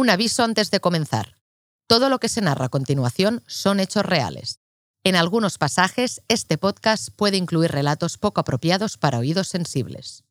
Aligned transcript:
Un 0.00 0.08
aviso 0.08 0.42
antes 0.44 0.70
de 0.70 0.80
comenzar. 0.80 1.36
Todo 1.86 2.08
lo 2.08 2.20
que 2.20 2.30
se 2.30 2.40
narra 2.40 2.64
a 2.64 2.68
continuación 2.70 3.42
son 3.46 3.80
hechos 3.80 4.02
reales. 4.02 4.58
En 5.04 5.14
algunos 5.14 5.58
pasajes, 5.58 6.22
este 6.28 6.56
podcast 6.56 7.10
puede 7.14 7.36
incluir 7.36 7.70
relatos 7.70 8.16
poco 8.16 8.40
apropiados 8.40 8.96
para 8.96 9.18
oídos 9.18 9.48
sensibles. 9.48 10.24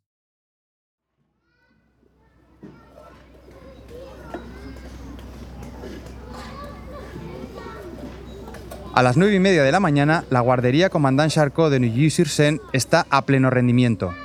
A 8.96 9.04
las 9.04 9.18
9 9.18 9.36
y 9.36 9.40
media 9.40 9.62
de 9.62 9.72
la 9.72 9.80
mañana, 9.80 10.26
la 10.32 10.40
guardería 10.40 10.90
Comandant 10.90 11.32
Charcot 11.32 11.70
de 11.70 11.80
Neuilly-sur-Seine 11.80 12.60
está 12.74 13.06
a 13.12 13.24
pleno 13.24 13.52
rendimiento. 13.52 14.16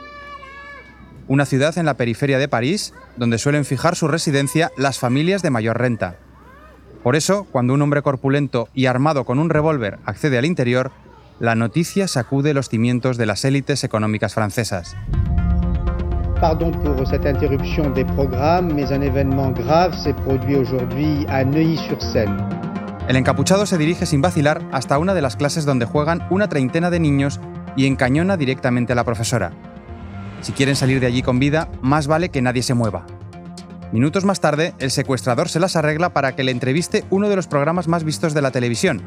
Una 1.26 1.46
ciudad 1.46 1.78
en 1.78 1.86
la 1.86 1.94
periferia 1.94 2.38
de 2.38 2.48
París, 2.48 2.92
donde 3.16 3.38
suelen 3.38 3.64
fijar 3.64 3.96
su 3.96 4.08
residencia 4.08 4.70
las 4.76 4.98
familias 4.98 5.40
de 5.40 5.48
mayor 5.48 5.78
renta. 5.78 6.16
Por 7.02 7.16
eso, 7.16 7.46
cuando 7.50 7.72
un 7.72 7.80
hombre 7.80 8.02
corpulento 8.02 8.68
y 8.74 8.86
armado 8.86 9.24
con 9.24 9.38
un 9.38 9.48
revólver 9.48 9.98
accede 10.04 10.36
al 10.36 10.44
interior, 10.44 10.92
la 11.40 11.54
noticia 11.54 12.08
sacude 12.08 12.52
los 12.52 12.68
cimientos 12.68 13.16
de 13.16 13.24
las 13.24 13.44
élites 13.46 13.84
económicas 13.84 14.34
francesas. 14.34 14.96
Pardon 16.40 16.72
pour 16.72 17.06
cette 17.06 17.26
interruption 17.26 17.90
des 17.94 18.04
programmes, 18.04 18.74
mais 18.74 18.92
un 18.92 19.00
événement 19.00 19.50
grave 19.50 19.94
s'est 19.94 20.16
produit 20.24 20.56
aujourd'hui 20.56 21.24
à 21.28 21.42
Neuilly-sur-Seine. 21.42 22.36
El 23.08 23.16
encapuchado 23.16 23.64
se 23.64 23.78
dirige 23.78 24.04
sin 24.04 24.20
vacilar 24.20 24.60
hasta 24.72 24.98
una 24.98 25.14
de 25.14 25.22
las 25.22 25.36
clases 25.36 25.64
donde 25.64 25.86
juegan 25.86 26.26
una 26.28 26.48
treintena 26.48 26.90
de 26.90 27.00
niños 27.00 27.40
y 27.76 27.86
encañona 27.86 28.36
directamente 28.36 28.92
a 28.92 28.96
la 28.96 29.04
profesora. 29.04 29.52
Si 30.44 30.52
quieren 30.52 30.76
salir 30.76 31.00
de 31.00 31.06
allí 31.06 31.22
con 31.22 31.38
vida, 31.38 31.70
más 31.80 32.06
vale 32.06 32.28
que 32.28 32.42
nadie 32.42 32.62
se 32.62 32.74
mueva. 32.74 33.06
Minutos 33.92 34.26
más 34.26 34.40
tarde, 34.40 34.74
el 34.78 34.90
secuestrador 34.90 35.48
se 35.48 35.58
las 35.58 35.74
arregla 35.74 36.12
para 36.12 36.36
que 36.36 36.44
le 36.44 36.50
entreviste 36.50 37.02
uno 37.08 37.30
de 37.30 37.36
los 37.36 37.46
programas 37.46 37.88
más 37.88 38.04
vistos 38.04 38.34
de 38.34 38.42
la 38.42 38.50
televisión, 38.50 39.02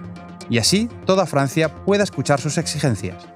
y 0.50 0.58
así 0.58 0.89
toda 1.06 1.28
Francia 1.28 1.76
pueda 1.86 2.03
escuchar 2.03 2.42
sus 2.42 2.58
exigencias. 2.58 3.28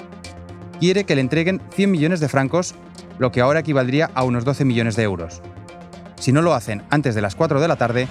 Quiere 0.80 1.04
que 1.04 1.14
le 1.14 1.22
entreguen 1.22 1.62
100 1.76 1.92
millones 1.92 2.20
de 2.20 2.28
francos, 2.28 2.74
lo 3.20 3.32
que 3.32 3.42
ahora 3.42 3.60
equivaldría 3.60 4.10
a 4.16 4.24
unos 4.24 4.46
12 4.46 4.66
millones 4.66 4.96
de 4.96 5.04
euros. 5.04 5.44
Si 6.16 6.32
no 6.32 6.42
lo 6.42 6.56
hacen 6.56 6.82
antes 6.90 7.14
de 7.14 7.22
las 7.22 7.36
4 7.36 7.62
de 7.62 7.68
la 7.68 7.76
tarde, 7.76 8.08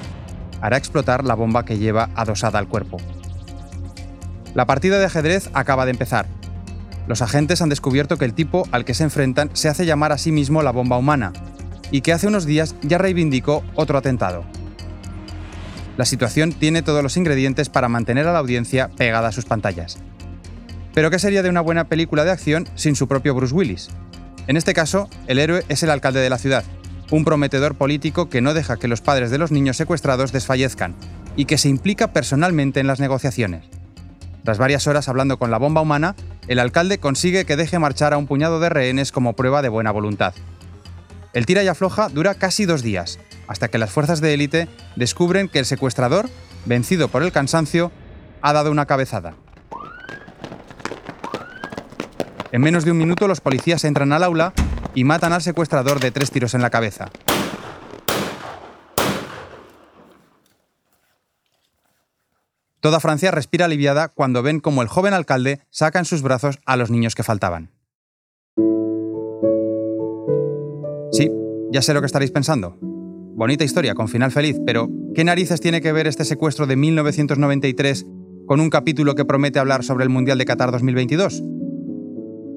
hará 0.61 0.77
explotar 0.77 1.25
la 1.25 1.35
bomba 1.35 1.65
que 1.65 1.79
lleva 1.79 2.11
adosada 2.15 2.61
al 2.61 2.69
cuerpo. 2.69 2.99
La 4.55 4.67
partida 4.67 5.01
de 5.01 5.07
ajedrez 5.07 5.51
acaba 5.53 5.85
de 5.85 5.91
empezar. 5.91 6.27
Los 7.11 7.23
agentes 7.23 7.61
han 7.61 7.69
descubierto 7.69 8.19
que 8.19 8.25
el 8.25 8.35
tipo 8.35 8.69
al 8.71 8.85
que 8.85 8.95
se 8.95 9.03
enfrentan 9.03 9.51
se 9.53 9.69
hace 9.69 9.85
llamar 9.85 10.13
a 10.13 10.17
sí 10.17 10.31
mismo 10.31 10.63
la 10.63 10.71
bomba 10.71 10.97
humana 10.97 11.33
y 11.91 12.03
que 12.03 12.13
hace 12.13 12.29
unos 12.29 12.47
días 12.47 12.77
ya 12.83 12.99
reivindicó 12.99 13.65
otro 13.75 13.99
atentado. 13.99 14.45
La 15.97 16.05
situación 16.05 16.53
tiene 16.53 16.83
todos 16.83 17.03
los 17.03 17.17
ingredientes 17.17 17.69
para 17.69 17.89
mantener 17.89 18.29
a 18.29 18.33
la 18.33 18.39
audiencia 18.39 18.91
pegada 18.97 19.27
a 19.27 19.33
sus 19.33 19.45
pantallas. 19.45 19.99
Pero 20.95 21.11
¿qué 21.11 21.19
sería 21.19 21.43
de 21.43 21.49
una 21.49 21.63
buena 21.63 21.89
película 21.89 22.25
de 22.25 22.31
acción 22.31 22.69
sin 22.77 22.95
su 22.95 23.09
propio 23.09 23.35
Bruce 23.35 23.57
Willis? 23.57 23.89
En 24.47 24.57
este 24.57 24.73
caso, 24.73 25.11
el 25.27 25.41
héroe 25.41 25.65
es 25.69 25.83
el 25.83 25.91
alcalde 25.91 26.21
de 26.21 26.31
la 26.31 26.39
ciudad, 26.39 26.63
un 27.11 27.25
prometedor 27.25 27.75
político 27.75 28.29
que 28.29 28.41
no 28.41 28.55
deja 28.55 28.77
que 28.77 28.87
los 28.87 29.01
padres 29.01 29.33
de 29.33 29.39
los 29.39 29.51
niños 29.51 29.77
secuestrados 29.77 30.31
desfallezcan 30.31 30.95
y 31.35 31.47
que 31.47 31.59
se 31.59 31.71
implica 31.71 32.13
personalmente 32.13 32.79
en 32.79 32.87
las 32.87 33.01
negociaciones. 33.01 33.65
Tras 34.45 34.59
varias 34.59 34.87
horas 34.87 35.09
hablando 35.09 35.41
con 35.41 35.51
la 35.51 35.59
bomba 35.59 35.81
humana, 35.81 36.15
el 36.51 36.59
alcalde 36.59 36.99
consigue 36.99 37.45
que 37.45 37.55
deje 37.55 37.79
marchar 37.79 38.13
a 38.13 38.19
un 38.19 38.27
puñado 38.27 38.59
de 38.59 38.69
rehenes 38.69 39.13
como 39.13 39.35
prueba 39.35 39.63
de 39.63 39.69
buena 39.69 39.93
voluntad. 39.93 40.35
El 41.33 41.47
tira 41.47 41.63
y 41.63 41.69
afloja 41.69 42.09
dura 42.09 42.35
casi 42.35 42.65
dos 42.65 42.83
días, 42.83 43.21
hasta 43.47 43.69
que 43.69 43.79
las 43.79 43.93
fuerzas 43.93 44.21
de 44.21 44.35
élite 44.35 44.67
descubren 44.97 45.49
que 45.49 45.61
el 45.61 45.65
secuestrador, 45.65 46.29
vencido 46.67 47.07
por 47.07 47.23
el 47.23 47.31
cansancio, 47.31 47.93
ha 48.43 48.53
dado 48.53 48.73
una 48.73 48.87
cabezada. 48.87 49.35
En 52.51 52.63
menos 52.63 52.85
de 52.85 52.91
un 52.91 52.99
minuto 52.99 53.29
los 53.29 53.41
policías 53.41 53.85
entran 53.85 54.13
al 54.13 54.25
aula 54.25 54.53
y 54.93 55.05
matan 55.05 55.33
al 55.33 55.43
secuestrador 55.43 56.01
de 56.01 56.11
tres 56.11 56.33
tiros 56.33 56.55
en 56.55 56.63
la 56.63 56.71
cabeza. 56.71 57.11
Toda 62.81 62.99
Francia 62.99 63.31
respira 63.31 63.67
aliviada 63.67 64.09
cuando 64.09 64.43
ven 64.43 64.59
como 64.59 64.81
el 64.81 64.89
joven 64.89 65.13
alcalde 65.13 65.61
saca 65.69 65.99
en 65.99 66.07
sus 66.07 66.23
brazos 66.23 66.59
a 66.65 66.77
los 66.77 66.91
niños 66.91 67.15
que 67.15 67.23
faltaban. 67.23 67.71
Sí, 71.13 71.31
ya 71.71 71.83
sé 71.83 71.93
lo 71.93 72.01
que 72.01 72.07
estaréis 72.07 72.31
pensando. 72.31 72.79
Bonita 72.81 73.65
historia, 73.65 73.95
con 73.95 74.09
final 74.09 74.33
feliz, 74.33 74.57
pero 74.65 74.89
¿qué 75.15 75.25
narices 75.25 75.61
tiene 75.61 75.83
que 75.83 75.93
ver 75.93 76.07
este 76.07 76.25
secuestro 76.25 76.67
de 76.67 76.77
1993 76.77 78.07
con 78.47 78.61
un 78.61 78.71
capítulo 78.71 79.15
que 79.15 79.27
promete 79.27 79.59
hablar 79.59 79.85
sobre 79.85 80.05
el 80.05 80.11
Mundial 80.11 80.39
de 80.39 80.47
Qatar 80.47 80.73
2022? 80.73 81.43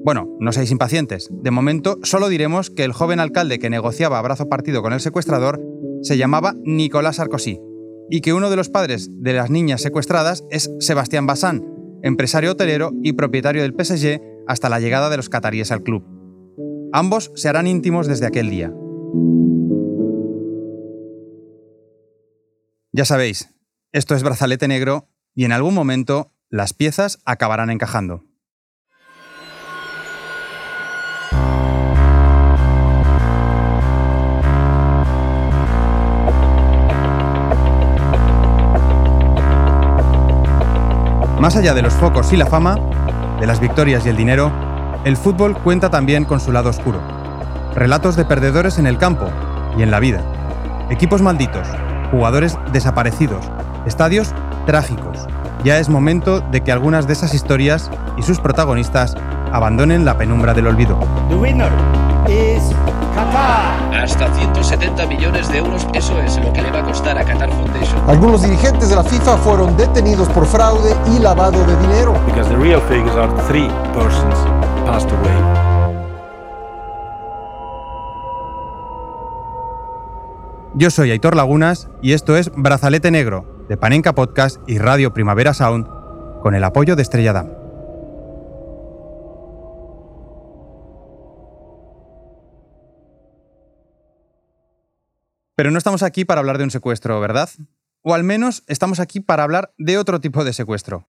Bueno, 0.04 0.28
no 0.40 0.52
seáis 0.52 0.70
impacientes. 0.70 1.28
De 1.30 1.50
momento, 1.50 1.98
solo 2.02 2.28
diremos 2.28 2.70
que 2.70 2.84
el 2.84 2.92
joven 2.92 3.20
alcalde 3.20 3.58
que 3.58 3.70
negociaba 3.70 4.18
a 4.18 4.22
brazo 4.22 4.48
partido 4.48 4.82
con 4.82 4.94
el 4.94 5.00
secuestrador 5.00 5.60
se 6.02 6.16
llamaba 6.16 6.54
Nicolas 6.64 7.16
Sarkozy 7.16 7.60
y 8.10 8.20
que 8.20 8.32
uno 8.32 8.50
de 8.50 8.56
los 8.56 8.68
padres 8.68 9.08
de 9.10 9.32
las 9.32 9.50
niñas 9.50 9.82
secuestradas 9.82 10.44
es 10.50 10.70
Sebastián 10.80 11.26
Bassan, 11.26 11.64
empresario 12.02 12.52
hotelero 12.52 12.92
y 13.02 13.14
propietario 13.14 13.62
del 13.62 13.72
PSG 13.72 14.20
hasta 14.46 14.68
la 14.68 14.80
llegada 14.80 15.10
de 15.10 15.16
los 15.16 15.28
cataríes 15.28 15.72
al 15.72 15.82
club. 15.82 16.04
Ambos 16.92 17.32
se 17.34 17.48
harán 17.48 17.66
íntimos 17.66 18.06
desde 18.06 18.26
aquel 18.26 18.50
día. 18.50 18.72
Ya 22.92 23.04
sabéis, 23.04 23.50
esto 23.92 24.14
es 24.14 24.22
brazalete 24.22 24.68
negro 24.68 25.08
y 25.34 25.44
en 25.44 25.52
algún 25.52 25.74
momento 25.74 26.32
las 26.48 26.72
piezas 26.72 27.18
acabarán 27.24 27.70
encajando. 27.70 28.24
Más 41.44 41.56
allá 41.56 41.74
de 41.74 41.82
los 41.82 41.92
focos 41.92 42.32
y 42.32 42.38
la 42.38 42.46
fama, 42.46 42.78
de 43.38 43.46
las 43.46 43.60
victorias 43.60 44.06
y 44.06 44.08
el 44.08 44.16
dinero, 44.16 44.50
el 45.04 45.14
fútbol 45.14 45.54
cuenta 45.54 45.90
también 45.90 46.24
con 46.24 46.40
su 46.40 46.52
lado 46.52 46.70
oscuro. 46.70 47.02
Relatos 47.74 48.16
de 48.16 48.24
perdedores 48.24 48.78
en 48.78 48.86
el 48.86 48.96
campo 48.96 49.26
y 49.76 49.82
en 49.82 49.90
la 49.90 50.00
vida. 50.00 50.22
Equipos 50.88 51.20
malditos, 51.20 51.68
jugadores 52.10 52.56
desaparecidos, 52.72 53.44
estadios 53.84 54.32
trágicos. 54.64 55.26
Ya 55.64 55.78
es 55.78 55.90
momento 55.90 56.40
de 56.40 56.62
que 56.62 56.72
algunas 56.72 57.06
de 57.06 57.12
esas 57.12 57.34
historias 57.34 57.90
y 58.16 58.22
sus 58.22 58.40
protagonistas 58.40 59.14
abandonen 59.52 60.06
la 60.06 60.16
penumbra 60.16 60.54
del 60.54 60.68
olvido. 60.68 60.98
Hasta 63.94 64.32
170 64.34 65.06
millones 65.06 65.48
de 65.48 65.58
euros, 65.58 65.86
eso 65.94 66.20
es 66.20 66.36
lo 66.38 66.52
que 66.52 66.62
le 66.62 66.70
va 66.70 66.80
a 66.80 66.84
costar 66.84 67.16
a 67.18 67.24
Qatar 67.24 67.50
Foundation. 67.50 67.98
Algunos 68.08 68.42
dirigentes 68.42 68.90
de 68.90 68.96
la 68.96 69.02
FIFA 69.04 69.36
fueron 69.38 69.76
detenidos 69.76 70.28
por 70.28 70.46
fraude 70.46 70.94
y 71.14 71.18
lavado 71.20 71.64
de 71.64 71.76
dinero. 71.78 72.14
because 72.26 72.48
the 72.48 72.56
real 72.56 72.80
figures 72.82 73.16
are 73.16 73.32
three 73.48 73.68
persons 73.94 74.34
passed 74.86 75.10
away. 75.10 75.34
Yo 80.74 80.90
soy 80.90 81.10
Aitor 81.12 81.36
Lagunas 81.36 81.88
y 82.02 82.12
esto 82.12 82.36
es 82.36 82.50
Brazalete 82.56 83.10
Negro, 83.10 83.44
de 83.68 83.76
Panenka 83.76 84.12
Podcast 84.14 84.58
y 84.66 84.78
Radio 84.78 85.14
Primavera 85.14 85.54
Sound, 85.54 85.86
con 86.42 86.54
el 86.54 86.64
apoyo 86.64 86.96
de 86.96 87.02
Estrella 87.02 87.32
Damm. 87.32 87.63
Pero 95.56 95.70
no 95.70 95.78
estamos 95.78 96.02
aquí 96.02 96.24
para 96.24 96.40
hablar 96.40 96.58
de 96.58 96.64
un 96.64 96.70
secuestro, 96.70 97.20
¿verdad? 97.20 97.48
O 98.02 98.14
al 98.14 98.24
menos 98.24 98.64
estamos 98.66 98.98
aquí 98.98 99.20
para 99.20 99.44
hablar 99.44 99.72
de 99.78 99.98
otro 99.98 100.20
tipo 100.20 100.44
de 100.44 100.52
secuestro. 100.52 101.08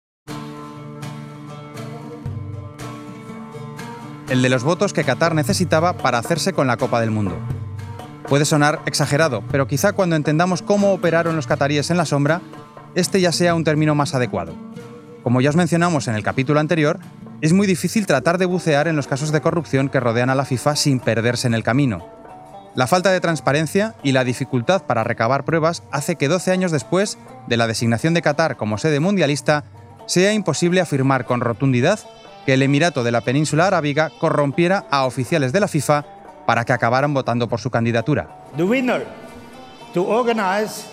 El 4.30 4.42
de 4.42 4.50
los 4.50 4.64
votos 4.64 4.94
que 4.94 5.04
Qatar 5.04 5.34
necesitaba 5.34 5.98
para 5.98 6.20
hacerse 6.20 6.54
con 6.54 6.68
la 6.68 6.78
Copa 6.78 7.02
del 7.02 7.12
Mundo. 7.12 7.38
Puede 8.28 8.46
sonar 8.46 8.82
exagerado, 8.86 9.44
pero 9.52 9.68
quizá 9.68 9.94
cuando 9.94 10.16
entendamos 10.16 10.62
cómo 10.62 10.94
operaron 10.94 11.36
los 11.36 11.48
cataríes 11.48 11.90
en 11.92 11.98
la 11.98 12.06
sombra, 12.06 12.42
este 12.96 13.22
ya 13.22 13.32
sea 13.32 13.56
un 13.56 13.64
término 13.64 13.94
más 13.94 14.16
adecuado. 14.16 14.56
Como 15.24 15.42
ya 15.42 15.50
os 15.50 15.56
mencionamos 15.56 16.08
en 16.08 16.16
el 16.16 16.24
capítulo 16.24 16.60
anterior, 16.60 17.00
es 17.42 17.54
muy 17.54 17.68
difícil 17.68 18.06
tratar 18.06 18.38
de 18.38 18.46
bucear 18.46 18.88
en 18.88 18.96
los 18.96 19.08
casos 19.08 19.32
de 19.32 19.42
corrupción 19.42 19.90
que 19.90 20.00
rodean 20.00 20.30
a 20.30 20.36
la 20.36 20.46
FIFA 20.46 20.76
sin 20.76 21.00
perderse 21.00 21.48
en 21.48 21.56
el 21.56 21.64
camino. 21.64 22.25
La 22.76 22.88
falta 22.88 23.12
de 23.12 23.22
transparencia 23.22 23.96
y 24.04 24.12
la 24.12 24.26
dificultad 24.26 24.84
para 24.84 25.06
recabar 25.06 25.46
pruebas 25.46 25.82
hace 25.92 26.18
que 26.18 26.28
12 26.28 26.52
años 26.52 26.72
después 26.72 27.18
de 27.48 27.56
la 27.56 27.68
designación 27.68 28.14
de 28.14 28.22
Qatar 28.22 28.58
como 28.58 28.78
sede 28.78 29.00
mundialista, 29.00 29.64
sea 30.08 30.34
imposible 30.34 30.82
afirmar 30.82 31.26
con 31.26 31.40
rotundidad 31.40 32.00
que 32.46 32.54
el 32.54 32.62
Emirato 32.62 33.04
de 33.04 33.14
la 33.14 33.22
Península 33.22 33.68
Arábiga 33.68 34.12
corrompiera 34.20 34.86
a 34.92 35.06
oficiales 35.06 35.54
de 35.54 35.62
la 35.62 35.70
FIFA 35.70 36.06
para 36.46 36.66
que 36.66 36.74
acabaran 36.74 37.14
votando 37.14 37.48
por 37.48 37.62
su 37.62 37.72
candidatura. 37.72 38.28
The 38.58 38.64
winner 38.64 39.08
to 39.94 40.06
organize 40.06 40.84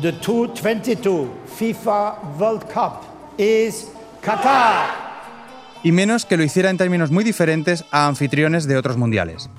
The 0.00 0.12
2022 0.12 1.28
FIFA 1.58 2.14
World 2.38 2.62
Cup 2.72 3.00
is 3.38 3.88
Qatar. 4.22 5.10
Y 5.82 5.90
menos 5.90 6.24
que 6.24 6.36
lo 6.36 6.44
hiciera 6.44 6.70
en 6.70 6.78
términos 6.78 7.10
muy 7.10 7.24
diferentes 7.24 7.84
a 7.90 8.06
anfitriones 8.06 8.68
de 8.68 8.76
otros 8.76 8.96
mundiales. 8.96 9.50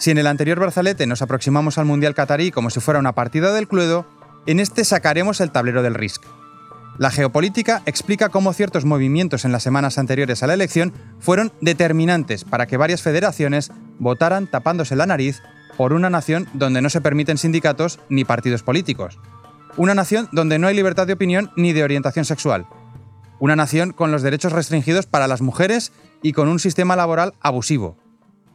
Si 0.00 0.10
en 0.10 0.16
el 0.16 0.26
anterior 0.26 0.58
brazalete 0.58 1.06
nos 1.06 1.20
aproximamos 1.20 1.76
al 1.76 1.84
Mundial 1.84 2.14
Qatarí 2.14 2.50
como 2.50 2.70
si 2.70 2.80
fuera 2.80 2.98
una 2.98 3.14
partida 3.14 3.52
del 3.52 3.68
Cluedo, 3.68 4.06
en 4.46 4.58
este 4.58 4.82
sacaremos 4.86 5.42
el 5.42 5.50
tablero 5.50 5.82
del 5.82 5.92
Risk. 5.92 6.22
La 6.96 7.10
geopolítica 7.10 7.82
explica 7.84 8.30
cómo 8.30 8.54
ciertos 8.54 8.86
movimientos 8.86 9.44
en 9.44 9.52
las 9.52 9.62
semanas 9.62 9.98
anteriores 9.98 10.42
a 10.42 10.46
la 10.46 10.54
elección 10.54 10.94
fueron 11.18 11.52
determinantes 11.60 12.44
para 12.44 12.64
que 12.64 12.78
varias 12.78 13.02
federaciones 13.02 13.72
votaran 13.98 14.46
tapándose 14.46 14.96
la 14.96 15.04
nariz 15.04 15.42
por 15.76 15.92
una 15.92 16.08
nación 16.08 16.48
donde 16.54 16.80
no 16.80 16.88
se 16.88 17.02
permiten 17.02 17.36
sindicatos 17.36 18.00
ni 18.08 18.24
partidos 18.24 18.62
políticos. 18.62 19.18
Una 19.76 19.94
nación 19.94 20.30
donde 20.32 20.58
no 20.58 20.66
hay 20.66 20.74
libertad 20.74 21.06
de 21.08 21.12
opinión 21.12 21.50
ni 21.56 21.74
de 21.74 21.84
orientación 21.84 22.24
sexual. 22.24 22.66
Una 23.38 23.54
nación 23.54 23.92
con 23.92 24.12
los 24.12 24.22
derechos 24.22 24.52
restringidos 24.54 25.04
para 25.04 25.28
las 25.28 25.42
mujeres 25.42 25.92
y 26.22 26.32
con 26.32 26.48
un 26.48 26.58
sistema 26.58 26.96
laboral 26.96 27.34
abusivo. 27.42 27.98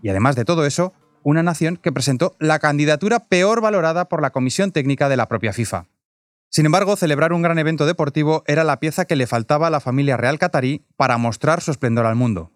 Y 0.02 0.10
además 0.10 0.36
de 0.36 0.46
todo 0.46 0.66
eso, 0.66 0.94
una 1.26 1.42
nación 1.42 1.78
que 1.78 1.92
presentó 1.92 2.36
la 2.40 2.60
candidatura 2.60 3.20
peor 3.20 3.60
valorada 3.60 4.06
por 4.06 4.22
la 4.22 4.30
Comisión 4.30 4.72
Técnica 4.72 5.10
de 5.10 5.18
la 5.18 5.28
propia 5.28 5.54
FIFA. 5.54 5.88
Sin 6.50 6.68
embargo, 6.68 6.96
celebrar 6.96 7.34
un 7.34 7.42
gran 7.42 7.58
evento 7.58 7.88
deportivo 7.88 8.44
era 8.46 8.64
la 8.64 8.80
pieza 8.80 9.06
que 9.06 9.16
le 9.16 9.26
faltaba 9.26 9.68
a 9.68 9.70
la 9.72 9.80
familia 9.80 10.18
real 10.18 10.38
catarí 10.38 10.86
para 10.96 11.18
mostrar 11.18 11.62
su 11.62 11.72
esplendor 11.72 12.06
al 12.06 12.16
mundo. 12.16 12.52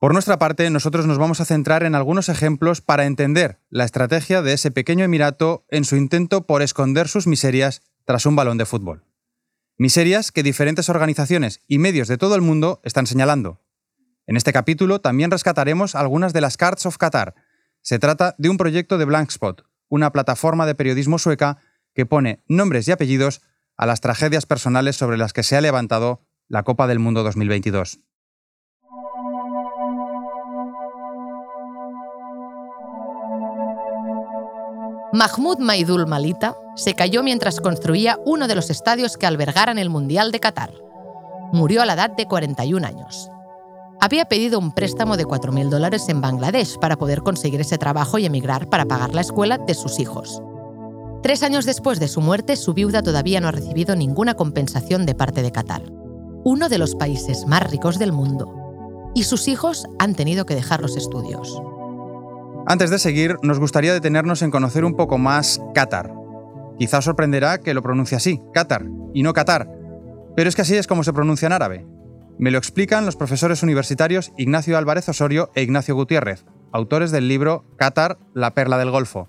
Por 0.00 0.12
nuestra 0.12 0.36
parte, 0.36 0.68
nosotros 0.68 1.06
nos 1.06 1.18
vamos 1.18 1.40
a 1.40 1.44
centrar 1.44 1.84
en 1.84 1.94
algunos 1.94 2.28
ejemplos 2.28 2.80
para 2.80 3.06
entender 3.06 3.60
la 3.70 3.84
estrategia 3.84 4.42
de 4.42 4.54
ese 4.54 4.72
pequeño 4.72 5.04
emirato 5.04 5.64
en 5.70 5.84
su 5.84 5.94
intento 5.94 6.44
por 6.44 6.62
esconder 6.62 7.06
sus 7.06 7.28
miserias 7.28 7.82
tras 8.04 8.26
un 8.26 8.34
balón 8.34 8.58
de 8.58 8.66
fútbol. 8.66 9.04
Miserias 9.78 10.32
que 10.32 10.42
diferentes 10.42 10.88
organizaciones 10.88 11.60
y 11.68 11.78
medios 11.78 12.08
de 12.08 12.18
todo 12.18 12.34
el 12.34 12.42
mundo 12.42 12.80
están 12.82 13.06
señalando. 13.06 13.62
En 14.26 14.36
este 14.36 14.52
capítulo 14.52 15.00
también 15.00 15.30
rescataremos 15.30 15.94
algunas 15.94 16.32
de 16.32 16.40
las 16.40 16.56
Cards 16.56 16.84
of 16.84 16.98
Qatar, 16.98 17.36
se 17.86 18.00
trata 18.00 18.34
de 18.36 18.48
un 18.48 18.56
proyecto 18.56 18.98
de 18.98 19.04
Blankspot, 19.04 19.64
una 19.88 20.10
plataforma 20.10 20.66
de 20.66 20.74
periodismo 20.74 21.20
sueca 21.20 21.58
que 21.94 22.04
pone 22.04 22.42
nombres 22.48 22.88
y 22.88 22.90
apellidos 22.90 23.42
a 23.76 23.86
las 23.86 24.00
tragedias 24.00 24.44
personales 24.44 24.96
sobre 24.96 25.16
las 25.16 25.32
que 25.32 25.44
se 25.44 25.56
ha 25.56 25.60
levantado 25.60 26.26
la 26.48 26.64
Copa 26.64 26.88
del 26.88 26.98
Mundo 26.98 27.22
2022. 27.22 28.00
Mahmoud 35.12 35.60
Maidul 35.60 36.08
Malita 36.08 36.56
se 36.74 36.94
cayó 36.94 37.22
mientras 37.22 37.60
construía 37.60 38.18
uno 38.24 38.48
de 38.48 38.56
los 38.56 38.68
estadios 38.68 39.16
que 39.16 39.26
albergaran 39.26 39.78
el 39.78 39.90
Mundial 39.90 40.32
de 40.32 40.40
Qatar. 40.40 40.72
Murió 41.52 41.82
a 41.82 41.86
la 41.86 41.92
edad 41.92 42.10
de 42.10 42.26
41 42.26 42.84
años 42.84 43.30
había 44.00 44.26
pedido 44.26 44.58
un 44.58 44.72
préstamo 44.72 45.16
de 45.16 45.24
4.000 45.24 45.68
dólares 45.68 46.08
en 46.08 46.20
Bangladesh 46.20 46.78
para 46.78 46.96
poder 46.96 47.22
conseguir 47.22 47.60
ese 47.60 47.78
trabajo 47.78 48.18
y 48.18 48.26
emigrar 48.26 48.68
para 48.68 48.84
pagar 48.84 49.14
la 49.14 49.20
escuela 49.20 49.58
de 49.58 49.74
sus 49.74 49.98
hijos. 49.98 50.42
Tres 51.22 51.42
años 51.42 51.64
después 51.64 51.98
de 51.98 52.08
su 52.08 52.20
muerte, 52.20 52.56
su 52.56 52.74
viuda 52.74 53.02
todavía 53.02 53.40
no 53.40 53.48
ha 53.48 53.52
recibido 53.52 53.96
ninguna 53.96 54.34
compensación 54.34 55.06
de 55.06 55.14
parte 55.14 55.42
de 55.42 55.50
Qatar, 55.50 55.82
uno 56.44 56.68
de 56.68 56.78
los 56.78 56.94
países 56.94 57.46
más 57.46 57.68
ricos 57.68 57.98
del 57.98 58.12
mundo. 58.12 58.52
Y 59.14 59.24
sus 59.24 59.48
hijos 59.48 59.86
han 59.98 60.14
tenido 60.14 60.46
que 60.46 60.54
dejar 60.54 60.82
los 60.82 60.96
estudios. 60.96 61.60
Antes 62.66 62.90
de 62.90 62.98
seguir, 62.98 63.36
nos 63.42 63.58
gustaría 63.58 63.92
detenernos 63.92 64.42
en 64.42 64.50
conocer 64.50 64.84
un 64.84 64.94
poco 64.94 65.18
más 65.18 65.60
Qatar. 65.74 66.12
Quizá 66.78 67.00
sorprenderá 67.00 67.58
que 67.58 67.74
lo 67.74 67.82
pronuncie 67.82 68.16
así, 68.16 68.42
Qatar, 68.52 68.84
y 69.14 69.22
no 69.22 69.32
Qatar. 69.32 69.70
Pero 70.36 70.48
es 70.48 70.54
que 70.54 70.62
así 70.62 70.76
es 70.76 70.86
como 70.86 71.02
se 71.02 71.12
pronuncia 71.12 71.46
en 71.46 71.52
árabe. 71.52 71.86
Me 72.38 72.50
lo 72.50 72.58
explican 72.58 73.06
los 73.06 73.16
profesores 73.16 73.62
universitarios 73.62 74.32
Ignacio 74.36 74.76
Álvarez 74.76 75.08
Osorio 75.08 75.50
e 75.54 75.62
Ignacio 75.62 75.94
Gutiérrez, 75.94 76.44
autores 76.70 77.10
del 77.10 77.28
libro 77.28 77.64
Qatar, 77.78 78.18
la 78.34 78.52
perla 78.52 78.76
del 78.76 78.90
Golfo. 78.90 79.28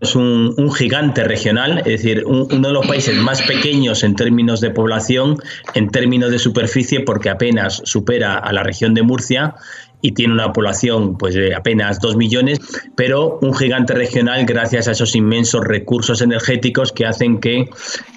Es 0.00 0.14
un, 0.14 0.54
gigante 0.72 1.24
regional, 1.24 1.78
es 1.78 2.02
decir, 2.02 2.24
uno 2.24 2.68
de 2.68 2.72
los 2.72 2.86
países 2.86 3.16
más 3.16 3.42
pequeños 3.42 4.04
en 4.04 4.14
términos 4.14 4.60
de 4.60 4.70
población, 4.70 5.36
en 5.74 5.88
términos 5.88 6.30
de 6.30 6.38
superficie, 6.38 7.00
porque 7.00 7.30
apenas 7.30 7.82
supera 7.84 8.38
a 8.38 8.52
la 8.52 8.62
región 8.62 8.94
de 8.94 9.02
Murcia 9.02 9.54
y 10.00 10.12
tiene 10.12 10.34
una 10.34 10.52
población 10.52 11.18
pues, 11.18 11.34
de 11.34 11.54
apenas 11.54 12.00
2 12.00 12.16
millones, 12.16 12.58
pero 12.94 13.38
un 13.42 13.54
gigante 13.54 13.94
regional 13.94 14.44
gracias 14.46 14.88
a 14.88 14.92
esos 14.92 15.14
inmensos 15.14 15.64
recursos 15.64 16.22
energéticos 16.22 16.92
que 16.92 17.06
hacen 17.06 17.40
que 17.40 17.68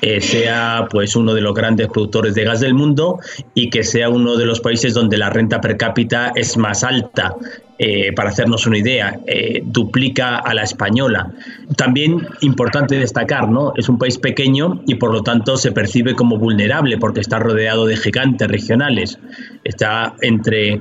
eh, 0.01 0.21
sea 0.21 0.87
pues, 0.89 1.15
uno 1.15 1.33
de 1.33 1.41
los 1.41 1.53
grandes 1.53 1.87
productores 1.87 2.35
de 2.35 2.43
gas 2.43 2.59
del 2.59 2.73
mundo 2.73 3.19
y 3.53 3.69
que 3.69 3.83
sea 3.83 4.09
uno 4.09 4.37
de 4.37 4.45
los 4.45 4.59
países 4.59 4.93
donde 4.93 5.17
la 5.17 5.29
renta 5.29 5.61
per 5.61 5.77
cápita 5.77 6.31
es 6.35 6.57
más 6.57 6.83
alta. 6.83 7.35
Eh, 7.83 8.13
para 8.13 8.29
hacernos 8.29 8.67
una 8.67 8.77
idea, 8.77 9.19
eh, 9.25 9.63
duplica 9.65 10.37
a 10.37 10.53
la 10.53 10.61
española. 10.61 11.31
También 11.77 12.27
importante 12.41 12.99
destacar, 12.99 13.49
¿no? 13.49 13.73
Es 13.75 13.89
un 13.89 13.97
país 13.97 14.19
pequeño 14.19 14.83
y 14.85 14.95
por 14.95 15.11
lo 15.11 15.23
tanto 15.23 15.57
se 15.57 15.71
percibe 15.71 16.13
como 16.13 16.37
vulnerable 16.37 16.99
porque 16.99 17.21
está 17.21 17.39
rodeado 17.39 17.87
de 17.87 17.97
gigantes 17.97 18.47
regionales. 18.47 19.17
Está 19.63 20.13
entre 20.21 20.79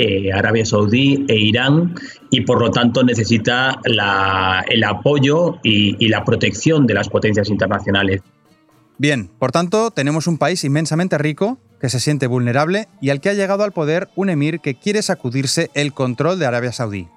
eh, 0.00 0.32
Arabia 0.32 0.64
Saudí 0.64 1.26
e 1.26 1.34
Irán 1.34 1.96
y 2.30 2.42
por 2.42 2.60
lo 2.60 2.70
tanto 2.70 3.02
necesita 3.02 3.80
el 3.84 4.84
apoyo 4.84 5.58
y, 5.64 5.96
y 5.98 6.08
la 6.08 6.24
protección 6.24 6.86
de 6.86 6.94
las 6.94 7.08
potencias 7.08 7.50
internacionales. 7.50 8.22
Bien, 8.96 9.28
por 9.40 9.50
tanto, 9.50 9.90
tenemos 9.90 10.28
un 10.28 10.38
país 10.38 10.62
inmensamente 10.62 11.18
rico 11.18 11.58
que 11.80 11.88
se 11.88 11.98
siente 11.98 12.28
vulnerable 12.28 12.86
y 13.00 13.10
al 13.10 13.20
que 13.20 13.30
ha 13.30 13.34
llegado 13.34 13.64
al 13.64 13.72
poder 13.72 14.08
un 14.14 14.30
emir 14.30 14.60
que 14.60 14.76
quiere 14.76 15.02
sacudirse 15.02 15.68
el 15.74 15.92
control 15.92 16.38
de 16.38 16.46
Arabia 16.46 16.70
Saudí. 16.70 17.08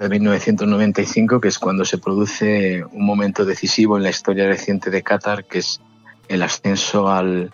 De 0.00 0.08
1995, 0.08 1.40
que 1.40 1.46
es 1.46 1.60
cuando 1.60 1.84
se 1.84 1.98
produce 1.98 2.84
un 2.84 3.06
momento 3.06 3.44
decisivo 3.44 3.96
en 3.96 4.02
la 4.02 4.10
historia 4.10 4.48
reciente 4.48 4.90
de 4.90 5.04
Qatar, 5.04 5.44
que 5.44 5.60
es 5.60 5.80
el 6.26 6.42
ascenso 6.42 7.08
al, 7.08 7.52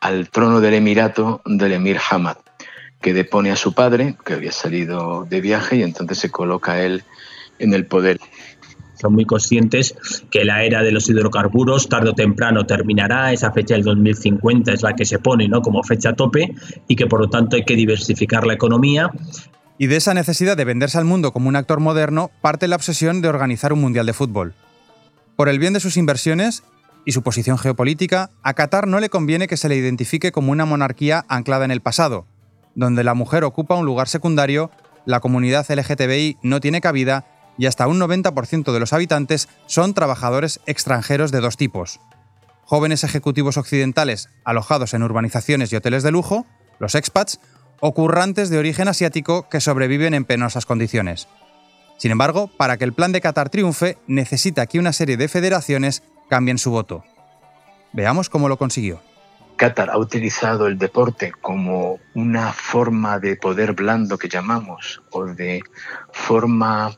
al 0.00 0.30
trono 0.30 0.60
del 0.60 0.74
emirato 0.74 1.42
del 1.44 1.72
emir 1.72 1.98
Hamad 2.10 2.36
que 3.00 3.14
depone 3.14 3.50
a 3.50 3.56
su 3.56 3.72
padre, 3.72 4.16
que 4.24 4.34
había 4.34 4.52
salido 4.52 5.26
de 5.28 5.40
viaje, 5.40 5.76
y 5.76 5.82
entonces 5.82 6.18
se 6.18 6.30
coloca 6.30 6.82
él 6.82 7.02
en 7.58 7.74
el 7.74 7.86
poder. 7.86 8.20
Son 9.00 9.14
muy 9.14 9.24
conscientes 9.24 9.94
que 10.30 10.44
la 10.44 10.62
era 10.62 10.82
de 10.82 10.92
los 10.92 11.08
hidrocarburos 11.08 11.88
tarde 11.88 12.10
o 12.10 12.14
temprano 12.14 12.66
terminará, 12.66 13.32
esa 13.32 13.50
fecha 13.50 13.74
del 13.74 13.84
2050 13.84 14.72
es 14.72 14.82
la 14.82 14.94
que 14.94 15.06
se 15.06 15.18
pone 15.18 15.48
¿no? 15.48 15.62
como 15.62 15.82
fecha 15.82 16.12
tope 16.12 16.54
y 16.86 16.96
que 16.96 17.06
por 17.06 17.20
lo 17.20 17.30
tanto 17.30 17.56
hay 17.56 17.64
que 17.64 17.76
diversificar 17.76 18.46
la 18.46 18.52
economía. 18.52 19.10
Y 19.78 19.86
de 19.86 19.96
esa 19.96 20.12
necesidad 20.12 20.58
de 20.58 20.66
venderse 20.66 20.98
al 20.98 21.06
mundo 21.06 21.32
como 21.32 21.48
un 21.48 21.56
actor 21.56 21.80
moderno 21.80 22.30
parte 22.42 22.68
la 22.68 22.76
obsesión 22.76 23.22
de 23.22 23.28
organizar 23.28 23.72
un 23.72 23.80
Mundial 23.80 24.04
de 24.04 24.12
Fútbol. 24.12 24.52
Por 25.36 25.48
el 25.48 25.58
bien 25.58 25.72
de 25.72 25.80
sus 25.80 25.96
inversiones 25.96 26.62
y 27.06 27.12
su 27.12 27.22
posición 27.22 27.56
geopolítica, 27.56 28.28
a 28.42 28.52
Qatar 28.52 28.86
no 28.86 29.00
le 29.00 29.08
conviene 29.08 29.48
que 29.48 29.56
se 29.56 29.70
le 29.70 29.76
identifique 29.76 30.32
como 30.32 30.52
una 30.52 30.66
monarquía 30.66 31.24
anclada 31.28 31.64
en 31.64 31.70
el 31.70 31.80
pasado, 31.80 32.26
donde 32.74 33.04
la 33.04 33.14
mujer 33.14 33.44
ocupa 33.44 33.76
un 33.76 33.86
lugar 33.86 34.08
secundario, 34.08 34.70
la 35.06 35.20
comunidad 35.20 35.66
LGTBI 35.68 36.38
no 36.42 36.60
tiene 36.60 36.80
cabida 36.80 37.26
y 37.58 37.66
hasta 37.66 37.86
un 37.86 38.00
90% 38.00 38.72
de 38.72 38.80
los 38.80 38.92
habitantes 38.92 39.48
son 39.66 39.94
trabajadores 39.94 40.60
extranjeros 40.66 41.30
de 41.30 41.40
dos 41.40 41.56
tipos. 41.56 42.00
Jóvenes 42.64 43.04
ejecutivos 43.04 43.56
occidentales 43.56 44.30
alojados 44.44 44.94
en 44.94 45.02
urbanizaciones 45.02 45.72
y 45.72 45.76
hoteles 45.76 46.02
de 46.02 46.12
lujo, 46.12 46.46
los 46.78 46.94
expats, 46.94 47.40
o 47.80 47.92
currantes 47.94 48.50
de 48.50 48.58
origen 48.58 48.88
asiático 48.88 49.48
que 49.48 49.60
sobreviven 49.60 50.14
en 50.14 50.24
penosas 50.24 50.66
condiciones. 50.66 51.28
Sin 51.96 52.12
embargo, 52.12 52.48
para 52.56 52.76
que 52.76 52.84
el 52.84 52.92
plan 52.92 53.12
de 53.12 53.20
Qatar 53.20 53.50
triunfe, 53.50 53.98
necesita 54.06 54.66
que 54.66 54.78
una 54.78 54.92
serie 54.92 55.16
de 55.16 55.28
federaciones 55.28 56.02
cambien 56.28 56.58
su 56.58 56.70
voto. 56.70 57.04
Veamos 57.92 58.30
cómo 58.30 58.48
lo 58.48 58.56
consiguió. 58.56 59.02
Qatar 59.60 59.90
ha 59.90 59.98
utilizado 59.98 60.66
el 60.68 60.78
deporte 60.78 61.32
como 61.38 62.00
una 62.14 62.50
forma 62.50 63.18
de 63.18 63.36
poder 63.36 63.74
blando 63.74 64.16
que 64.16 64.26
llamamos, 64.26 65.02
o 65.10 65.26
de 65.26 65.62
forma 66.12 66.96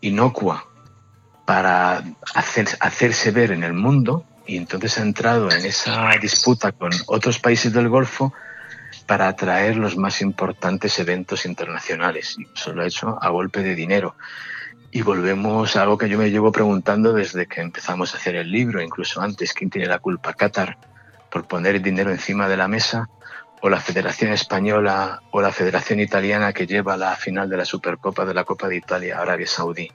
inocua 0.00 0.68
para 1.44 2.04
hacerse 2.32 3.32
ver 3.32 3.50
en 3.50 3.64
el 3.64 3.72
mundo, 3.72 4.24
y 4.46 4.56
entonces 4.56 4.98
ha 4.98 5.02
entrado 5.02 5.50
en 5.50 5.66
esa 5.66 6.08
disputa 6.22 6.70
con 6.70 6.92
otros 7.08 7.40
países 7.40 7.72
del 7.72 7.88
Golfo 7.88 8.32
para 9.08 9.26
atraer 9.26 9.76
los 9.76 9.96
más 9.96 10.22
importantes 10.22 11.00
eventos 11.00 11.44
internacionales. 11.44 12.36
Y 12.38 12.46
eso 12.54 12.72
lo 12.72 12.82
ha 12.82 12.86
hecho 12.86 13.18
a 13.20 13.30
golpe 13.30 13.64
de 13.64 13.74
dinero. 13.74 14.14
Y 14.92 15.02
volvemos 15.02 15.74
a 15.74 15.82
algo 15.82 15.98
que 15.98 16.08
yo 16.08 16.18
me 16.18 16.30
llevo 16.30 16.52
preguntando 16.52 17.12
desde 17.12 17.48
que 17.48 17.62
empezamos 17.62 18.14
a 18.14 18.18
hacer 18.18 18.36
el 18.36 18.52
libro, 18.52 18.80
incluso 18.80 19.20
antes, 19.20 19.52
¿quién 19.52 19.70
tiene 19.70 19.88
la 19.88 19.98
culpa? 19.98 20.34
Qatar 20.34 20.78
por 21.36 21.48
poner 21.48 21.82
dinero 21.82 22.10
encima 22.10 22.48
de 22.48 22.56
la 22.56 22.66
mesa, 22.66 23.10
o 23.60 23.68
la 23.68 23.78
Federación 23.78 24.32
Española 24.32 25.20
o 25.32 25.42
la 25.42 25.52
Federación 25.52 26.00
Italiana 26.00 26.54
que 26.54 26.66
lleva 26.66 26.96
la 26.96 27.14
final 27.14 27.50
de 27.50 27.58
la 27.58 27.66
Supercopa 27.66 28.24
de 28.24 28.32
la 28.32 28.44
Copa 28.44 28.68
de 28.68 28.76
Italia, 28.76 29.18
Arabia 29.18 29.46
Saudí, 29.46 29.90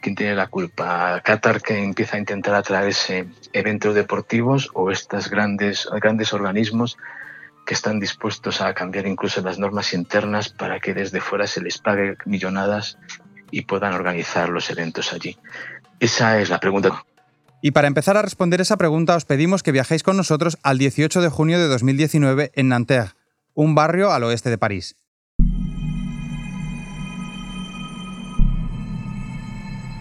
¿Quién 0.00 0.14
tiene 0.14 0.34
la 0.34 0.46
culpa? 0.46 1.20
¿Qatar 1.22 1.60
que 1.60 1.82
empieza 1.82 2.16
a 2.16 2.20
intentar 2.20 2.54
atraerse 2.54 3.26
eventos 3.52 3.94
deportivos 3.94 4.70
o 4.72 4.90
estos 4.90 5.28
grandes, 5.28 5.86
grandes 6.00 6.32
organismos 6.32 6.96
que 7.66 7.74
están 7.74 8.00
dispuestos 8.00 8.62
a 8.62 8.72
cambiar 8.72 9.06
incluso 9.06 9.42
las 9.42 9.58
normas 9.58 9.92
internas 9.92 10.48
para 10.48 10.80
que 10.80 10.94
desde 10.94 11.20
fuera 11.20 11.46
se 11.46 11.60
les 11.60 11.76
pague 11.76 12.16
millonadas 12.24 12.96
y 13.50 13.62
puedan 13.62 13.92
organizar 13.92 14.48
los 14.48 14.70
eventos 14.70 15.12
allí? 15.12 15.36
Esa 16.00 16.40
es 16.40 16.48
la 16.48 16.58
pregunta. 16.58 17.04
Y 17.66 17.72
para 17.72 17.88
empezar 17.88 18.16
a 18.16 18.22
responder 18.22 18.60
esa 18.60 18.76
pregunta 18.76 19.16
os 19.16 19.24
pedimos 19.24 19.64
que 19.64 19.72
viajéis 19.72 20.04
con 20.04 20.16
nosotros 20.16 20.56
al 20.62 20.78
18 20.78 21.20
de 21.20 21.28
junio 21.28 21.58
de 21.58 21.66
2019 21.66 22.52
en 22.54 22.68
Nanterre, 22.68 23.14
un 23.54 23.74
barrio 23.74 24.12
al 24.12 24.22
oeste 24.22 24.50
de 24.50 24.56
París. 24.56 24.94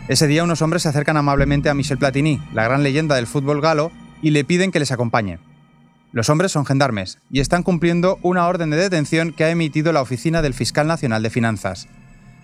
Ese 0.07 0.27
día 0.27 0.43
unos 0.43 0.61
hombres 0.61 0.83
se 0.83 0.89
acercan 0.89 1.17
amablemente 1.17 1.67
a 1.67 1.73
Michel 1.73 1.97
Platini, 1.97 2.39
la 2.53 2.65
gran 2.65 2.83
leyenda 2.83 3.15
del 3.15 3.25
fútbol 3.25 3.61
galo, 3.61 3.91
y 4.21 4.29
le 4.29 4.43
piden 4.43 4.71
que 4.71 4.77
les 4.77 4.91
acompañe. 4.91 5.39
Los 6.11 6.29
hombres 6.29 6.51
son 6.51 6.67
gendarmes 6.67 7.17
y 7.31 7.39
están 7.39 7.63
cumpliendo 7.63 8.19
una 8.21 8.45
orden 8.45 8.69
de 8.69 8.77
detención 8.77 9.33
que 9.33 9.43
ha 9.43 9.49
emitido 9.49 9.91
la 9.91 10.03
Oficina 10.03 10.43
del 10.43 10.53
Fiscal 10.53 10.85
Nacional 10.85 11.23
de 11.23 11.31
Finanzas. 11.31 11.87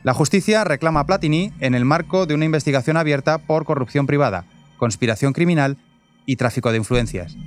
La 0.02 0.16
justicia 0.16 0.64
reclama 0.64 1.02
a 1.02 1.06
Platini 1.06 1.54
en 1.60 1.76
el 1.76 1.86
marco 1.86 2.26
de 2.26 2.34
una 2.34 2.46
investigación 2.46 2.98
abierta 2.98 3.38
por 3.38 3.66
corrupción 3.66 4.08
privada, 4.08 4.46
conspiración 4.82 5.32
criminal 5.32 5.78
y 6.26 6.38
tráfico 6.38 6.72
de 6.72 6.78
influencias. 6.78 7.38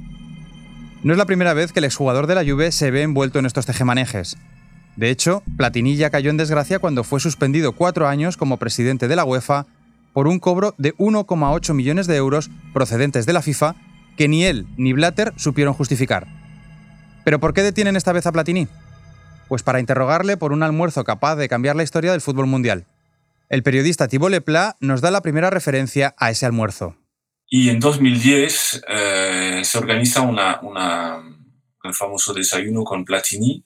No 1.03 1.13
es 1.13 1.19
la 1.19 1.27
primera 1.27 1.53
vez 1.53 1.73
que 1.73 1.81
el 1.81 1.85
exjugador 1.85 2.29
de 2.29 2.37
la 2.37 2.45
Juve 2.45 2.71
se 2.71 2.93
ve 2.93 3.03
envuelto 3.03 3.41
en 3.41 3.47
estos 3.47 3.67
tejemanejes. 3.67 4.37
De 4.95 5.11
hecho, 5.11 5.43
Platini 5.57 5.97
ya 5.97 6.11
cayó 6.11 6.31
en 6.31 6.37
desgracia 6.37 6.79
cuando 6.79 7.03
fue 7.03 7.19
suspendido 7.19 7.73
cuatro 7.73 8.07
años 8.07 8.37
como 8.37 8.59
presidente 8.59 9.09
de 9.09 9.17
la 9.17 9.25
UEFA 9.25 9.67
por 10.13 10.29
un 10.29 10.39
cobro 10.39 10.77
de 10.79 10.95
1,8 10.95 11.75
millones 11.75 12.07
de 12.07 12.15
euros 12.15 12.51
procedentes 12.73 13.27
de 13.27 13.33
la 13.33 13.43
FIFA 13.43 13.75
que 14.17 14.29
ni 14.29 14.45
él 14.45 14.69
ni 14.77 14.93
Blatter 14.93 15.33
supieron 15.35 15.75
justificar. 15.75 16.29
¿Pero 17.25 17.41
por 17.41 17.53
qué 17.53 17.65
detienen 17.65 17.97
esta 17.97 18.13
vez 18.13 18.27
a 18.27 18.33
Platini? 18.33 18.69
Pues 19.49 19.65
para 19.65 19.81
interrogarle 19.81 20.37
por 20.37 20.53
un 20.53 20.63
almuerzo 20.63 21.03
capaz 21.03 21.35
de 21.35 21.49
cambiar 21.49 21.75
la 21.75 21.83
historia 21.83 22.13
del 22.13 22.21
fútbol 22.21 22.47
mundial. 22.47 22.87
El 23.49 23.65
periodista 23.65 24.07
Thibault 24.07 24.31
Lepla 24.31 24.77
nos 24.79 25.01
da 25.01 25.11
la 25.11 25.21
primera 25.21 25.51
referencia 25.51 26.15
a 26.17 26.31
ese 26.31 26.47
almuerzo. 26.47 26.95
Y 27.57 27.71
en 27.71 27.79
2010 27.79 28.83
eh, 28.89 29.61
se 29.63 29.79
organiza 29.79 30.23
una, 30.23 30.59
una, 30.63 31.23
el 31.85 31.95
famoso 31.95 32.35
desayuno 32.35 32.83
con 32.83 33.05
Platini, 33.05 33.65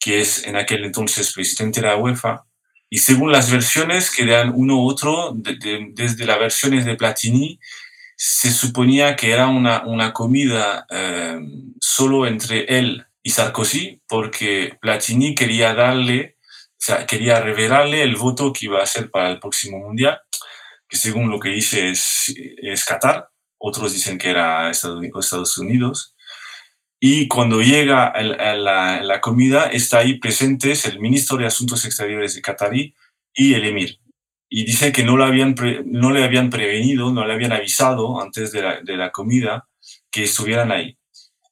que 0.00 0.20
es 0.20 0.44
en 0.48 0.56
aquel 0.56 0.84
entonces 0.84 1.32
presidente 1.32 1.80
de 1.80 1.86
la 1.86 1.96
UEFA, 1.96 2.44
y 2.88 2.98
según 2.98 3.30
las 3.30 3.48
versiones 3.48 4.10
que 4.10 4.26
dan 4.26 4.50
uno 4.52 4.82
u 4.82 4.88
otro, 4.88 5.32
desde 5.32 6.26
las 6.26 6.40
versiones 6.40 6.84
de 6.84 6.96
Platini, 6.96 7.60
se 8.16 8.50
suponía 8.50 9.14
que 9.14 9.30
era 9.30 9.46
una, 9.46 9.84
una 9.86 10.12
comida 10.12 10.84
eh, 10.90 11.38
solo 11.80 12.26
entre 12.26 12.64
él 12.80 13.06
y 13.22 13.30
Sarkozy, 13.30 14.02
porque 14.08 14.76
Platini 14.80 15.36
quería 15.36 15.72
darle, 15.72 16.36
o 16.42 16.78
sea, 16.78 17.06
quería 17.06 17.38
revelarle 17.38 18.02
el 18.02 18.16
voto 18.16 18.52
que 18.52 18.66
iba 18.66 18.82
a 18.82 18.86
ser 18.86 19.08
para 19.08 19.30
el 19.30 19.38
próximo 19.38 19.78
mundial, 19.78 20.20
que 20.90 20.96
según 20.96 21.30
lo 21.30 21.38
que 21.38 21.50
dice 21.50 21.90
es, 21.90 22.84
Qatar, 22.84 23.28
otros 23.58 23.92
dicen 23.92 24.18
que 24.18 24.30
era 24.30 24.70
Estados 24.70 25.56
Unidos. 25.56 26.16
Y 26.98 27.28
cuando 27.28 27.62
llega 27.62 28.12
la, 28.20 29.20
comida, 29.22 29.66
está 29.66 29.98
ahí 29.98 30.18
presentes 30.18 30.84
el 30.86 30.98
ministro 30.98 31.38
de 31.38 31.46
Asuntos 31.46 31.84
Exteriores 31.84 32.34
de 32.34 32.42
Qatarí 32.42 32.94
y 33.32 33.54
el 33.54 33.66
emir. 33.66 34.00
Y 34.48 34.64
dice 34.64 34.90
que 34.90 35.04
no 35.04 35.16
le 35.16 35.24
habían, 35.24 35.54
no 35.86 36.10
le 36.10 36.24
habían 36.24 36.50
prevenido, 36.50 37.12
no 37.12 37.24
le 37.24 37.32
habían 37.32 37.52
avisado 37.52 38.20
antes 38.20 38.50
de 38.50 38.62
la, 38.62 38.80
de 38.82 38.96
la 38.96 39.12
comida 39.12 39.68
que 40.10 40.24
estuvieran 40.24 40.72
ahí. 40.72 40.98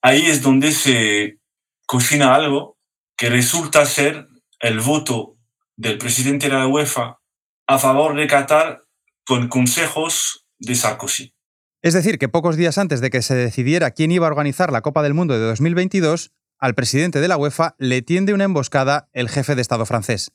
Ahí 0.02 0.26
es 0.26 0.42
donde 0.42 0.73
se 0.73 1.38
cocina 1.87 2.35
algo 2.35 2.76
que 3.16 3.30
resulta 3.30 3.87
ser 3.87 4.26
el 4.59 4.80
voto 4.80 5.37
del 5.76 5.97
presidente 5.97 6.49
de 6.49 6.54
la 6.54 6.66
UEFA 6.66 7.21
a 7.68 7.78
favor 7.78 8.16
de 8.16 8.26
Qatar 8.26 8.88
con 9.29 9.49
consejos 9.49 10.47
de 10.59 10.75
Sarkozy. 10.75 11.35
Es 11.83 11.93
decir, 11.93 12.19
que 12.19 12.31
pocos 12.31 12.57
días 12.57 12.79
antes 12.79 13.03
de 13.03 13.11
que 13.11 13.21
se 13.21 13.35
decidiera 13.35 13.91
quién 13.91 14.11
iba 14.11 14.27
a 14.27 14.31
organizar 14.31 14.73
la 14.73 14.81
Copa 14.81 15.03
del 15.03 15.13
Mundo 15.13 15.35
de 15.35 15.45
2022, 15.45 16.33
al 16.59 16.75
presidente 16.75 17.21
de 17.21 17.29
la 17.29 17.37
UEFA 17.37 17.75
le 17.79 18.01
tiende 18.01 18.33
una 18.33 18.45
emboscada 18.45 19.11
el 19.13 19.29
jefe 19.29 19.55
de 19.55 19.61
Estado 19.61 19.85
francés. 19.85 20.33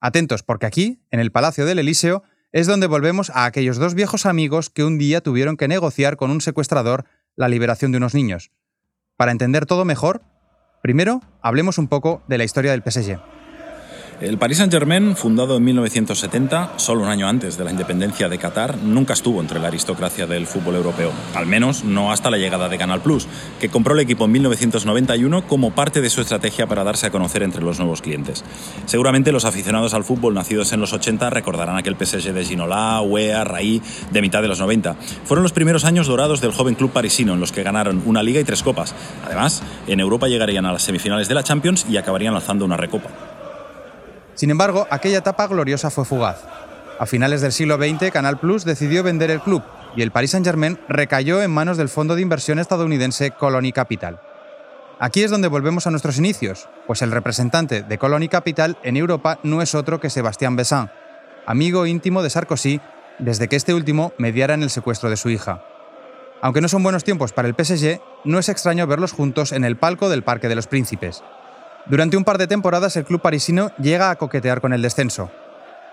Atentos, 0.00 0.42
porque 0.42 0.64
aquí, 0.64 1.02
en 1.10 1.20
el 1.20 1.30
Palacio 1.30 1.66
del 1.66 1.78
Elíseo, 1.78 2.22
es 2.52 2.66
donde 2.66 2.86
volvemos 2.86 3.28
a 3.28 3.44
aquellos 3.44 3.76
dos 3.76 3.92
viejos 3.92 4.24
amigos 4.24 4.70
que 4.70 4.84
un 4.84 4.96
día 4.96 5.20
tuvieron 5.20 5.58
que 5.58 5.68
negociar 5.68 6.16
con 6.16 6.30
un 6.30 6.40
secuestrador 6.40 7.04
la 7.34 7.48
liberación 7.48 7.92
de 7.92 7.98
unos 7.98 8.14
niños. 8.14 8.50
Para 9.18 9.32
entender 9.32 9.66
todo 9.66 9.84
mejor, 9.84 10.22
primero 10.82 11.20
hablemos 11.42 11.76
un 11.76 11.88
poco 11.88 12.22
de 12.28 12.38
la 12.38 12.44
historia 12.44 12.70
del 12.70 12.82
PSG. 12.82 13.35
El 14.18 14.38
Paris 14.38 14.56
Saint-Germain, 14.56 15.14
fundado 15.14 15.58
en 15.58 15.64
1970, 15.64 16.78
solo 16.78 17.02
un 17.02 17.10
año 17.10 17.28
antes 17.28 17.58
de 17.58 17.64
la 17.64 17.70
independencia 17.70 18.30
de 18.30 18.38
Qatar, 18.38 18.78
nunca 18.78 19.12
estuvo 19.12 19.42
entre 19.42 19.60
la 19.60 19.68
aristocracia 19.68 20.26
del 20.26 20.46
fútbol 20.46 20.76
europeo, 20.76 21.12
al 21.34 21.44
menos 21.44 21.84
no 21.84 22.10
hasta 22.10 22.30
la 22.30 22.38
llegada 22.38 22.70
de 22.70 22.78
Canal 22.78 23.02
Plus, 23.02 23.28
que 23.60 23.68
compró 23.68 23.92
el 23.92 24.00
equipo 24.00 24.24
en 24.24 24.32
1991 24.32 25.46
como 25.46 25.72
parte 25.72 26.00
de 26.00 26.08
su 26.08 26.22
estrategia 26.22 26.66
para 26.66 26.82
darse 26.82 27.08
a 27.08 27.10
conocer 27.10 27.42
entre 27.42 27.62
los 27.62 27.78
nuevos 27.78 28.00
clientes. 28.00 28.42
Seguramente 28.86 29.32
los 29.32 29.44
aficionados 29.44 29.92
al 29.92 30.04
fútbol 30.04 30.32
nacidos 30.32 30.72
en 30.72 30.80
los 30.80 30.94
80 30.94 31.28
recordarán 31.28 31.76
aquel 31.76 31.96
PSG 31.96 32.32
de 32.32 32.44
Ginola, 32.46 33.02
Wea, 33.02 33.44
Raí, 33.44 33.82
de 34.12 34.22
mitad 34.22 34.40
de 34.40 34.48
los 34.48 34.60
90. 34.60 34.96
Fueron 35.24 35.42
los 35.42 35.52
primeros 35.52 35.84
años 35.84 36.06
dorados 36.06 36.40
del 36.40 36.52
joven 36.52 36.74
club 36.74 36.90
parisino 36.90 37.34
en 37.34 37.40
los 37.40 37.52
que 37.52 37.62
ganaron 37.62 38.02
una 38.06 38.22
liga 38.22 38.40
y 38.40 38.44
tres 38.44 38.62
copas. 38.62 38.94
Además, 39.26 39.62
en 39.86 40.00
Europa 40.00 40.26
llegarían 40.26 40.64
a 40.64 40.72
las 40.72 40.84
semifinales 40.84 41.28
de 41.28 41.34
la 41.34 41.44
Champions 41.44 41.84
y 41.90 41.98
acabarían 41.98 42.32
lanzando 42.32 42.64
una 42.64 42.78
recopa. 42.78 43.35
Sin 44.36 44.50
embargo, 44.50 44.86
aquella 44.90 45.18
etapa 45.18 45.46
gloriosa 45.48 45.90
fue 45.90 46.04
fugaz. 46.04 46.42
A 46.98 47.06
finales 47.06 47.40
del 47.40 47.52
siglo 47.52 47.76
XX, 47.76 48.10
Canal 48.12 48.38
Plus 48.38 48.64
decidió 48.64 49.02
vender 49.02 49.30
el 49.30 49.40
club 49.40 49.62
y 49.96 50.02
el 50.02 50.12
Paris 50.12 50.30
Saint-Germain 50.32 50.78
recayó 50.88 51.42
en 51.42 51.50
manos 51.50 51.78
del 51.78 51.88
fondo 51.88 52.14
de 52.14 52.22
inversión 52.22 52.58
estadounidense 52.58 53.30
Colony 53.32 53.72
Capital. 53.72 54.20
Aquí 54.98 55.22
es 55.22 55.30
donde 55.30 55.48
volvemos 55.48 55.86
a 55.86 55.90
nuestros 55.90 56.18
inicios, 56.18 56.68
pues 56.86 57.02
el 57.02 57.10
representante 57.10 57.82
de 57.82 57.98
Colony 57.98 58.28
Capital 58.28 58.78
en 58.82 58.96
Europa 58.96 59.38
no 59.42 59.60
es 59.60 59.74
otro 59.74 60.00
que 60.00 60.10
Sebastián 60.10 60.56
Bessin, 60.56 60.90
amigo 61.46 61.86
íntimo 61.86 62.22
de 62.22 62.30
Sarkozy 62.30 62.80
desde 63.18 63.48
que 63.48 63.56
este 63.56 63.74
último 63.74 64.12
mediara 64.18 64.54
en 64.54 64.62
el 64.62 64.70
secuestro 64.70 65.08
de 65.10 65.16
su 65.16 65.30
hija. 65.30 65.62
Aunque 66.42 66.60
no 66.60 66.68
son 66.68 66.82
buenos 66.82 67.04
tiempos 67.04 67.32
para 67.32 67.48
el 67.48 67.54
PSG, 67.54 68.00
no 68.24 68.38
es 68.38 68.48
extraño 68.50 68.86
verlos 68.86 69.12
juntos 69.12 69.52
en 69.52 69.64
el 69.64 69.76
palco 69.76 70.10
del 70.10 70.22
Parque 70.22 70.48
de 70.48 70.54
los 70.54 70.66
Príncipes. 70.66 71.22
Durante 71.88 72.16
un 72.16 72.24
par 72.24 72.36
de 72.36 72.48
temporadas 72.48 72.96
el 72.96 73.04
club 73.04 73.20
parisino 73.20 73.70
llega 73.76 74.10
a 74.10 74.16
coquetear 74.16 74.60
con 74.60 74.72
el 74.72 74.82
descenso. 74.82 75.30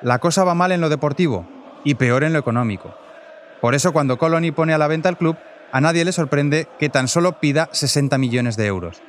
La 0.01 0.17
cosa 0.17 0.43
va 0.43 0.55
mal 0.55 0.71
en 0.71 0.81
lo 0.81 0.89
deportivo 0.89 1.47
y 1.83 1.95
peor 1.95 2.23
en 2.23 2.33
lo 2.33 2.39
económico. 2.39 2.95
Por 3.61 3.75
eso 3.75 3.93
cuando 3.93 4.17
Colony 4.17 4.51
pone 4.51 4.73
a 4.73 4.79
la 4.79 4.87
venta 4.87 5.09
el 5.09 5.17
club, 5.17 5.37
a 5.71 5.81
nadie 5.81 6.03
le 6.03 6.11
sorprende 6.11 6.67
que 6.79 6.89
tan 6.89 7.07
solo 7.07 7.39
pida 7.39 7.69
60 7.71 8.17
millones 8.17 8.57
de 8.57 8.65
euros. 8.65 9.03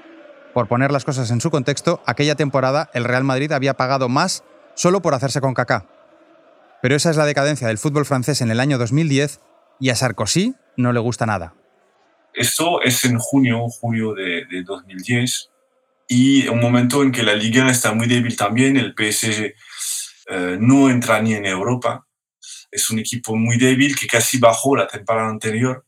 Por 0.52 0.68
poner 0.68 0.92
las 0.92 1.06
cosas 1.06 1.30
en 1.30 1.40
su 1.40 1.50
contexto, 1.50 2.02
aquella 2.04 2.34
temporada 2.34 2.90
el 2.92 3.04
Real 3.04 3.24
Madrid 3.24 3.50
había 3.52 3.74
pagado 3.74 4.10
más 4.10 4.44
solo 4.74 5.00
por 5.00 5.14
hacerse 5.14 5.40
con 5.40 5.54
Kaká. 5.54 5.86
Pero 6.82 6.96
esa 6.96 7.10
es 7.10 7.16
la 7.16 7.24
decadencia 7.24 7.66
del 7.66 7.78
fútbol 7.78 8.04
francés 8.04 8.42
en 8.42 8.50
el 8.50 8.60
año 8.60 8.76
2010 8.76 9.40
y 9.80 9.88
a 9.88 9.96
Sarkozy 9.96 10.54
no 10.76 10.92
le 10.92 11.00
gusta 11.00 11.24
nada. 11.24 11.54
Esto 12.34 12.82
es 12.82 13.04
en 13.06 13.18
junio, 13.18 13.68
julio 13.68 14.12
de, 14.12 14.44
de 14.50 14.62
2010 14.64 15.53
y 16.08 16.46
un 16.49 16.61
momento 16.61 17.02
en 17.02 17.12
que 17.12 17.23
la 17.23 17.34
liga 17.34 17.70
está 17.70 17.92
muy 17.92 18.06
débil 18.06 18.37
también, 18.37 18.76
el 18.76 18.94
PSG 18.96 19.54
eh, 20.30 20.56
no 20.61 20.90
entra 20.90 21.20
ni 21.20 21.34
en 21.34 21.46
Europa, 21.46 22.06
es 22.70 22.90
un 22.90 22.99
equipo 22.99 23.37
muy 23.37 23.56
débil 23.56 23.96
que 23.96 24.06
casi 24.06 24.38
bajó 24.38 24.76
la 24.76 24.87
temporada 24.87 25.28
anterior 25.28 25.87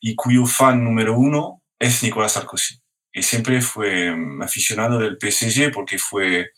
y 0.00 0.14
cuyo 0.14 0.46
fan 0.46 0.82
número 0.82 1.16
uno 1.16 1.62
es 1.78 2.02
Nicolas 2.02 2.32
Sarkozy. 2.32 2.80
Y 3.12 3.22
siempre 3.22 3.60
fue 3.60 4.10
mm, 4.10 4.42
aficionado 4.42 4.98
del 4.98 5.18
PSG 5.20 5.72
porque 5.72 5.98
fue 5.98 6.50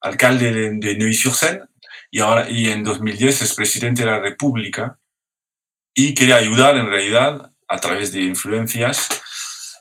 alcalde 0.00 0.52
de, 0.52 0.70
de 0.72 0.96
Neuilly-sur-Seine 0.96 1.62
y, 2.10 2.20
ahora, 2.20 2.48
y 2.48 2.70
en 2.70 2.84
2010 2.84 3.42
es 3.42 3.54
presidente 3.54 4.02
de 4.02 4.10
la 4.10 4.20
República 4.20 4.98
y 5.94 6.14
quiere 6.14 6.34
ayudar 6.34 6.76
en 6.76 6.86
realidad 6.86 7.52
a 7.68 7.78
través 7.78 8.12
de 8.12 8.22
influencias 8.22 9.08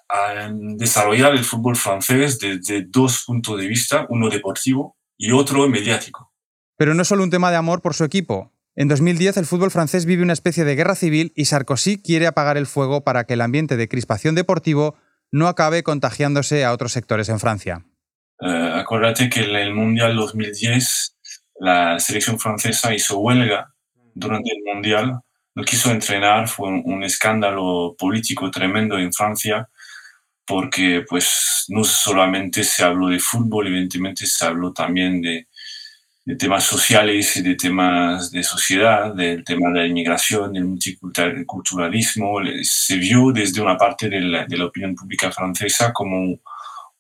a 0.10 0.50
desarrollar 0.54 1.34
el 1.34 1.44
fútbol 1.44 1.76
francés 1.76 2.40
desde 2.40 2.86
dos 2.88 3.24
puntos 3.26 3.60
de 3.60 3.68
vista, 3.68 4.06
uno 4.10 4.30
deportivo 4.30 4.98
y 5.18 5.32
otro 5.32 5.68
mediático. 5.68 6.32
Pero 6.78 6.94
no 6.94 7.02
es 7.02 7.08
solo 7.08 7.24
un 7.24 7.30
tema 7.30 7.52
de 7.52 7.58
amor 7.58 7.82
por 7.82 7.94
su 7.94 8.04
equipo. 8.04 8.54
En 8.76 8.88
2010 8.88 9.38
el 9.38 9.46
fútbol 9.46 9.72
francés 9.72 10.06
vive 10.06 10.22
una 10.22 10.34
especie 10.34 10.64
de 10.64 10.76
guerra 10.76 10.96
civil 10.96 11.34
y 11.36 11.46
Sarkozy 11.46 12.02
quiere 12.02 12.28
apagar 12.28 12.58
el 12.58 12.68
fuego 12.68 13.04
para 13.04 13.24
que 13.24 13.34
el 13.34 13.42
ambiente 13.42 13.76
de 13.76 13.88
crispación 13.88 14.36
deportivo 14.36 14.96
no 15.32 15.48
acabe 15.48 15.84
contagiándose 15.84 16.64
a 16.64 16.72
otros 16.72 16.92
sectores 16.92 17.30
en 17.30 17.40
Francia. 17.40 17.86
Uh, 18.40 18.76
acuérdate 18.76 19.30
que 19.30 19.42
en 19.44 19.56
el 19.56 19.74
Mundial 19.74 20.16
2010 20.16 21.18
la 21.60 22.00
selección 22.00 22.40
francesa 22.40 22.94
hizo 22.94 23.18
huelga 23.18 23.74
durante 24.14 24.52
el 24.52 24.62
Mundial. 24.72 25.22
No 25.56 25.64
quiso 25.64 25.90
entrenar, 25.90 26.48
fue 26.48 26.70
un, 26.70 27.04
escándalo 27.04 27.96
político 27.98 28.52
tremendo 28.52 28.98
en 29.00 29.12
Francia, 29.12 29.68
porque 30.48 31.04
pues 31.08 31.66
no 31.68 31.84
solamente 31.84 32.64
se 32.64 32.84
habló 32.84 33.10
de 33.10 33.20
fútbol, 33.20 33.68
evidentemente 33.68 34.26
se 34.26 34.46
habló 34.46 34.72
también 34.72 35.22
de, 35.22 35.48
de 36.28 36.36
temas 36.36 36.66
sociales 36.66 37.38
y 37.38 37.42
de 37.42 37.56
temas 37.56 38.32
de 38.32 38.44
sociedad, 38.44 39.14
del 39.14 39.46
tema 39.46 39.70
de 39.70 39.80
la 39.80 39.88
inmigración, 39.88 40.52
del 40.52 40.66
multiculturalismo, 40.66 42.40
se 42.64 42.98
vio 42.98 43.32
desde 43.32 43.62
una 43.62 43.78
parte 43.78 44.10
de 44.10 44.20
la, 44.20 44.46
de 44.46 44.58
la 44.58 44.66
opinión 44.66 44.94
pública 44.94 45.32
francesa 45.32 45.94
como 45.94 46.20
un, 46.20 46.42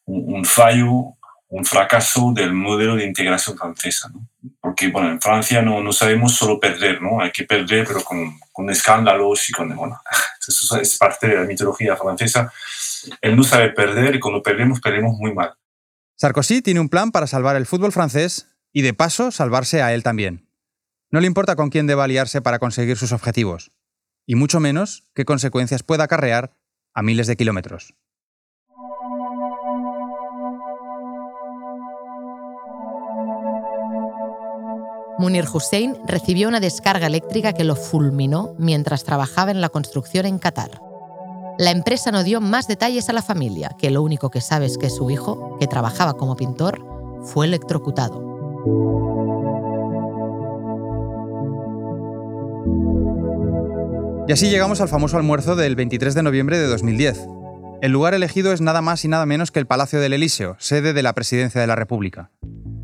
un, 0.05 0.45
fallo, 0.45 1.17
un 1.49 1.65
fracaso 1.65 2.31
del 2.33 2.53
modelo 2.53 2.95
de 2.95 3.05
integración 3.05 3.57
francesa. 3.57 4.09
¿no? 4.13 4.29
Porque, 4.61 4.87
bueno, 4.87 5.09
en 5.09 5.19
Francia 5.19 5.61
no, 5.61 5.81
no 5.81 5.91
sabemos 5.91 6.33
solo 6.33 6.57
perder, 6.57 7.01
¿no? 7.01 7.19
Hay 7.19 7.31
que 7.31 7.43
perder, 7.43 7.85
pero 7.85 8.05
con, 8.05 8.39
con 8.53 8.69
escándalos 8.69 9.49
y 9.49 9.51
con, 9.51 9.75
bueno, 9.75 9.99
eso 10.47 10.79
es 10.79 10.97
parte 10.97 11.27
de 11.27 11.35
la 11.35 11.43
mitología 11.43 11.97
francesa. 11.97 12.49
Él 13.21 13.35
no 13.35 13.43
sabe 13.43 13.69
perder 13.71 14.15
y 14.15 14.19
cuando 14.19 14.41
perdemos, 14.41 14.79
perdemos 14.79 15.17
muy 15.17 15.33
mal. 15.33 15.53
Sarkozy 16.15 16.61
tiene 16.61 16.79
un 16.79 16.89
plan 16.89 17.11
para 17.11 17.27
salvar 17.27 17.55
el 17.55 17.65
fútbol 17.65 17.91
francés 17.91 18.49
y 18.73 18.81
de 18.81 18.93
paso 18.93 19.31
salvarse 19.31 19.81
a 19.81 19.93
él 19.93 20.03
también. 20.03 20.49
No 21.11 21.19
le 21.21 21.27
importa 21.27 21.55
con 21.55 21.69
quién 21.69 21.87
deba 21.87 22.03
aliarse 22.03 22.41
para 22.41 22.59
conseguir 22.59 22.97
sus 22.97 23.11
objetivos, 23.11 23.71
y 24.25 24.35
mucho 24.35 24.59
menos 24.59 25.03
qué 25.13 25.25
consecuencias 25.25 25.83
pueda 25.83 26.03
acarrear 26.03 26.57
a 26.93 27.01
miles 27.01 27.27
de 27.27 27.37
kilómetros. 27.37 27.93
Munir 35.19 35.45
Hussein 35.51 35.95
recibió 36.05 36.47
una 36.47 36.59
descarga 36.59 37.07
eléctrica 37.07 37.53
que 37.53 37.63
lo 37.63 37.75
fulminó 37.75 38.55
mientras 38.59 39.03
trabajaba 39.03 39.49
en 39.49 39.61
la 39.61 39.69
construcción 39.69 40.25
en 40.27 40.37
Qatar. 40.37 40.86
La 41.59 41.71
empresa 41.71 42.11
no 42.11 42.23
dio 42.23 42.39
más 42.39 42.67
detalles 42.67 43.09
a 43.09 43.13
la 43.13 43.23
familia, 43.23 43.71
que 43.79 43.89
lo 43.89 44.03
único 44.03 44.29
que 44.29 44.41
sabe 44.41 44.67
es 44.67 44.77
que 44.77 44.91
su 44.91 45.09
hijo, 45.09 45.57
que 45.59 45.65
trabajaba 45.65 46.13
como 46.13 46.35
pintor, 46.35 46.85
fue 47.23 47.47
electrocutado. 47.47 48.23
Y 54.27 54.31
así 54.31 54.49
llegamos 54.49 54.81
al 54.81 54.89
famoso 54.89 55.17
almuerzo 55.17 55.55
del 55.55 55.75
23 55.75 56.13
de 56.13 56.21
noviembre 56.21 56.59
de 56.59 56.67
2010. 56.67 57.27
El 57.81 57.91
lugar 57.91 58.13
elegido 58.13 58.53
es 58.53 58.61
nada 58.61 58.83
más 58.83 59.03
y 59.03 59.07
nada 59.07 59.25
menos 59.25 59.49
que 59.49 59.59
el 59.59 59.65
Palacio 59.65 59.99
del 59.99 60.13
Elíseo, 60.13 60.57
sede 60.59 60.93
de 60.93 61.01
la 61.01 61.13
Presidencia 61.13 61.59
de 61.59 61.67
la 61.67 61.75
República. 61.75 62.29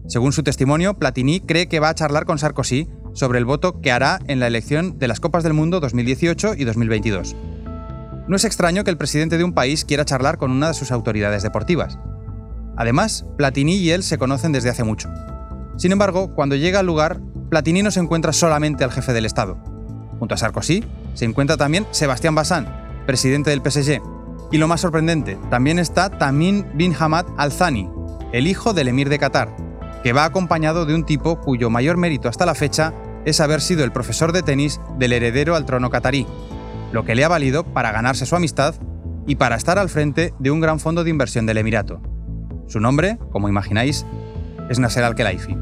Según 0.08 0.34
su 0.34 0.42
testimonio, 0.42 0.96
Platini 0.96 1.42
cree 1.42 1.68
que 1.68 1.80
va 1.80 1.90
a 1.90 1.96
charlar 1.96 2.26
con 2.26 2.40
Sarkozy 2.40 2.90
sobre 3.14 3.38
el 3.38 3.46
voto 3.46 3.82
que 3.82 3.92
hará 3.92 4.20
en 4.28 4.40
la 4.40 4.48
elección 4.48 4.98
de 4.98 5.08
las 5.08 5.20
Copas 5.20 5.44
del 5.44 5.54
Mundo 5.54 5.80
2018 5.80 6.56
y 6.56 6.64
2022. 6.64 7.36
No 8.28 8.38
es 8.38 8.46
extraño 8.46 8.84
que 8.84 8.92
el 8.92 8.98
presidente 8.98 9.38
de 9.38 9.44
un 9.44 9.54
país 9.54 9.84
quiera 9.84 10.06
charlar 10.06 10.38
con 10.38 10.52
una 10.52 10.70
de 10.70 10.74
sus 10.74 10.92
autoridades 10.92 11.44
deportivas. 11.44 12.00
Además, 12.78 13.26
Platini 13.38 13.76
y 13.76 13.92
él 13.92 14.02
se 14.02 14.18
conocen 14.18 14.54
desde 14.54 14.70
hace 14.70 14.84
mucho. 14.84 15.10
Sin 15.76 15.92
embargo, 15.92 16.34
cuando 16.34 16.56
llega 16.56 16.80
al 16.80 16.86
lugar, 16.86 17.20
Platini 17.50 17.84
no 17.84 17.92
se 17.92 18.00
encuentra 18.00 18.32
solamente 18.32 18.84
al 18.84 18.92
jefe 18.92 19.12
del 19.12 19.26
Estado. 19.26 19.58
Junto 20.20 20.36
a 20.36 20.38
Sarkozy, 20.38 20.84
se 21.14 21.26
encuentra 21.26 21.58
también 21.58 21.86
Sebastián 21.92 22.34
Bassan, 22.34 22.68
presidente 23.06 23.50
del 23.50 23.62
PSG. 23.62 24.02
Y 24.52 24.58
lo 24.58 24.68
más 24.68 24.82
sorprendente, 24.82 25.38
también 25.50 25.78
está 25.78 26.10
Tamim 26.10 26.64
bin 26.76 26.96
Hamad 26.98 27.26
Al 27.38 27.52
Thani, 27.52 27.90
el 28.32 28.48
hijo 28.48 28.74
del 28.74 28.88
emir 28.88 29.10
de 29.10 29.20
Qatar, 29.20 29.56
que 30.02 30.14
va 30.14 30.26
acompañado 30.26 30.86
de 30.86 30.96
un 30.96 31.06
tipo 31.06 31.42
cuyo 31.42 31.70
mayor 31.70 31.98
mérito 31.98 32.30
hasta 32.30 32.46
la 32.46 32.56
fecha 32.56 32.94
es 33.26 33.40
haber 33.40 33.62
sido 33.62 33.84
el 33.84 33.92
profesor 33.92 34.32
de 34.32 34.44
tenis 34.44 34.80
del 34.98 35.14
heredero 35.14 35.56
al 35.56 35.66
trono 35.66 35.90
qatarí, 35.90 36.28
lo 36.94 37.04
que 37.04 37.16
le 37.16 37.26
ha 37.26 37.28
valido 37.28 37.64
para 37.66 37.92
ganarse 37.92 38.28
su 38.28 38.36
amistad 38.36 38.76
y 39.26 39.36
para 39.36 39.56
estar 39.56 39.80
al 39.80 39.90
frente 39.90 40.34
de 40.38 40.52
un 40.52 40.62
gran 40.62 40.80
fondo 40.80 41.04
de 41.04 41.10
inversión 41.10 41.48
del 41.48 41.58
Emirato. 41.58 42.00
Su 42.68 42.80
nombre, 42.80 43.18
como 43.32 43.50
imagináis, 43.50 44.06
es 44.70 44.80
Nasser 44.80 45.04
Al-Khelaifi. 45.04 45.58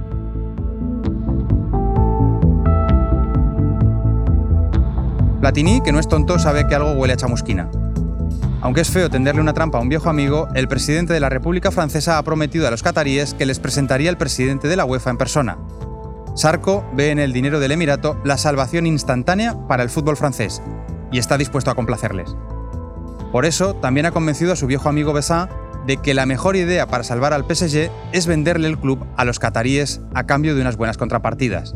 Platini, 5.39 5.82
que 5.82 5.91
no 5.91 6.00
es 6.00 6.08
tonto, 6.08 6.38
sabe 6.38 6.67
que 6.67 6.76
algo 6.76 6.91
huele 6.91 7.13
a 7.13 7.17
chamusquina. 7.17 7.72
Aunque 8.62 8.82
es 8.82 8.89
feo 8.89 9.10
tenderle 9.10 9.41
una 9.41 9.54
trampa 9.54 9.80
a 9.80 9.82
un 9.82 9.89
viejo 9.89 10.10
amigo, 10.10 10.50
el 10.54 10.67
presidente 10.67 11.13
de 11.13 11.20
la 11.20 11.30
República 11.30 11.72
Francesa 11.72 12.17
ha 12.17 12.24
prometido 12.24 12.67
a 12.67 12.72
los 12.72 12.84
cataríes 12.84 13.34
que 13.34 13.46
les 13.46 13.60
presentaría 13.60 14.10
el 14.10 14.17
presidente 14.17 14.67
de 14.67 14.76
la 14.76 14.86
UEFA 14.86 15.12
en 15.12 15.17
persona. 15.17 15.58
Sarko 16.36 16.86
ve 16.94 17.10
en 17.10 17.20
el 17.20 17.34
dinero 17.34 17.60
del 17.60 17.72
Emirato 17.72 18.20
la 18.24 18.38
salvación 18.38 18.86
instantánea 18.86 19.56
para 19.67 19.82
el 19.82 19.89
fútbol 19.89 20.17
francés 20.17 20.62
y 21.12 21.19
está 21.19 21.38
dispuesto 21.38 21.71
a 21.71 21.76
complacerles. 21.76 22.36
Por 23.32 23.45
eso, 23.45 23.76
también 23.76 24.06
ha 24.06 24.12
convencido 24.12 24.54
a 24.54 24.56
su 24.56 24.67
viejo 24.67 24.89
amigo 24.89 25.13
Bessin 25.13 25.47
de 25.86 25.97
que 25.97 26.13
la 26.13 26.26
mejor 26.26 26.56
idea 26.56 26.88
para 26.88 27.04
salvar 27.04 27.34
al 27.34 27.43
PSG 27.43 27.89
es 28.12 28.28
venderle 28.28 28.67
el 28.67 28.78
club 28.78 29.06
a 29.17 29.26
los 29.26 29.39
cataríes 29.39 30.02
a 30.13 30.26
cambio 30.26 30.56
de 30.56 30.62
unas 30.62 30.78
buenas 30.78 30.97
contrapartidas. 30.97 31.76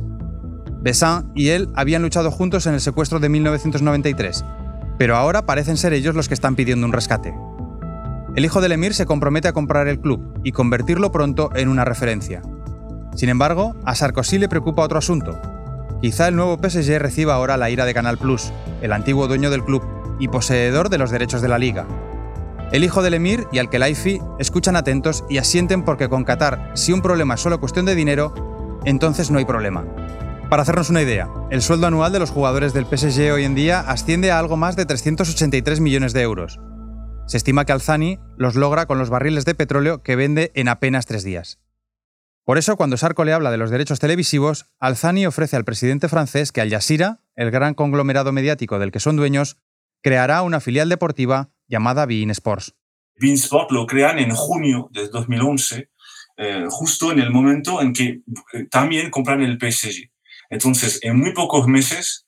Bessin 0.81 1.31
y 1.33 1.49
él 1.49 1.69
habían 1.75 2.01
luchado 2.01 2.29
juntos 2.29 2.67
en 2.67 2.75
el 2.75 2.81
secuestro 2.81 3.19
de 3.19 3.29
1993, 3.29 4.45
pero 4.97 5.15
ahora 5.15 5.45
parecen 5.45 5.77
ser 5.77 5.93
ellos 5.93 6.15
los 6.15 6.27
que 6.27 6.35
están 6.35 6.55
pidiendo 6.55 6.85
un 6.85 6.93
rescate. 6.93 7.33
El 8.35 8.43
hijo 8.43 8.59
del 8.59 8.73
emir 8.73 8.93
se 8.93 9.05
compromete 9.05 9.47
a 9.47 9.53
comprar 9.53 9.87
el 9.87 9.99
club 9.99 10.39
y 10.43 10.51
convertirlo 10.51 11.11
pronto 11.11 11.49
en 11.55 11.69
una 11.69 11.85
referencia. 11.85 12.41
Sin 13.15 13.29
embargo, 13.29 13.75
a 13.85 13.95
Sarkozy 13.95 14.37
le 14.37 14.49
preocupa 14.49 14.83
otro 14.83 14.99
asunto. 14.99 15.39
Quizá 16.01 16.27
el 16.27 16.35
nuevo 16.35 16.57
PSG 16.57 16.99
reciba 16.99 17.33
ahora 17.33 17.57
la 17.57 17.69
ira 17.69 17.85
de 17.85 17.93
Canal 17.93 18.17
Plus, 18.17 18.51
el 18.81 18.91
antiguo 18.91 19.27
dueño 19.27 19.49
del 19.49 19.63
club 19.63 19.83
y 20.19 20.27
poseedor 20.27 20.89
de 20.89 20.97
los 20.97 21.11
derechos 21.11 21.41
de 21.41 21.47
la 21.47 21.57
liga. 21.57 21.85
El 22.71 22.83
hijo 22.83 23.01
del 23.01 23.13
emir 23.13 23.47
y 23.51 23.59
Al-Khelaifi 23.59 24.19
escuchan 24.39 24.75
atentos 24.75 25.23
y 25.29 25.37
asienten 25.37 25.83
porque 25.83 26.09
con 26.09 26.23
Qatar, 26.23 26.71
si 26.73 26.91
un 26.91 27.01
problema 27.01 27.35
es 27.35 27.41
solo 27.41 27.59
cuestión 27.59 27.85
de 27.85 27.95
dinero, 27.95 28.33
entonces 28.85 29.31
no 29.31 29.39
hay 29.39 29.45
problema. 29.45 29.85
Para 30.49 30.61
hacernos 30.61 30.89
una 30.89 31.01
idea, 31.01 31.29
el 31.49 31.61
sueldo 31.61 31.87
anual 31.87 32.11
de 32.11 32.19
los 32.19 32.31
jugadores 32.31 32.73
del 32.73 32.85
PSG 32.85 33.33
hoy 33.33 33.45
en 33.45 33.55
día 33.55 33.79
asciende 33.79 34.31
a 34.31 34.39
algo 34.39 34.57
más 34.57 34.75
de 34.75 34.85
383 34.85 35.79
millones 35.79 36.13
de 36.13 36.21
euros. 36.21 36.59
Se 37.25 37.37
estima 37.37 37.65
que 37.65 37.71
Alzani 37.71 38.19
los 38.37 38.55
logra 38.55 38.85
con 38.85 38.99
los 38.99 39.09
barriles 39.09 39.45
de 39.45 39.55
petróleo 39.55 40.03
que 40.03 40.15
vende 40.15 40.51
en 40.53 40.67
apenas 40.67 41.07
tres 41.07 41.23
días. 41.23 41.59
Por 42.45 42.59
eso, 42.59 42.77
cuando 42.77 42.95
Sarko 42.95 43.25
le 43.25 43.33
habla 43.33 43.49
de 43.49 43.57
los 43.57 43.71
derechos 43.71 43.99
televisivos, 43.99 44.67
Alzani 44.79 45.25
ofrece 45.25 45.55
al 45.55 45.65
presidente 45.65 46.07
francés 46.07 46.51
que 46.51 46.61
Al 46.61 46.69
Jazeera, 46.69 47.21
el 47.35 47.49
gran 47.49 47.73
conglomerado 47.73 48.31
mediático 48.31 48.77
del 48.77 48.91
que 48.91 48.99
son 48.99 49.15
dueños, 49.15 49.57
creará 50.03 50.43
una 50.43 50.59
filial 50.59 50.87
deportiva 50.87 51.49
llamada 51.67 52.05
Bein 52.05 52.29
Sports. 52.29 52.75
Bein 53.15 53.33
Sports 53.33 53.71
lo 53.71 53.87
crean 53.87 54.19
en 54.19 54.29
junio 54.29 54.89
de 54.91 55.07
2011, 55.07 55.89
eh, 56.37 56.65
justo 56.69 57.11
en 57.11 57.19
el 57.19 57.31
momento 57.31 57.81
en 57.81 57.93
que 57.93 58.21
eh, 58.53 58.67
también 58.69 59.09
compran 59.09 59.41
el 59.41 59.57
PSG. 59.57 60.11
Entonces, 60.51 60.99
en 61.01 61.17
muy 61.17 61.33
pocos 61.33 61.67
meses, 61.67 62.27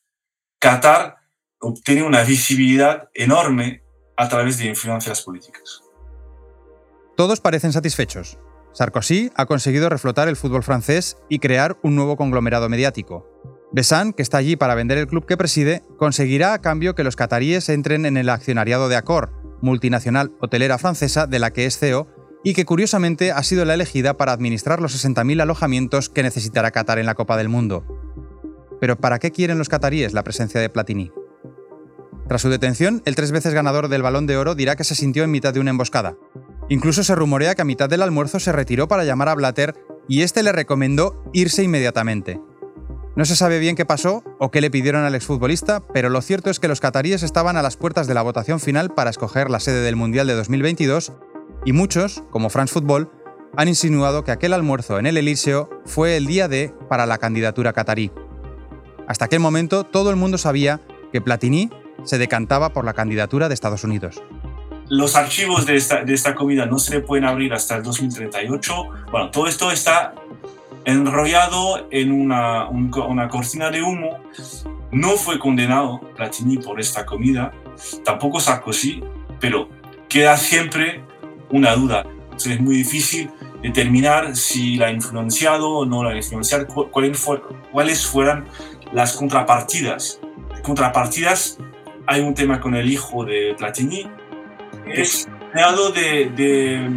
Qatar 0.57 1.17
obtiene 1.59 2.01
una 2.01 2.23
visibilidad 2.23 3.09
enorme 3.13 3.83
a 4.17 4.27
través 4.27 4.57
de 4.57 4.65
influencias 4.65 5.21
políticas. 5.21 5.81
Todos 7.15 7.39
parecen 7.39 7.71
satisfechos. 7.71 8.39
Sarkozy 8.77 9.31
ha 9.33 9.47
conseguido 9.47 9.89
reflotar 9.89 10.27
el 10.27 10.35
fútbol 10.35 10.61
francés 10.61 11.17
y 11.29 11.39
crear 11.39 11.79
un 11.81 11.95
nuevo 11.95 12.15
conglomerado 12.15 12.69
mediático. 12.69 13.25
Bessan, 13.71 14.13
que 14.13 14.21
está 14.21 14.37
allí 14.37 14.55
para 14.55 14.75
vender 14.75 14.99
el 14.99 15.07
club 15.07 15.25
que 15.25 15.35
preside, 15.35 15.81
conseguirá 15.97 16.53
a 16.53 16.61
cambio 16.61 16.93
que 16.93 17.03
los 17.03 17.15
cataríes 17.15 17.69
entren 17.69 18.05
en 18.05 18.17
el 18.17 18.29
accionariado 18.29 18.87
de 18.87 18.95
Accor, 18.95 19.31
multinacional 19.63 20.31
hotelera 20.41 20.77
francesa 20.77 21.25
de 21.25 21.39
la 21.39 21.51
que 21.51 21.65
es 21.65 21.79
CEO 21.79 22.07
y 22.43 22.53
que 22.53 22.65
curiosamente 22.65 23.31
ha 23.31 23.41
sido 23.41 23.65
la 23.65 23.73
elegida 23.73 24.15
para 24.15 24.31
administrar 24.31 24.79
los 24.79 25.03
60.000 25.03 25.41
alojamientos 25.41 26.09
que 26.09 26.21
necesitará 26.21 26.69
Qatar 26.69 26.99
en 26.99 27.07
la 27.07 27.15
Copa 27.15 27.35
del 27.35 27.49
Mundo. 27.49 27.83
Pero 28.79 28.95
¿para 28.95 29.17
qué 29.17 29.31
quieren 29.31 29.57
los 29.57 29.69
cataríes 29.69 30.13
la 30.13 30.23
presencia 30.23 30.61
de 30.61 30.69
Platini? 30.69 31.11
Tras 32.27 32.43
su 32.43 32.49
detención, 32.49 33.01
el 33.05 33.15
tres 33.15 33.31
veces 33.31 33.55
ganador 33.55 33.87
del 33.87 34.03
Balón 34.03 34.27
de 34.27 34.37
Oro 34.37 34.53
dirá 34.53 34.75
que 34.75 34.83
se 34.83 34.93
sintió 34.93 35.23
en 35.23 35.31
mitad 35.31 35.51
de 35.51 35.61
una 35.61 35.71
emboscada. 35.71 36.15
Incluso 36.69 37.03
se 37.03 37.15
rumorea 37.15 37.55
que 37.55 37.61
a 37.61 37.65
mitad 37.65 37.89
del 37.89 38.01
almuerzo 38.01 38.39
se 38.39 38.51
retiró 38.51 38.87
para 38.87 39.05
llamar 39.05 39.29
a 39.29 39.35
Blatter 39.35 39.75
y 40.07 40.21
este 40.21 40.43
le 40.43 40.51
recomendó 40.51 41.21
irse 41.33 41.63
inmediatamente. 41.63 42.41
No 43.15 43.25
se 43.25 43.35
sabe 43.35 43.59
bien 43.59 43.75
qué 43.75 43.85
pasó 43.85 44.23
o 44.37 44.51
qué 44.51 44.61
le 44.61 44.69
pidieron 44.69 45.03
al 45.03 45.15
exfutbolista, 45.15 45.81
pero 45.91 46.09
lo 46.09 46.21
cierto 46.21 46.49
es 46.49 46.59
que 46.59 46.67
los 46.67 46.79
cataríes 46.79 47.23
estaban 47.23 47.57
a 47.57 47.63
las 47.63 47.77
puertas 47.77 48.05
de 48.05 48.13
la 48.13 48.21
votación 48.21 48.59
final 48.59 48.93
para 48.93 49.09
escoger 49.09 49.49
la 49.49 49.59
sede 49.59 49.81
del 49.81 49.95
Mundial 49.95 50.27
de 50.27 50.35
2022 50.35 51.13
y 51.65 51.73
muchos, 51.73 52.23
como 52.29 52.49
France 52.49 52.73
Football, 52.73 53.09
han 53.55 53.69
insinuado 53.69 54.23
que 54.23 54.31
aquel 54.31 54.53
almuerzo 54.53 54.99
en 54.99 55.07
el 55.07 55.17
Elíseo 55.17 55.69
fue 55.85 56.15
el 56.15 56.27
día 56.27 56.47
D 56.47 56.73
para 56.89 57.05
la 57.05 57.17
candidatura 57.17 57.73
catarí. 57.73 58.11
Hasta 59.07 59.25
aquel 59.25 59.39
momento 59.39 59.83
todo 59.83 60.11
el 60.11 60.15
mundo 60.15 60.37
sabía 60.37 60.81
que 61.11 61.21
Platini 61.21 61.71
se 62.03 62.17
decantaba 62.17 62.73
por 62.73 62.85
la 62.85 62.93
candidatura 62.93 63.47
de 63.47 63.55
Estados 63.55 63.83
Unidos. 63.83 64.21
Los 64.89 65.15
archivos 65.15 65.65
de 65.65 65.75
esta, 65.75 66.03
de 66.03 66.13
esta 66.13 66.33
comida 66.33 66.65
no 66.65 66.79
se 66.79 67.01
pueden 67.01 67.25
abrir 67.25 67.53
hasta 67.53 67.75
el 67.75 67.83
2038. 67.83 68.89
Bueno, 69.11 69.31
todo 69.31 69.47
esto 69.47 69.71
está 69.71 70.13
enrollado 70.85 71.87
en 71.91 72.13
una, 72.13 72.69
una 72.69 73.27
cortina 73.27 73.69
de 73.69 73.81
humo. 73.81 74.19
No 74.91 75.09
fue 75.17 75.37
condenado 75.37 75.99
Platini 76.15 76.57
por 76.57 76.79
esta 76.79 77.05
comida, 77.05 77.51
tampoco 78.05 78.39
Sarkozy, 78.39 79.03
pero 79.41 79.67
queda 80.07 80.37
siempre 80.37 81.03
una 81.49 81.75
duda. 81.75 82.05
es 82.37 82.61
muy 82.61 82.77
difícil 82.77 83.29
determinar 83.61 84.37
si 84.37 84.77
la 84.77 84.87
ha 84.87 84.91
influenciado 84.91 85.69
o 85.69 85.85
no 85.85 86.03
la 86.05 86.11
ha 86.11 86.15
influenciado, 86.15 86.67
cuáles 86.67 88.05
fueran 88.05 88.45
las 88.93 89.13
contrapartidas. 89.13 90.21
Contrapartidas, 90.63 91.57
hay 92.05 92.21
un 92.21 92.33
tema 92.33 92.61
con 92.61 92.75
el 92.75 92.89
hijo 92.89 93.25
de 93.25 93.55
Platini, 93.57 94.07
es 94.93 95.27
creado 95.51 95.91
de, 95.91 96.31
de 96.35 96.87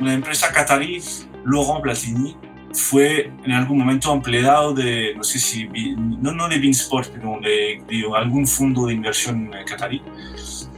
una 0.00 0.14
empresa 0.14 0.52
catarí, 0.52 1.02
Laurent 1.44 1.82
Platini, 1.82 2.36
fue 2.72 3.32
en 3.44 3.52
algún 3.52 3.78
momento 3.78 4.12
empleado 4.12 4.72
de, 4.72 5.14
no 5.16 5.24
sé 5.24 5.38
si, 5.38 5.68
no, 5.96 6.32
no 6.32 6.48
de 6.48 6.58
Beansport, 6.58 7.10
pero 7.12 7.38
de, 7.42 7.82
de 7.88 8.04
algún 8.16 8.46
fondo 8.46 8.86
de 8.86 8.94
inversión 8.94 9.50
catarí. 9.66 10.02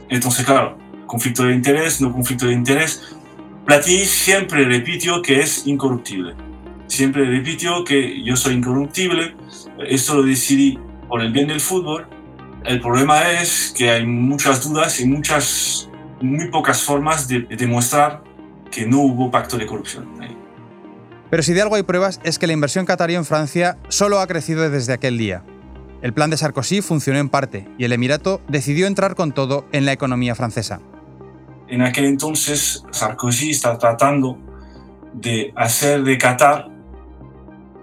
Entonces, 0.09 0.45
claro, 0.45 0.77
conflicto 1.05 1.43
de 1.43 1.53
interés, 1.53 2.01
no 2.01 2.11
conflicto 2.11 2.47
de 2.47 2.53
interés. 2.53 3.15
Platini 3.65 4.05
siempre 4.05 4.65
repitió 4.65 5.21
que 5.21 5.39
es 5.39 5.67
incorruptible. 5.67 6.33
Siempre 6.87 7.25
repitió 7.25 7.83
que 7.83 8.23
yo 8.23 8.35
soy 8.35 8.55
incorruptible. 8.55 9.35
Esto 9.87 10.15
lo 10.15 10.23
decidí 10.23 10.77
por 11.07 11.21
el 11.21 11.31
bien 11.31 11.47
del 11.47 11.61
fútbol. 11.61 12.07
El 12.65 12.79
problema 12.79 13.31
es 13.31 13.73
que 13.75 13.89
hay 13.89 14.05
muchas 14.05 14.63
dudas 14.67 14.99
y 14.99 15.05
muchas, 15.05 15.89
muy 16.23 16.47
pocas 16.49 16.81
formas 16.81 17.27
de, 17.27 17.41
de 17.41 17.55
demostrar 17.55 18.23
que 18.71 18.85
no 18.85 19.01
hubo 19.01 19.29
pacto 19.29 19.57
de 19.57 19.65
corrupción. 19.65 20.07
Pero 21.29 21.43
si 21.43 21.53
de 21.53 21.61
algo 21.61 21.75
hay 21.75 21.83
pruebas 21.83 22.19
es 22.23 22.39
que 22.39 22.47
la 22.47 22.53
inversión 22.53 22.85
catarí 22.85 23.15
en 23.15 23.25
Francia 23.25 23.77
solo 23.89 24.19
ha 24.19 24.27
crecido 24.27 24.69
desde 24.69 24.93
aquel 24.93 25.17
día. 25.17 25.43
El 26.01 26.13
plan 26.13 26.29
de 26.29 26.37
Sarkozy 26.37 26.81
funcionó 26.81 27.19
en 27.19 27.29
parte 27.29 27.67
y 27.77 27.85
el 27.85 27.93
Emirato 27.93 28.41
decidió 28.47 28.87
entrar 28.87 29.15
con 29.15 29.31
todo 29.31 29.65
en 29.71 29.85
la 29.85 29.93
economía 29.93 30.35
francesa. 30.35 30.81
En 31.67 31.81
aquel 31.81 32.05
entonces 32.05 32.83
Sarkozy 32.91 33.51
está 33.51 33.77
tratando 33.77 34.37
de 35.13 35.53
hacer 35.55 36.03
de 36.03 36.17
Qatar 36.17 36.67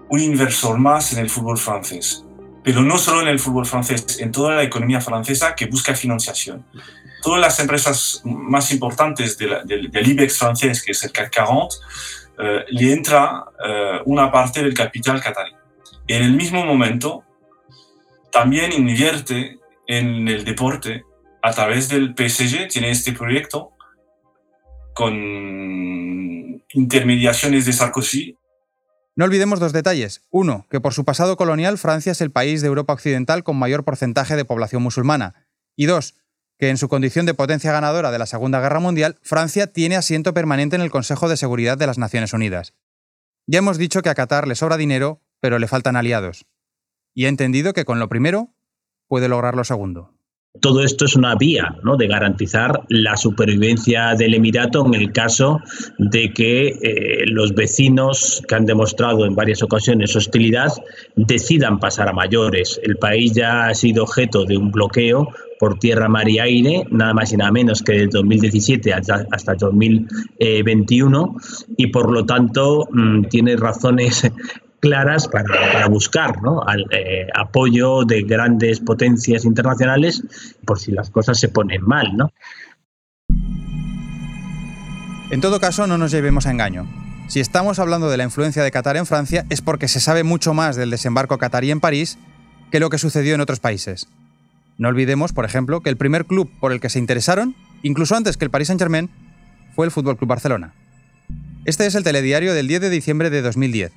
un 0.09 0.19
inversor 0.19 0.77
más 0.77 1.13
en 1.13 1.19
el 1.19 1.29
fútbol 1.29 1.57
francés, 1.57 2.25
pero 2.63 2.81
no 2.81 2.97
solo 2.97 3.21
en 3.21 3.27
el 3.27 3.39
fútbol 3.39 3.65
francés, 3.65 4.19
en 4.19 4.31
toda 4.31 4.55
la 4.55 4.63
economía 4.63 5.01
francesa 5.01 5.55
que 5.55 5.65
busca 5.65 5.95
financiación. 5.95 6.65
Todas 7.21 7.39
las 7.39 7.59
empresas 7.59 8.21
más 8.25 8.71
importantes 8.71 9.37
del, 9.37 9.65
del 9.65 10.07
IBEX 10.07 10.37
francés, 10.37 10.81
que 10.83 10.91
es 10.91 11.03
el 11.03 11.11
CAC 11.11 11.35
40, 11.35 11.75
eh, 12.39 12.65
le 12.69 12.93
entra 12.93 13.45
eh, 13.63 13.99
una 14.05 14.31
parte 14.31 14.63
del 14.63 14.73
capital 14.73 15.21
catarí. 15.21 15.51
Y 16.07 16.13
en 16.13 16.23
el 16.23 16.33
mismo 16.33 16.65
momento, 16.65 17.23
también 18.31 18.71
invierte 18.71 19.59
en 19.87 20.27
el 20.27 20.43
deporte 20.43 21.03
a 21.41 21.51
través 21.51 21.89
del 21.89 22.15
PSG, 22.17 22.67
tiene 22.67 22.89
este 22.89 23.13
proyecto 23.13 23.73
con 24.93 25.13
intermediaciones 26.73 27.65
de 27.65 27.73
Sarkozy. 27.73 28.37
No 29.15 29.25
olvidemos 29.25 29.59
dos 29.59 29.73
detalles. 29.73 30.23
Uno, 30.29 30.65
que 30.69 30.79
por 30.79 30.93
su 30.93 31.05
pasado 31.05 31.35
colonial 31.37 31.77
Francia 31.77 32.11
es 32.13 32.21
el 32.21 32.31
país 32.31 32.61
de 32.61 32.67
Europa 32.67 32.93
Occidental 32.93 33.43
con 33.43 33.57
mayor 33.57 33.83
porcentaje 33.83 34.35
de 34.35 34.45
población 34.45 34.81
musulmana. 34.81 35.47
Y 35.75 35.85
dos, 35.85 36.15
que 36.61 36.69
en 36.69 36.77
su 36.77 36.89
condición 36.89 37.25
de 37.25 37.33
potencia 37.33 37.71
ganadora 37.71 38.11
de 38.11 38.19
la 38.19 38.27
Segunda 38.27 38.61
Guerra 38.61 38.79
Mundial, 38.79 39.17
Francia 39.23 39.73
tiene 39.73 39.95
asiento 39.95 40.35
permanente 40.35 40.75
en 40.75 40.83
el 40.83 40.91
Consejo 40.91 41.27
de 41.27 41.35
Seguridad 41.35 41.75
de 41.75 41.87
las 41.87 41.97
Naciones 41.97 42.33
Unidas. 42.33 42.75
Ya 43.47 43.57
hemos 43.57 43.79
dicho 43.79 44.03
que 44.03 44.09
a 44.09 44.13
Qatar 44.13 44.47
le 44.47 44.53
sobra 44.53 44.77
dinero, 44.77 45.23
pero 45.39 45.57
le 45.57 45.67
faltan 45.67 45.95
aliados. 45.95 46.45
Y 47.15 47.25
he 47.25 47.29
entendido 47.29 47.73
que 47.73 47.83
con 47.83 47.97
lo 47.97 48.09
primero 48.09 48.49
puede 49.07 49.27
lograr 49.27 49.55
lo 49.55 49.63
segundo. 49.63 50.13
Todo 50.61 50.83
esto 50.83 51.05
es 51.05 51.15
una 51.15 51.33
vía 51.33 51.77
¿no? 51.81 51.97
de 51.97 52.07
garantizar 52.07 52.83
la 52.89 53.17
supervivencia 53.17 54.13
del 54.13 54.35
Emirato 54.35 54.85
en 54.85 54.93
el 54.93 55.11
caso 55.13 55.61
de 55.97 56.31
que 56.31 56.67
eh, 56.67 57.23
los 57.25 57.55
vecinos 57.55 58.43
que 58.47 58.53
han 58.53 58.67
demostrado 58.67 59.25
en 59.25 59.33
varias 59.33 59.63
ocasiones 59.63 60.15
hostilidad 60.15 60.69
decidan 61.15 61.79
pasar 61.79 62.07
a 62.07 62.13
mayores. 62.13 62.79
El 62.83 62.97
país 62.97 63.33
ya 63.33 63.65
ha 63.65 63.73
sido 63.73 64.03
objeto 64.03 64.45
de 64.45 64.57
un 64.57 64.69
bloqueo 64.69 65.27
por 65.61 65.77
tierra, 65.77 66.09
mar 66.09 66.27
y 66.27 66.39
aire, 66.39 66.87
nada 66.89 67.13
más 67.13 67.31
y 67.31 67.37
nada 67.37 67.51
menos 67.51 67.83
que 67.83 67.91
desde 67.91 68.07
2017 68.07 68.95
hasta, 68.95 69.27
hasta 69.29 69.53
2021, 69.53 71.35
y 71.77 71.85
por 71.85 72.11
lo 72.11 72.25
tanto 72.25 72.87
mm, 72.91 73.25
tiene 73.25 73.55
razones 73.57 74.23
claras 74.79 75.27
para, 75.27 75.87
buscar 75.87 76.39
eh, 76.89 77.27
apoyo 77.35 78.03
de 78.05 78.23
grandes 78.23 78.79
potencias 78.79 79.45
internacionales 79.45 80.23
por 80.65 80.79
si 80.79 80.93
las 80.93 81.11
cosas 81.11 81.39
se 81.39 81.49
ponen 81.49 81.83
mal. 81.83 82.17
¿no? 82.17 82.31
En 85.29 85.41
todo 85.41 85.59
caso, 85.59 85.85
no 85.85 85.99
nos 85.99 86.09
llevemos 86.09 86.47
a 86.47 86.51
engaño. 86.51 86.87
Si 87.27 87.39
estamos 87.39 87.77
hablando 87.77 88.09
de 88.09 88.17
la 88.17 88.23
influencia 88.23 88.63
de 88.63 88.71
Qatar 88.71 88.97
en 88.97 89.05
Francia 89.05 89.45
es 89.51 89.61
porque 89.61 89.87
se 89.87 89.99
sabe 89.99 90.23
mucho 90.23 90.55
más 90.55 90.75
del 90.75 90.89
desembarco 90.89 91.37
qatarí 91.37 91.69
en 91.69 91.81
París 91.81 92.17
que 92.71 92.79
lo 92.79 92.89
que 92.89 92.97
sucedió 92.97 93.35
en 93.35 93.41
otros 93.41 93.59
países. 93.59 94.07
No 94.81 94.89
olvidemos, 94.89 95.31
por 95.31 95.45
ejemplo, 95.45 95.81
que 95.81 95.91
el 95.91 95.95
primer 95.95 96.25
club 96.25 96.49
por 96.59 96.71
el 96.71 96.79
que 96.79 96.89
se 96.89 96.97
interesaron, 96.97 97.55
incluso 97.83 98.15
antes 98.15 98.35
que 98.35 98.45
el 98.45 98.49
Paris 98.49 98.69
Saint-Germain, 98.69 99.11
fue 99.75 99.85
el 99.85 99.91
Fútbol 99.91 100.17
Club 100.17 100.29
Barcelona. 100.29 100.73
Este 101.65 101.85
es 101.85 101.93
el 101.93 102.03
telediario 102.03 102.55
del 102.55 102.67
10 102.67 102.81
de 102.81 102.89
diciembre 102.89 103.29
de 103.29 103.43
2010. 103.43 103.91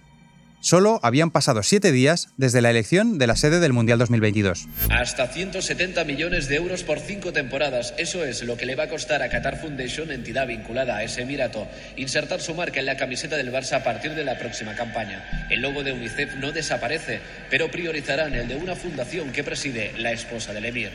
Solo 0.65 0.99
habían 1.03 1.31
pasado 1.31 1.63
siete 1.63 1.93
días 1.93 2.29
desde 2.39 2.63
la 2.63 2.71
elección 2.71 3.19
de 3.19 3.27
la 3.27 3.37
sede 3.37 3.61
del 3.61 3.75
Mundial 3.75 3.99
2022. 3.99 4.67
Hasta 4.89 5.27
170 5.27 6.03
millones 6.05 6.49
de 6.49 6.57
euros 6.57 6.85
por 6.85 7.01
cinco 7.01 7.35
temporadas. 7.35 7.93
Eso 7.99 8.25
es 8.25 8.43
lo 8.45 8.57
que 8.57 8.65
le 8.65 8.75
va 8.75 8.85
a 8.85 8.89
costar 8.89 9.23
a 9.23 9.29
Qatar 9.29 9.61
Foundation, 9.61 10.11
entidad 10.11 10.47
vinculada 10.47 10.97
a 10.97 11.03
ese 11.03 11.21
Emirato, 11.21 11.69
insertar 11.97 12.41
su 12.41 12.55
marca 12.55 12.81
en 12.81 12.87
la 12.87 12.97
camiseta 12.97 13.37
del 13.37 13.53
Barça 13.53 13.75
a 13.75 13.85
partir 13.85 14.15
de 14.15 14.25
la 14.25 14.39
próxima 14.39 14.75
campaña. 14.75 15.47
El 15.51 15.61
logo 15.61 15.83
de 15.83 15.93
UNICEF 15.93 16.37
no 16.37 16.51
desaparece, 16.51 17.21
pero 17.51 17.71
priorizarán 17.71 18.33
el 18.33 18.49
de 18.49 18.57
una 18.57 18.75
fundación 18.75 19.33
que 19.33 19.45
preside 19.45 19.93
la 19.99 20.13
esposa 20.13 20.55
del 20.55 20.65
Emir. 20.65 20.93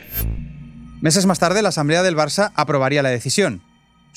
Meses 1.00 1.28
más 1.28 1.38
tarde, 1.38 1.62
la 1.62 1.70
Asamblea 1.70 2.02
del 2.02 2.16
Barça 2.16 2.52
aprobaría 2.56 3.04
la 3.04 3.10
decisión, 3.10 3.62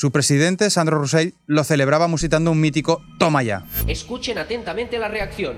su 0.02 0.10
presidente, 0.10 0.68
Sandro 0.68 0.98
Roussel, 0.98 1.34
lo 1.46 1.62
celebraba 1.62 2.08
musitando 2.08 2.50
un 2.50 2.60
mítico 2.60 3.04
Toma 3.20 3.44
ya. 3.44 3.64
Escuchen 3.86 4.36
atentamente 4.36 4.98
la 4.98 5.06
reacción. 5.06 5.54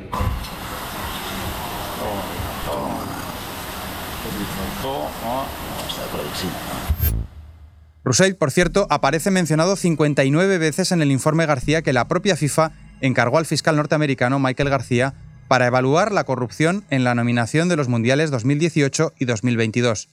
Roussel, 8.04 8.36
por 8.36 8.50
cierto, 8.50 8.86
aparece 8.90 9.30
mencionado 9.30 9.76
59 9.76 10.58
veces 10.58 10.92
en 10.92 11.00
el 11.00 11.10
informe 11.10 11.46
García 11.46 11.80
que 11.80 11.94
la 11.94 12.06
propia 12.06 12.36
FIFA 12.36 12.72
encargó 13.00 13.38
al 13.38 13.46
fiscal 13.46 13.76
norteamericano 13.76 14.38
Michael 14.40 14.68
García 14.68 15.14
para 15.48 15.68
evaluar 15.68 16.12
la 16.12 16.24
corrupción 16.24 16.84
en 16.90 17.02
la 17.02 17.14
nominación 17.14 17.70
de 17.70 17.76
los 17.76 17.88
Mundiales 17.88 18.30
2018 18.30 19.14
y 19.18 19.24
2022. 19.24 20.10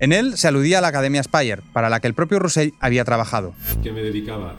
En 0.00 0.12
él 0.12 0.36
se 0.36 0.48
aludía 0.48 0.78
a 0.78 0.80
la 0.80 0.88
Academia 0.88 1.22
Spire, 1.22 1.62
para 1.72 1.88
la 1.88 2.00
que 2.00 2.08
el 2.08 2.14
propio 2.14 2.38
Russell 2.38 2.70
había 2.80 3.04
trabajado. 3.04 3.54
Que 3.82 3.92
me 3.92 4.02
dedicaba, 4.02 4.56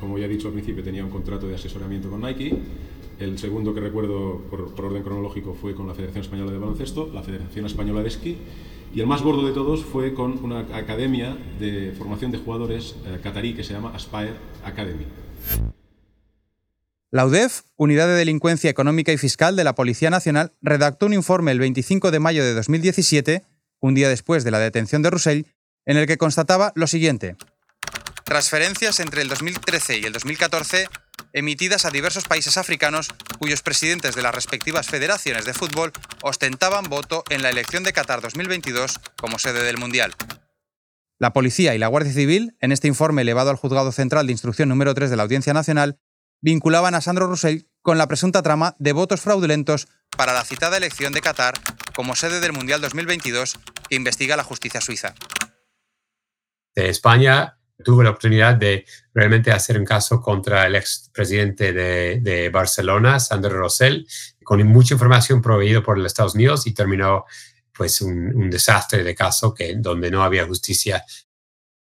como 0.00 0.18
ya 0.18 0.24
he 0.24 0.28
dicho 0.28 0.48
al 0.48 0.54
principio, 0.54 0.82
tenía 0.82 1.04
un 1.04 1.10
contrato 1.10 1.46
de 1.46 1.54
asesoramiento 1.54 2.10
con 2.10 2.22
Nike. 2.22 2.56
El 3.18 3.38
segundo 3.38 3.74
que 3.74 3.80
recuerdo 3.80 4.38
por, 4.50 4.72
orden 4.82 5.02
cronológico 5.02 5.54
fue 5.54 5.74
con 5.74 5.86
la 5.86 5.94
Federación 5.94 6.24
Española 6.24 6.50
de 6.52 6.58
Baloncesto, 6.58 7.10
la 7.12 7.22
Federación 7.22 7.66
Española 7.66 8.00
de 8.00 8.08
Esquí. 8.08 8.38
Y 8.94 9.00
el 9.00 9.06
más 9.06 9.22
gordo 9.22 9.46
de 9.46 9.52
todos 9.52 9.84
fue 9.84 10.14
con 10.14 10.42
una 10.42 10.60
academia 10.60 11.36
de 11.60 11.92
formación 11.96 12.32
de 12.32 12.38
jugadores 12.38 12.96
eh, 13.06 13.20
catarí 13.22 13.54
que 13.54 13.62
se 13.62 13.74
llama 13.74 13.92
Aspire 13.94 14.32
Academy. 14.64 15.04
La 17.12 17.26
UDEF, 17.26 17.62
Unidad 17.76 18.06
de 18.06 18.14
Delincuencia 18.14 18.70
Económica 18.70 19.12
y 19.12 19.18
Fiscal 19.18 19.54
de 19.54 19.64
la 19.64 19.74
Policía 19.74 20.10
Nacional, 20.10 20.52
redactó 20.62 21.06
un 21.06 21.12
informe 21.12 21.50
el 21.50 21.58
25 21.58 22.10
de 22.10 22.20
mayo 22.20 22.42
de 22.42 22.54
2017 22.54 23.42
un 23.80 23.94
día 23.94 24.08
después 24.08 24.44
de 24.44 24.50
la 24.50 24.58
detención 24.58 25.02
de 25.02 25.10
Roussel, 25.10 25.46
en 25.86 25.96
el 25.96 26.06
que 26.06 26.18
constataba 26.18 26.72
lo 26.74 26.86
siguiente. 26.86 27.36
Transferencias 28.24 29.00
entre 29.00 29.22
el 29.22 29.28
2013 29.28 29.98
y 29.98 30.04
el 30.04 30.12
2014 30.12 30.86
emitidas 31.32 31.84
a 31.84 31.90
diversos 31.90 32.24
países 32.24 32.56
africanos 32.56 33.08
cuyos 33.38 33.62
presidentes 33.62 34.14
de 34.14 34.22
las 34.22 34.34
respectivas 34.34 34.86
federaciones 34.86 35.44
de 35.44 35.54
fútbol 35.54 35.92
ostentaban 36.22 36.84
voto 36.88 37.24
en 37.30 37.42
la 37.42 37.50
elección 37.50 37.82
de 37.82 37.92
Qatar 37.92 38.20
2022 38.20 39.00
como 39.16 39.38
sede 39.38 39.62
del 39.62 39.78
Mundial. 39.78 40.14
La 41.18 41.32
policía 41.32 41.74
y 41.74 41.78
la 41.78 41.88
Guardia 41.88 42.12
Civil, 42.12 42.56
en 42.60 42.72
este 42.72 42.88
informe 42.88 43.22
elevado 43.22 43.50
al 43.50 43.56
Juzgado 43.56 43.92
Central 43.92 44.26
de 44.26 44.32
Instrucción 44.32 44.68
número 44.68 44.94
3 44.94 45.10
de 45.10 45.16
la 45.16 45.22
Audiencia 45.22 45.52
Nacional, 45.52 45.98
vinculaban 46.40 46.94
a 46.94 47.00
Sandro 47.00 47.26
Roussel 47.26 47.69
con 47.90 47.98
la 47.98 48.06
presunta 48.06 48.40
trama 48.40 48.76
de 48.78 48.92
votos 48.92 49.20
fraudulentos 49.20 49.88
para 50.16 50.32
la 50.32 50.44
citada 50.44 50.76
elección 50.76 51.12
de 51.12 51.20
Qatar 51.20 51.54
como 51.92 52.14
sede 52.14 52.38
del 52.38 52.52
Mundial 52.52 52.80
2022 52.80 53.58
que 53.88 53.96
investiga 53.96 54.36
la 54.36 54.44
justicia 54.44 54.80
suiza. 54.80 55.12
De 56.72 56.88
España 56.88 57.58
tuve 57.84 58.04
la 58.04 58.10
oportunidad 58.10 58.54
de 58.54 58.86
realmente 59.12 59.50
hacer 59.50 59.76
un 59.76 59.84
caso 59.84 60.20
contra 60.20 60.68
el 60.68 60.76
expresidente 60.76 61.72
de, 61.72 62.20
de 62.20 62.48
Barcelona, 62.50 63.18
Sandro 63.18 63.58
Rosell, 63.58 64.06
con 64.44 64.64
mucha 64.68 64.94
información 64.94 65.42
proveída 65.42 65.82
por 65.82 65.98
los 65.98 66.06
Estados 66.06 66.36
Unidos 66.36 66.68
y 66.68 66.74
terminó 66.74 67.24
pues 67.72 68.02
un, 68.02 68.36
un 68.36 68.50
desastre 68.50 69.02
de 69.02 69.16
caso 69.16 69.52
que, 69.52 69.74
donde 69.74 70.12
no 70.12 70.22
había 70.22 70.46
justicia. 70.46 71.04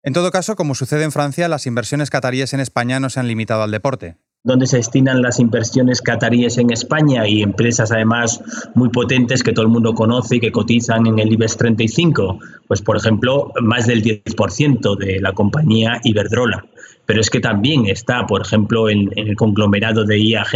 En 0.03 0.13
todo 0.13 0.29
caso, 0.29 0.55
como 0.55 0.75
sucede 0.75 1.05
en 1.05 1.11
Francia, 1.11 1.47
las 1.47 1.65
inversiones 1.65 2.11
cataríes 2.11 2.53
en 2.53 2.59
España 2.59 2.99
no 2.99 3.09
se 3.09 3.19
han 3.19 3.27
limitado 3.27 3.63
al 3.63 3.71
deporte 3.71 4.19
donde 4.47 4.65
se 4.65 4.77
destinan 4.77 5.21
las 5.21 5.39
inversiones 5.41 6.01
cataríes 6.01 6.57
en 6.57 6.71
España 6.71 7.27
y 7.27 7.43
empresas 7.43 7.91
además 7.91 8.41
muy 8.75 8.87
potentes 8.87 9.43
que 9.43 9.51
todo 9.51 9.63
el 9.63 9.71
mundo 9.71 9.93
conoce 9.93 10.37
y 10.37 10.39
que 10.39 10.53
cotizan 10.53 11.05
en 11.05 11.19
el 11.19 11.33
IBEX 11.33 11.57
35. 11.57 12.39
Pues 12.65 12.81
por 12.81 12.95
ejemplo, 12.95 13.51
más 13.61 13.87
del 13.87 14.01
10% 14.01 14.97
de 14.97 15.19
la 15.19 15.33
compañía 15.33 15.99
Iberdrola. 16.01 16.65
Pero 17.05 17.19
es 17.19 17.29
que 17.29 17.41
también 17.41 17.87
está, 17.87 18.25
por 18.25 18.41
ejemplo, 18.41 18.89
en, 18.89 19.11
el 19.17 19.35
conglomerado 19.35 20.05
de 20.05 20.17
IAG, 20.17 20.55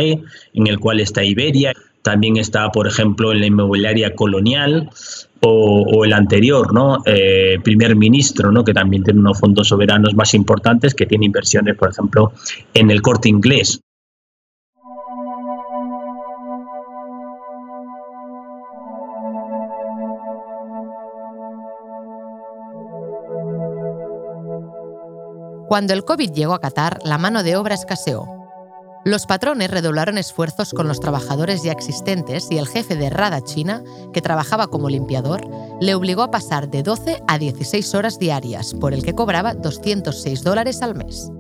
en 0.53 0.67
el 0.67 0.79
cual 0.79 1.01
está 1.01 1.23
Iberia, 1.25 1.73
también 2.01 2.37
está, 2.37 2.71
por 2.71 2.87
ejemplo, 2.87 3.33
en 3.33 3.41
la 3.41 3.47
inmobiliaria 3.47 4.15
colonial 4.15 4.89
o, 5.41 6.05
el 6.05 6.13
anterior, 6.13 6.73
¿no? 6.73 7.01
Eh, 7.05 7.57
primer 7.63 7.95
ministro, 7.95 8.51
¿no? 8.51 8.63
que 8.63 8.73
también 8.73 9.03
tiene 9.03 9.19
unos 9.19 9.39
fondos 9.39 9.67
soberanos 9.67 10.13
más 10.15 10.33
importantes 10.33 10.93
que 10.93 11.05
tiene 11.05 11.25
inversiones, 11.25 11.75
por 11.75 11.89
ejemplo, 11.89 12.33
en 12.73 12.91
el 12.91 13.01
corte 13.01 13.29
inglés. 13.29 13.81
Cuando 25.67 25.93
el 25.93 26.03
COVID 26.03 26.31
llegó 26.31 26.53
a 26.53 26.59
Qatar, 26.59 26.99
la 27.05 27.17
mano 27.17 27.43
de 27.43 27.55
obra 27.55 27.75
escaseó 27.75 28.40
los 29.03 29.25
patrones 29.25 29.71
redoblaron 29.71 30.19
esfuerzos 30.19 30.73
con 30.73 30.87
los 30.87 30.99
trabajadores 30.99 31.63
ya 31.63 31.71
existentes 31.71 32.47
y 32.51 32.59
el 32.59 32.67
jefe 32.67 32.95
de 32.95 33.09
Rada 33.09 33.41
China, 33.41 33.83
que 34.13 34.21
trabajaba 34.21 34.67
como 34.67 34.89
limpiador, 34.89 35.41
le 35.79 35.95
obligó 35.95 36.21
a 36.21 36.29
pasar 36.29 36.69
de 36.69 36.83
12 36.83 37.23
a 37.27 37.39
16 37.39 37.95
horas 37.95 38.19
diarias, 38.19 38.75
por 38.75 38.93
el 38.93 39.03
que 39.03 39.15
cobraba 39.15 39.55
206 39.55 40.43
dólares 40.43 40.83
al 40.83 40.93
mes. 40.93 41.31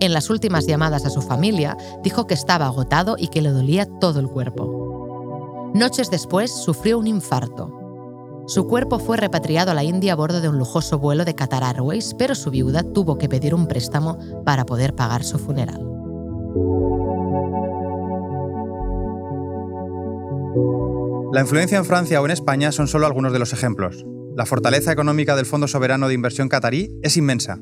En 0.00 0.12
las 0.12 0.28
últimas 0.28 0.66
llamadas 0.66 1.06
a 1.06 1.10
su 1.10 1.22
familia, 1.22 1.78
dijo 2.02 2.26
que 2.26 2.34
estaba 2.34 2.66
agotado 2.66 3.16
y 3.18 3.28
que 3.28 3.40
le 3.40 3.50
dolía 3.50 3.86
todo 3.98 4.20
el 4.20 4.28
cuerpo. 4.28 5.70
Noches 5.72 6.10
después 6.10 6.54
sufrió 6.54 6.98
un 6.98 7.06
infarto. 7.06 7.80
Su 8.46 8.66
cuerpo 8.68 8.98
fue 8.98 9.16
repatriado 9.16 9.70
a 9.70 9.74
la 9.74 9.84
India 9.84 10.12
a 10.12 10.16
bordo 10.16 10.42
de 10.42 10.50
un 10.50 10.58
lujoso 10.58 10.98
vuelo 10.98 11.24
de 11.24 11.34
Qatar 11.34 11.64
Airways, 11.64 12.12
pero 12.18 12.34
su 12.34 12.50
viuda 12.50 12.82
tuvo 12.82 13.16
que 13.16 13.30
pedir 13.30 13.54
un 13.54 13.66
préstamo 13.68 14.18
para 14.44 14.66
poder 14.66 14.94
pagar 14.94 15.24
su 15.24 15.38
funeral. 15.38 15.93
La 21.32 21.40
influencia 21.40 21.78
en 21.78 21.84
Francia 21.84 22.22
o 22.22 22.24
en 22.24 22.30
España 22.30 22.70
son 22.70 22.86
solo 22.86 23.06
algunos 23.06 23.32
de 23.32 23.40
los 23.40 23.52
ejemplos. 23.52 24.06
La 24.36 24.46
fortaleza 24.46 24.92
económica 24.92 25.34
del 25.34 25.46
Fondo 25.46 25.66
Soberano 25.66 26.06
de 26.06 26.14
Inversión 26.14 26.48
Qatarí 26.48 26.96
es 27.02 27.16
inmensa. 27.16 27.60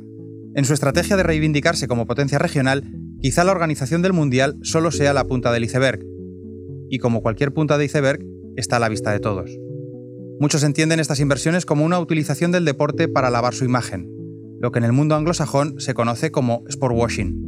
En 0.54 0.66
su 0.66 0.74
estrategia 0.74 1.16
de 1.16 1.22
reivindicarse 1.22 1.88
como 1.88 2.06
potencia 2.06 2.38
regional, 2.38 2.84
quizá 3.22 3.44
la 3.44 3.52
organización 3.52 4.02
del 4.02 4.12
Mundial 4.12 4.58
solo 4.62 4.90
sea 4.90 5.14
la 5.14 5.24
punta 5.24 5.52
del 5.52 5.64
iceberg. 5.64 6.04
Y 6.90 6.98
como 6.98 7.22
cualquier 7.22 7.54
punta 7.54 7.78
de 7.78 7.86
iceberg, 7.86 8.20
está 8.56 8.76
a 8.76 8.80
la 8.80 8.90
vista 8.90 9.10
de 9.10 9.20
todos. 9.20 9.50
Muchos 10.38 10.64
entienden 10.64 11.00
estas 11.00 11.20
inversiones 11.20 11.64
como 11.64 11.86
una 11.86 11.98
utilización 11.98 12.52
del 12.52 12.66
deporte 12.66 13.08
para 13.08 13.30
lavar 13.30 13.54
su 13.54 13.64
imagen, 13.64 14.10
lo 14.60 14.70
que 14.70 14.80
en 14.80 14.84
el 14.84 14.92
mundo 14.92 15.14
anglosajón 15.14 15.80
se 15.80 15.94
conoce 15.94 16.30
como 16.30 16.62
sport 16.68 16.94
washing. 16.94 17.41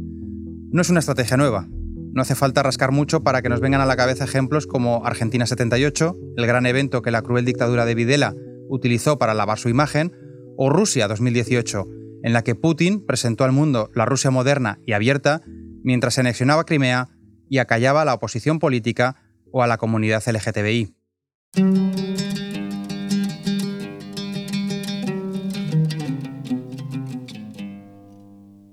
No 0.75 0.81
es 0.81 0.89
una 0.89 0.99
estrategia 0.99 1.37
nueva, 1.37 1.69
no 1.69 2.21
hace 2.21 2.35
falta 2.35 2.61
rascar 2.61 2.91
mucho 2.91 3.23
para 3.23 3.41
que 3.41 3.47
nos 3.47 3.61
vengan 3.61 3.79
a 3.79 3.85
la 3.85 3.95
cabeza 3.95 4.25
ejemplos 4.25 4.67
como 4.67 5.05
Argentina 5.05 5.45
78, 5.45 6.17
el 6.35 6.45
gran 6.45 6.65
evento 6.65 7.01
que 7.01 7.11
la 7.11 7.21
cruel 7.21 7.45
dictadura 7.45 7.85
de 7.85 7.95
Videla 7.95 8.35
utilizó 8.67 9.17
para 9.17 9.33
lavar 9.33 9.57
su 9.57 9.69
imagen, 9.69 10.11
o 10.57 10.69
Rusia 10.69 11.07
2018, 11.07 11.85
en 12.23 12.33
la 12.33 12.43
que 12.43 12.55
Putin 12.55 13.05
presentó 13.05 13.45
al 13.45 13.53
mundo 13.53 13.89
la 13.95 14.03
Rusia 14.03 14.31
moderna 14.31 14.81
y 14.85 14.91
abierta 14.91 15.43
mientras 15.81 16.15
se 16.15 16.19
anexionaba 16.19 16.65
Crimea 16.65 17.07
y 17.49 17.59
acallaba 17.59 18.01
a 18.01 18.05
la 18.05 18.13
oposición 18.13 18.59
política 18.59 19.15
o 19.53 19.63
a 19.63 19.67
la 19.67 19.77
comunidad 19.77 20.25
LGTBI. 20.27 20.93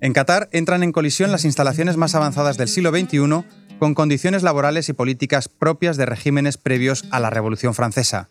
En 0.02 0.14
Qatar 0.14 0.48
entran 0.50 0.82
en 0.82 0.90
colisión 0.90 1.30
las 1.30 1.44
instalaciones 1.44 1.96
más 1.96 2.16
avanzadas 2.16 2.56
del 2.56 2.66
siglo 2.66 2.90
XXI 2.90 3.44
con 3.78 3.94
condiciones 3.94 4.42
laborales 4.42 4.88
y 4.88 4.94
políticas 4.94 5.48
propias 5.48 5.96
de 5.96 6.06
regímenes 6.06 6.58
previos 6.58 7.04
a 7.12 7.20
la 7.20 7.30
Revolución 7.30 7.72
Francesa. 7.72 8.28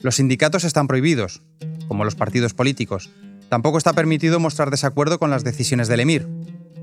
Los 0.00 0.14
sindicatos 0.16 0.62
están 0.62 0.86
prohibidos, 0.86 1.42
como 1.88 2.04
los 2.04 2.14
partidos 2.14 2.54
políticos. 2.54 3.10
Tampoco 3.48 3.78
está 3.78 3.94
permitido 3.94 4.38
mostrar 4.38 4.70
desacuerdo 4.70 5.18
con 5.18 5.28
las 5.28 5.42
decisiones 5.42 5.88
del 5.88 5.98
emir. 5.98 6.28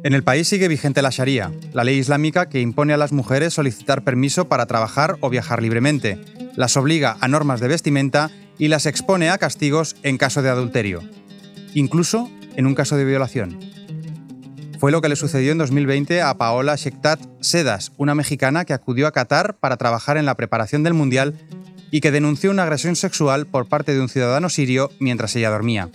En 0.03 0.13
el 0.13 0.23
país 0.23 0.49
sigue 0.49 0.67
vigente 0.67 1.01
la 1.01 1.11
Sharia, 1.11 1.53
la 1.71 1.85
ley 1.85 1.97
islámica 1.97 2.49
que 2.49 2.59
impone 2.59 2.93
a 2.93 2.97
las 2.97 3.13
mujeres 3.13 3.53
solicitar 3.53 4.03
permiso 4.03 4.49
para 4.49 4.65
trabajar 4.65 5.15
o 5.21 5.29
viajar 5.29 5.61
libremente, 5.61 6.19
las 6.57 6.75
obliga 6.75 7.15
a 7.21 7.29
normas 7.29 7.61
de 7.61 7.69
vestimenta 7.69 8.31
y 8.57 8.67
las 8.67 8.85
expone 8.85 9.29
a 9.29 9.37
castigos 9.37 9.95
en 10.03 10.17
caso 10.17 10.41
de 10.41 10.49
adulterio, 10.49 11.03
incluso 11.73 12.29
en 12.57 12.67
un 12.67 12.75
caso 12.75 12.97
de 12.97 13.05
violación. 13.05 13.78
Fue 14.79 14.93
lo 14.93 15.01
que 15.01 15.09
le 15.09 15.17
sucedió 15.17 15.51
en 15.51 15.57
2020 15.57 16.21
a 16.21 16.33
Paola 16.35 16.77
Shektat 16.77 17.19
Sedas, 17.41 17.91
una 17.97 18.15
mexicana 18.15 18.63
que 18.63 18.71
acudió 18.71 19.07
a 19.07 19.11
Qatar 19.11 19.55
para 19.55 19.75
trabajar 19.75 20.15
en 20.15 20.25
la 20.25 20.35
preparación 20.35 20.83
del 20.83 20.93
Mundial 20.93 21.33
y 21.91 21.99
que 21.99 22.11
denunció 22.11 22.49
una 22.49 22.63
agresión 22.63 22.95
sexual 22.95 23.45
por 23.45 23.67
parte 23.67 23.93
de 23.93 23.99
un 23.99 24.07
ciudadano 24.07 24.47
sirio 24.47 24.89
mientras 24.97 25.35
ella 25.35 25.49
dormía. 25.49 25.89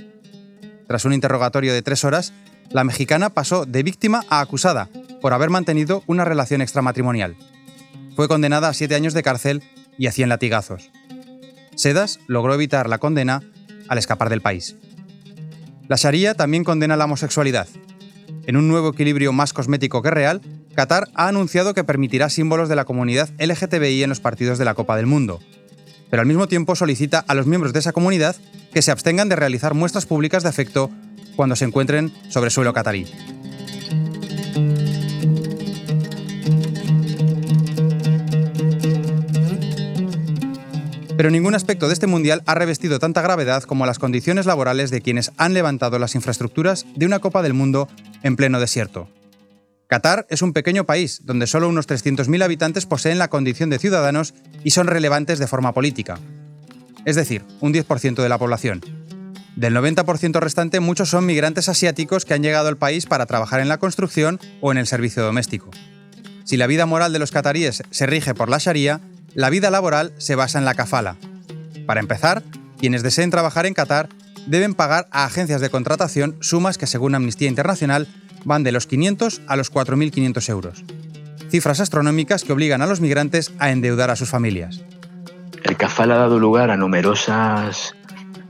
Tras 0.86 1.06
un 1.06 1.14
interrogatorio 1.14 1.72
de 1.72 1.80
tres 1.80 2.04
horas, 2.04 2.34
la 2.72 2.84
mexicana 2.84 3.30
pasó 3.30 3.64
de 3.64 3.82
víctima 3.82 4.22
a 4.28 4.40
acusada 4.40 4.90
por 5.22 5.32
haber 5.32 5.48
mantenido 5.48 6.02
una 6.06 6.26
relación 6.26 6.60
extramatrimonial. 6.60 7.36
Fue 8.14 8.28
condenada 8.28 8.68
a 8.68 8.74
siete 8.74 8.96
años 8.96 9.14
de 9.14 9.22
cárcel 9.22 9.62
y 9.96 10.08
a 10.08 10.12
100 10.12 10.28
latigazos. 10.28 10.90
Sedas 11.74 12.20
logró 12.26 12.52
evitar 12.52 12.90
la 12.90 12.98
condena 12.98 13.42
al 13.88 13.96
escapar 13.96 14.28
del 14.28 14.42
país. 14.42 14.76
La 15.88 15.96
Sharia 15.96 16.34
también 16.34 16.64
condena 16.64 16.98
la 16.98 17.06
homosexualidad, 17.06 17.66
en 18.46 18.56
un 18.56 18.68
nuevo 18.68 18.90
equilibrio 18.90 19.32
más 19.32 19.52
cosmético 19.52 20.02
que 20.02 20.10
real, 20.10 20.40
Qatar 20.74 21.08
ha 21.14 21.28
anunciado 21.28 21.74
que 21.74 21.84
permitirá 21.84 22.28
símbolos 22.28 22.68
de 22.68 22.76
la 22.76 22.84
comunidad 22.84 23.30
LGTBI 23.38 24.02
en 24.02 24.08
los 24.08 24.20
partidos 24.20 24.58
de 24.58 24.64
la 24.64 24.74
Copa 24.74 24.96
del 24.96 25.06
Mundo. 25.06 25.40
Pero 26.10 26.20
al 26.20 26.26
mismo 26.26 26.48
tiempo 26.48 26.76
solicita 26.76 27.24
a 27.26 27.34
los 27.34 27.46
miembros 27.46 27.72
de 27.72 27.80
esa 27.80 27.92
comunidad 27.92 28.36
que 28.72 28.82
se 28.82 28.90
abstengan 28.90 29.28
de 29.28 29.36
realizar 29.36 29.74
muestras 29.74 30.06
públicas 30.06 30.42
de 30.42 30.48
afecto 30.48 30.90
cuando 31.36 31.56
se 31.56 31.64
encuentren 31.64 32.12
sobre 32.28 32.50
suelo 32.50 32.72
catarí. 32.72 33.06
Pero 41.16 41.30
ningún 41.30 41.54
aspecto 41.54 41.86
de 41.86 41.94
este 41.94 42.08
mundial 42.08 42.42
ha 42.46 42.56
revestido 42.56 42.98
tanta 42.98 43.22
gravedad 43.22 43.62
como 43.62 43.86
las 43.86 44.00
condiciones 44.00 44.46
laborales 44.46 44.90
de 44.90 45.00
quienes 45.00 45.30
han 45.36 45.54
levantado 45.54 45.98
las 46.00 46.16
infraestructuras 46.16 46.86
de 46.96 47.06
una 47.06 47.20
Copa 47.20 47.42
del 47.42 47.54
Mundo 47.54 47.88
en 48.24 48.34
pleno 48.34 48.58
desierto. 48.58 49.08
Qatar 49.86 50.26
es 50.28 50.42
un 50.42 50.52
pequeño 50.52 50.86
país 50.86 51.20
donde 51.24 51.46
solo 51.46 51.68
unos 51.68 51.86
300.000 51.86 52.42
habitantes 52.42 52.86
poseen 52.86 53.18
la 53.18 53.28
condición 53.28 53.70
de 53.70 53.78
ciudadanos 53.78 54.34
y 54.64 54.70
son 54.70 54.88
relevantes 54.88 55.38
de 55.38 55.46
forma 55.46 55.72
política. 55.72 56.18
Es 57.04 57.14
decir, 57.14 57.44
un 57.60 57.72
10% 57.72 58.20
de 58.20 58.28
la 58.28 58.38
población. 58.38 58.80
Del 59.54 59.76
90% 59.76 60.40
restante, 60.40 60.80
muchos 60.80 61.10
son 61.10 61.26
migrantes 61.26 61.68
asiáticos 61.68 62.24
que 62.24 62.34
han 62.34 62.42
llegado 62.42 62.66
al 62.66 62.76
país 62.76 63.06
para 63.06 63.26
trabajar 63.26 63.60
en 63.60 63.68
la 63.68 63.78
construcción 63.78 64.40
o 64.60 64.72
en 64.72 64.78
el 64.78 64.88
servicio 64.88 65.22
doméstico. 65.22 65.70
Si 66.42 66.56
la 66.56 66.66
vida 66.66 66.86
moral 66.86 67.12
de 67.12 67.20
los 67.20 67.30
cataríes 67.30 67.84
se 67.90 68.06
rige 68.06 68.34
por 68.34 68.48
la 68.48 68.58
Sharia, 68.58 69.00
la 69.34 69.50
vida 69.50 69.70
laboral 69.70 70.12
se 70.18 70.34
basa 70.34 70.58
en 70.58 70.64
la 70.64 70.74
kafala. 70.74 71.16
Para 71.86 72.00
empezar, 72.00 72.42
quienes 72.78 73.02
deseen 73.02 73.30
trabajar 73.30 73.66
en 73.66 73.74
Qatar 73.74 74.08
deben 74.46 74.74
pagar 74.74 75.08
a 75.10 75.24
agencias 75.24 75.60
de 75.60 75.70
contratación 75.70 76.36
sumas 76.40 76.78
que 76.78 76.86
según 76.86 77.14
Amnistía 77.14 77.48
Internacional 77.48 78.08
van 78.44 78.62
de 78.62 78.72
los 78.72 78.86
500 78.86 79.42
a 79.46 79.56
los 79.56 79.72
4.500 79.72 80.48
euros. 80.50 80.84
Cifras 81.50 81.80
astronómicas 81.80 82.44
que 82.44 82.52
obligan 82.52 82.82
a 82.82 82.86
los 82.86 83.00
migrantes 83.00 83.52
a 83.58 83.70
endeudar 83.70 84.10
a 84.10 84.16
sus 84.16 84.28
familias. 84.28 84.82
El 85.62 85.76
CAFAL 85.76 86.12
ha 86.12 86.16
dado 86.18 86.38
lugar 86.38 86.70
a 86.70 86.76
numerosas 86.76 87.94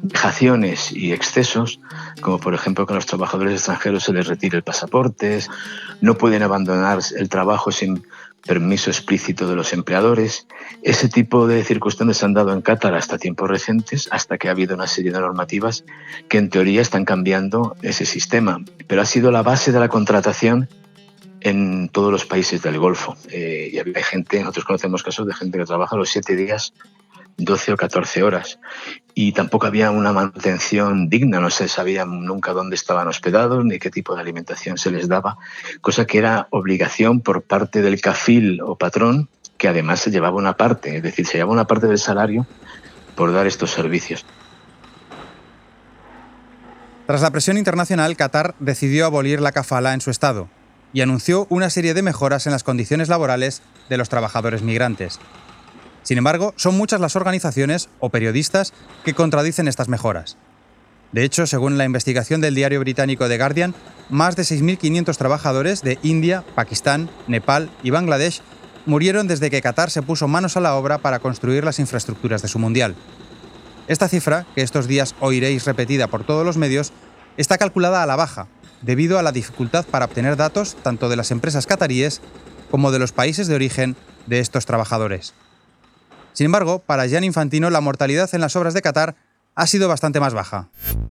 vejaciones 0.02 0.92
y 0.92 1.12
excesos, 1.12 1.80
como 2.20 2.38
por 2.38 2.54
ejemplo 2.54 2.86
que 2.86 2.92
a 2.92 2.96
los 2.96 3.06
trabajadores 3.06 3.54
extranjeros 3.54 4.04
se 4.04 4.12
les 4.12 4.26
retire 4.26 4.58
el 4.58 4.62
pasaporte, 4.62 5.40
no 6.00 6.18
pueden 6.18 6.42
abandonar 6.42 6.98
el 7.16 7.28
trabajo 7.28 7.72
sin 7.72 8.06
permiso 8.46 8.90
explícito 8.90 9.48
de 9.48 9.56
los 9.56 9.72
empleadores. 9.72 10.46
Ese 10.82 11.08
tipo 11.08 11.46
de 11.46 11.64
circunstancias 11.64 12.22
han 12.22 12.34
dado 12.34 12.52
en 12.52 12.62
Qatar 12.62 12.94
hasta 12.94 13.18
tiempos 13.18 13.48
recientes, 13.48 14.08
hasta 14.10 14.38
que 14.38 14.48
ha 14.48 14.52
habido 14.52 14.74
una 14.74 14.86
serie 14.86 15.12
de 15.12 15.20
normativas 15.20 15.84
que 16.28 16.38
en 16.38 16.50
teoría 16.50 16.82
están 16.82 17.04
cambiando 17.04 17.76
ese 17.82 18.06
sistema. 18.06 18.62
Pero 18.86 19.02
ha 19.02 19.06
sido 19.06 19.30
la 19.30 19.42
base 19.42 19.72
de 19.72 19.80
la 19.80 19.88
contratación 19.88 20.68
en 21.40 21.88
todos 21.90 22.10
los 22.10 22.24
países 22.24 22.62
del 22.62 22.78
Golfo. 22.78 23.16
Eh, 23.30 23.70
y 23.72 23.78
hay 23.78 24.02
gente, 24.02 24.40
nosotros 24.40 24.64
conocemos 24.64 25.02
casos 25.02 25.26
de 25.26 25.34
gente 25.34 25.58
que 25.58 25.64
trabaja 25.64 25.96
los 25.96 26.08
siete 26.08 26.36
días 26.36 26.72
12 27.36 27.72
o 27.72 27.76
14 27.76 28.22
horas. 28.22 28.58
Y 29.14 29.32
tampoco 29.32 29.66
había 29.66 29.90
una 29.90 30.12
mantención 30.12 31.08
digna, 31.08 31.40
no 31.40 31.50
se 31.50 31.68
sabía 31.68 32.04
nunca 32.04 32.52
dónde 32.52 32.76
estaban 32.76 33.08
hospedados 33.08 33.64
ni 33.64 33.78
qué 33.78 33.90
tipo 33.90 34.14
de 34.14 34.20
alimentación 34.20 34.76
se 34.76 34.90
les 34.90 35.08
daba, 35.08 35.38
cosa 35.80 36.06
que 36.06 36.18
era 36.18 36.48
obligación 36.50 37.20
por 37.20 37.42
parte 37.42 37.82
del 37.82 38.00
cafil 38.00 38.60
o 38.60 38.76
patrón, 38.76 39.28
que 39.56 39.68
además 39.68 40.00
se 40.00 40.10
llevaba 40.10 40.36
una 40.36 40.56
parte, 40.56 40.96
es 40.96 41.02
decir, 41.02 41.26
se 41.26 41.38
llevaba 41.38 41.52
una 41.52 41.66
parte 41.66 41.86
del 41.86 41.98
salario 41.98 42.46
por 43.14 43.32
dar 43.32 43.46
estos 43.46 43.70
servicios. 43.70 44.24
Tras 47.06 47.20
la 47.20 47.30
presión 47.30 47.58
internacional, 47.58 48.16
Qatar 48.16 48.54
decidió 48.58 49.06
abolir 49.06 49.40
la 49.40 49.52
kafala 49.52 49.92
en 49.92 50.00
su 50.00 50.10
estado 50.10 50.48
y 50.94 51.02
anunció 51.02 51.46
una 51.50 51.68
serie 51.68 51.92
de 51.92 52.02
mejoras 52.02 52.46
en 52.46 52.52
las 52.52 52.64
condiciones 52.64 53.08
laborales 53.08 53.62
de 53.90 53.98
los 53.98 54.08
trabajadores 54.08 54.62
migrantes. 54.62 55.20
Sin 56.04 56.18
embargo, 56.18 56.54
son 56.56 56.76
muchas 56.76 57.00
las 57.00 57.16
organizaciones 57.16 57.88
o 57.98 58.10
periodistas 58.10 58.72
que 59.04 59.14
contradicen 59.14 59.66
estas 59.66 59.88
mejoras. 59.88 60.36
De 61.12 61.24
hecho, 61.24 61.46
según 61.46 61.78
la 61.78 61.84
investigación 61.84 62.40
del 62.40 62.54
diario 62.54 62.80
británico 62.80 63.28
The 63.28 63.38
Guardian, 63.38 63.74
más 64.10 64.36
de 64.36 64.42
6.500 64.42 65.16
trabajadores 65.16 65.82
de 65.82 65.98
India, 66.02 66.44
Pakistán, 66.54 67.08
Nepal 67.26 67.70
y 67.82 67.90
Bangladesh 67.90 68.42
murieron 68.84 69.28
desde 69.28 69.50
que 69.50 69.62
Qatar 69.62 69.90
se 69.90 70.02
puso 70.02 70.28
manos 70.28 70.56
a 70.56 70.60
la 70.60 70.74
obra 70.74 70.98
para 70.98 71.20
construir 71.20 71.64
las 71.64 71.78
infraestructuras 71.78 72.42
de 72.42 72.48
su 72.48 72.58
mundial. 72.58 72.94
Esta 73.86 74.08
cifra, 74.08 74.46
que 74.54 74.62
estos 74.62 74.88
días 74.88 75.14
oiréis 75.20 75.64
repetida 75.64 76.08
por 76.08 76.24
todos 76.24 76.44
los 76.44 76.56
medios, 76.56 76.92
está 77.36 77.58
calculada 77.58 78.02
a 78.02 78.06
la 78.06 78.16
baja, 78.16 78.46
debido 78.82 79.18
a 79.18 79.22
la 79.22 79.32
dificultad 79.32 79.86
para 79.86 80.06
obtener 80.06 80.36
datos 80.36 80.76
tanto 80.82 81.08
de 81.08 81.16
las 81.16 81.30
empresas 81.30 81.66
cataríes 81.66 82.20
como 82.70 82.90
de 82.92 82.98
los 82.98 83.12
países 83.12 83.46
de 83.46 83.54
origen 83.54 83.96
de 84.26 84.40
estos 84.40 84.66
trabajadores. 84.66 85.32
Sin 86.34 86.46
embargo, 86.46 86.80
para 86.80 87.08
Jan 87.08 87.24
Infantino 87.24 87.70
la 87.70 87.80
mortalidad 87.80 88.28
en 88.34 88.40
las 88.40 88.56
obras 88.56 88.74
de 88.74 88.82
Qatar 88.82 89.14
ha 89.54 89.66
sido 89.68 89.88
bastante 89.88 90.18
más 90.18 90.34
baja. 90.34 90.68
Uh, 90.92 91.08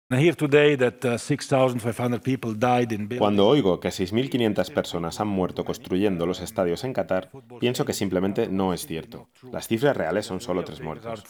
Cuando 3.19 3.47
oigo 3.47 3.79
que 3.81 3.89
6.500 3.89 4.75
personas 4.75 5.21
han 5.21 5.29
muerto 5.29 5.65
construyendo 5.65 6.27
los 6.27 6.41
estadios 6.41 6.83
en 6.83 6.93
Qatar, 6.93 7.31
pienso 7.61 7.85
que 7.85 7.93
simplemente 7.93 8.49
no 8.49 8.75
es 8.75 8.85
cierto. 8.87 9.29
Las 9.53 9.69
cifras 9.69 9.97
reales 9.97 10.27
son 10.27 10.41
solo 10.41 10.65
tres 10.65 10.81
muertos. 10.81 11.23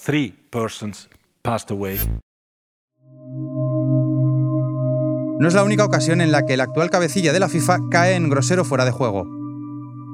No 5.38 5.48
es 5.48 5.54
la 5.54 5.64
única 5.64 5.84
ocasión 5.84 6.20
en 6.22 6.32
la 6.32 6.46
que 6.46 6.54
el 6.54 6.60
actual 6.60 6.88
cabecilla 6.88 7.32
de 7.32 7.40
la 7.40 7.48
FIFA 7.48 7.78
cae 7.90 8.14
en 8.14 8.30
grosero 8.30 8.64
fuera 8.64 8.84
de 8.84 8.90
juego. 8.90 9.41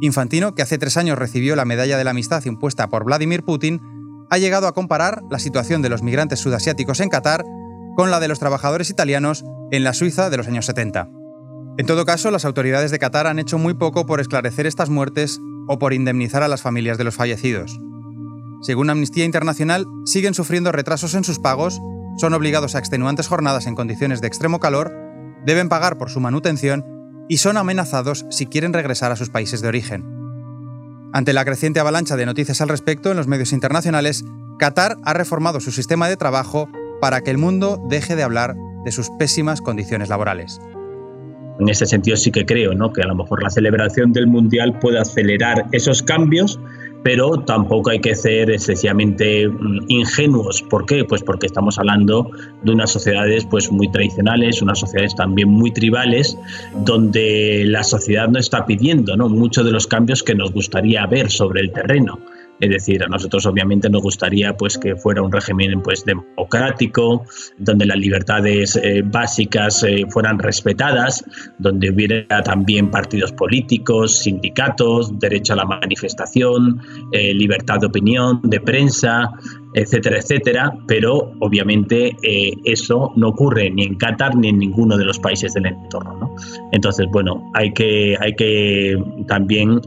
Infantino, 0.00 0.54
que 0.54 0.62
hace 0.62 0.78
tres 0.78 0.96
años 0.96 1.18
recibió 1.18 1.56
la 1.56 1.64
medalla 1.64 1.98
de 1.98 2.04
la 2.04 2.10
amistad 2.10 2.44
impuesta 2.44 2.88
por 2.88 3.04
Vladimir 3.04 3.42
Putin, 3.42 3.80
ha 4.30 4.38
llegado 4.38 4.68
a 4.68 4.72
comparar 4.72 5.22
la 5.30 5.38
situación 5.38 5.82
de 5.82 5.88
los 5.88 6.02
migrantes 6.02 6.38
sudasiáticos 6.38 7.00
en 7.00 7.08
Qatar 7.08 7.44
con 7.96 8.10
la 8.10 8.20
de 8.20 8.28
los 8.28 8.38
trabajadores 8.38 8.90
italianos 8.90 9.44
en 9.72 9.82
la 9.82 9.94
Suiza 9.94 10.30
de 10.30 10.36
los 10.36 10.46
años 10.46 10.66
70. 10.66 11.08
En 11.78 11.86
todo 11.86 12.04
caso, 12.04 12.30
las 12.30 12.44
autoridades 12.44 12.90
de 12.90 12.98
Qatar 12.98 13.26
han 13.26 13.38
hecho 13.38 13.58
muy 13.58 13.74
poco 13.74 14.06
por 14.06 14.20
esclarecer 14.20 14.66
estas 14.66 14.90
muertes 14.90 15.40
o 15.66 15.78
por 15.78 15.92
indemnizar 15.92 16.42
a 16.42 16.48
las 16.48 16.62
familias 16.62 16.98
de 16.98 17.04
los 17.04 17.16
fallecidos. 17.16 17.78
Según 18.62 18.90
Amnistía 18.90 19.24
Internacional, 19.24 19.86
siguen 20.04 20.34
sufriendo 20.34 20.72
retrasos 20.72 21.14
en 21.14 21.24
sus 21.24 21.38
pagos, 21.38 21.80
son 22.18 22.34
obligados 22.34 22.74
a 22.74 22.78
extenuantes 22.78 23.28
jornadas 23.28 23.66
en 23.66 23.76
condiciones 23.76 24.20
de 24.20 24.26
extremo 24.26 24.58
calor, 24.58 24.92
deben 25.44 25.68
pagar 25.68 25.98
por 25.98 26.10
su 26.10 26.20
manutención 26.20 26.84
y 27.28 27.38
son 27.38 27.56
amenazados 27.56 28.26
si 28.30 28.46
quieren 28.46 28.72
regresar 28.72 29.12
a 29.12 29.16
sus 29.16 29.30
países 29.30 29.60
de 29.60 29.68
origen. 29.68 30.04
Ante 31.12 31.32
la 31.32 31.44
creciente 31.44 31.80
avalancha 31.80 32.16
de 32.16 32.26
noticias 32.26 32.60
al 32.60 32.68
respecto 32.68 33.10
en 33.10 33.16
los 33.16 33.26
medios 33.26 33.52
internacionales, 33.52 34.24
Qatar 34.58 34.96
ha 35.04 35.14
reformado 35.14 35.60
su 35.60 35.70
sistema 35.70 36.08
de 36.08 36.16
trabajo 36.16 36.68
para 37.00 37.20
que 37.22 37.30
el 37.30 37.38
mundo 37.38 37.82
deje 37.88 38.16
de 38.16 38.22
hablar 38.22 38.56
de 38.84 38.92
sus 38.92 39.08
pésimas 39.18 39.60
condiciones 39.60 40.08
laborales. 40.08 40.60
En 41.60 41.68
ese 41.68 41.86
sentido 41.86 42.16
sí 42.16 42.30
que 42.30 42.46
creo 42.46 42.74
¿no? 42.74 42.92
que 42.92 43.02
a 43.02 43.06
lo 43.06 43.16
mejor 43.16 43.42
la 43.42 43.50
celebración 43.50 44.12
del 44.12 44.26
Mundial 44.26 44.78
puede 44.78 44.98
acelerar 44.98 45.66
esos 45.72 46.02
cambios 46.02 46.60
pero 47.02 47.30
tampoco 47.40 47.90
hay 47.90 48.00
que 48.00 48.14
ser 48.14 48.50
excesivamente 48.50 49.48
mm, 49.48 49.84
ingenuos. 49.88 50.62
¿Por 50.62 50.86
qué? 50.86 51.04
Pues 51.04 51.22
porque 51.22 51.46
estamos 51.46 51.78
hablando 51.78 52.30
de 52.62 52.72
unas 52.72 52.90
sociedades 52.90 53.44
pues 53.46 53.70
muy 53.70 53.90
tradicionales, 53.90 54.62
unas 54.62 54.80
sociedades 54.80 55.14
también 55.14 55.48
muy 55.48 55.70
tribales, 55.70 56.36
donde 56.84 57.64
la 57.66 57.84
sociedad 57.84 58.28
no 58.28 58.38
está 58.38 58.66
pidiendo 58.66 59.16
¿no? 59.16 59.28
muchos 59.28 59.64
de 59.64 59.72
los 59.72 59.86
cambios 59.86 60.22
que 60.22 60.34
nos 60.34 60.52
gustaría 60.52 61.06
ver 61.06 61.30
sobre 61.30 61.60
el 61.60 61.72
terreno. 61.72 62.18
Es 62.60 62.70
decir, 62.70 63.02
a 63.04 63.06
nosotros 63.06 63.46
obviamente 63.46 63.88
nos 63.88 64.02
gustaría 64.02 64.56
pues, 64.56 64.76
que 64.76 64.96
fuera 64.96 65.22
un 65.22 65.30
régimen 65.30 65.80
pues, 65.80 66.04
democrático, 66.04 67.24
donde 67.58 67.86
las 67.86 67.98
libertades 67.98 68.76
eh, 68.82 69.02
básicas 69.04 69.84
eh, 69.84 70.04
fueran 70.10 70.38
respetadas, 70.38 71.24
donde 71.58 71.90
hubiera 71.90 72.42
también 72.42 72.90
partidos 72.90 73.32
políticos, 73.32 74.18
sindicatos, 74.18 75.16
derecho 75.18 75.52
a 75.52 75.56
la 75.56 75.64
manifestación, 75.64 76.80
eh, 77.12 77.32
libertad 77.32 77.78
de 77.80 77.86
opinión, 77.86 78.40
de 78.42 78.60
prensa, 78.60 79.30
etcétera, 79.74 80.18
etcétera, 80.18 80.72
pero 80.88 81.32
obviamente 81.40 82.16
eso 82.64 83.12
no 83.16 83.28
ocurre 83.28 83.70
ni 83.70 83.84
en 83.84 83.96
Qatar 83.96 84.34
ni 84.34 84.48
en 84.48 84.58
ninguno 84.58 84.96
de 84.96 85.04
los 85.04 85.18
países 85.18 85.52
del 85.52 85.66
entorno. 85.66 86.34
Entonces, 86.72 87.06
bueno, 87.12 87.50
hay 87.54 87.72
que, 87.72 88.16
hay 88.18 88.34
que 88.34 88.96
también 89.26 89.80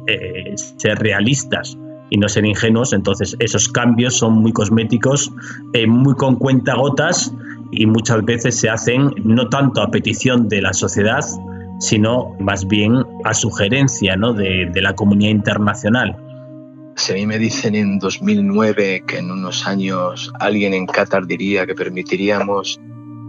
ser 0.56 1.00
realistas 1.00 1.76
y 2.12 2.17
no 2.17 2.30
ser 2.30 2.45
ingenuos. 2.45 2.93
Entonces, 2.93 3.36
esos 3.39 3.67
cambios 3.67 4.15
son 4.15 4.34
muy 4.34 4.52
cosméticos, 4.52 5.32
eh, 5.74 5.88
muy 5.88 6.13
con 6.13 6.36
cuentagotas 6.36 7.34
y 7.71 7.88
muchas 7.88 8.24
veces 8.24 8.60
se 8.60 8.69
hacen 8.69 9.12
no 9.24 9.50
tanto 9.50 9.82
a 9.82 9.89
petición 9.89 10.47
de 10.47 10.62
la 10.62 10.74
sociedad, 10.74 11.21
sino 11.80 12.36
más 12.39 12.67
bien 12.67 13.04
a 13.24 13.34
sugerencia 13.34 14.15
¿no? 14.15 14.34
de, 14.34 14.69
de 14.71 14.82
la 14.82 14.93
comunidad 14.93 15.32
internacional. 15.32 16.15
Si 16.97 17.13
a 17.13 17.15
mí 17.15 17.26
me 17.26 17.39
dicen 17.39 17.74
en 17.74 17.97
2009 17.97 19.06
que 19.08 19.17
en 19.19 19.32
unos 19.32 19.65
años 19.65 20.32
alguien 20.39 20.74
en 20.74 20.86
Qatar 20.86 21.26
diría 21.26 21.65
que 21.65 21.74
permitiríamos 21.74 22.80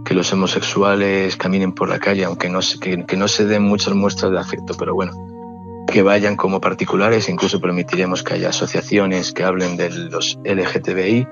que 0.03 0.13
los 0.13 0.31
homosexuales 0.33 1.37
caminen 1.37 1.71
por 1.71 1.87
la 1.87 1.97
calle, 1.97 2.25
aunque 2.25 2.49
no, 2.49 2.59
que, 2.81 3.05
que 3.05 3.15
no 3.15 3.29
se 3.29 3.45
den 3.45 3.63
muchas 3.63 3.95
muestras 3.95 4.33
de 4.33 4.39
afecto, 4.39 4.75
pero 4.77 4.93
bueno, 4.93 5.13
que 5.87 6.01
vayan 6.01 6.35
como 6.35 6.61
particulares, 6.61 7.29
incluso 7.29 7.59
permitiremos 7.59 8.23
que 8.23 8.35
haya 8.35 8.49
asociaciones 8.49 9.31
que 9.31 9.43
hablen 9.43 9.77
de 9.77 9.89
los 9.89 10.39
LGTBI, 10.43 11.27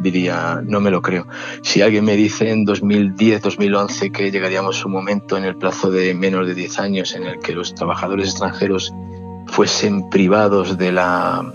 diría, 0.00 0.60
no 0.64 0.80
me 0.80 0.90
lo 0.90 1.02
creo. 1.02 1.26
Si 1.62 1.82
alguien 1.82 2.04
me 2.04 2.16
dice 2.16 2.50
en 2.50 2.64
2010, 2.64 3.42
2011 3.42 4.12
que 4.12 4.30
llegaríamos 4.30 4.82
a 4.82 4.86
un 4.86 4.92
momento 4.92 5.36
en 5.36 5.44
el 5.44 5.56
plazo 5.56 5.90
de 5.90 6.14
menos 6.14 6.46
de 6.46 6.54
10 6.54 6.78
años 6.78 7.14
en 7.14 7.24
el 7.24 7.38
que 7.40 7.52
los 7.52 7.74
trabajadores 7.74 8.28
extranjeros 8.28 8.92
fuesen 9.46 10.08
privados 10.10 10.76
de 10.76 10.92
la, 10.92 11.52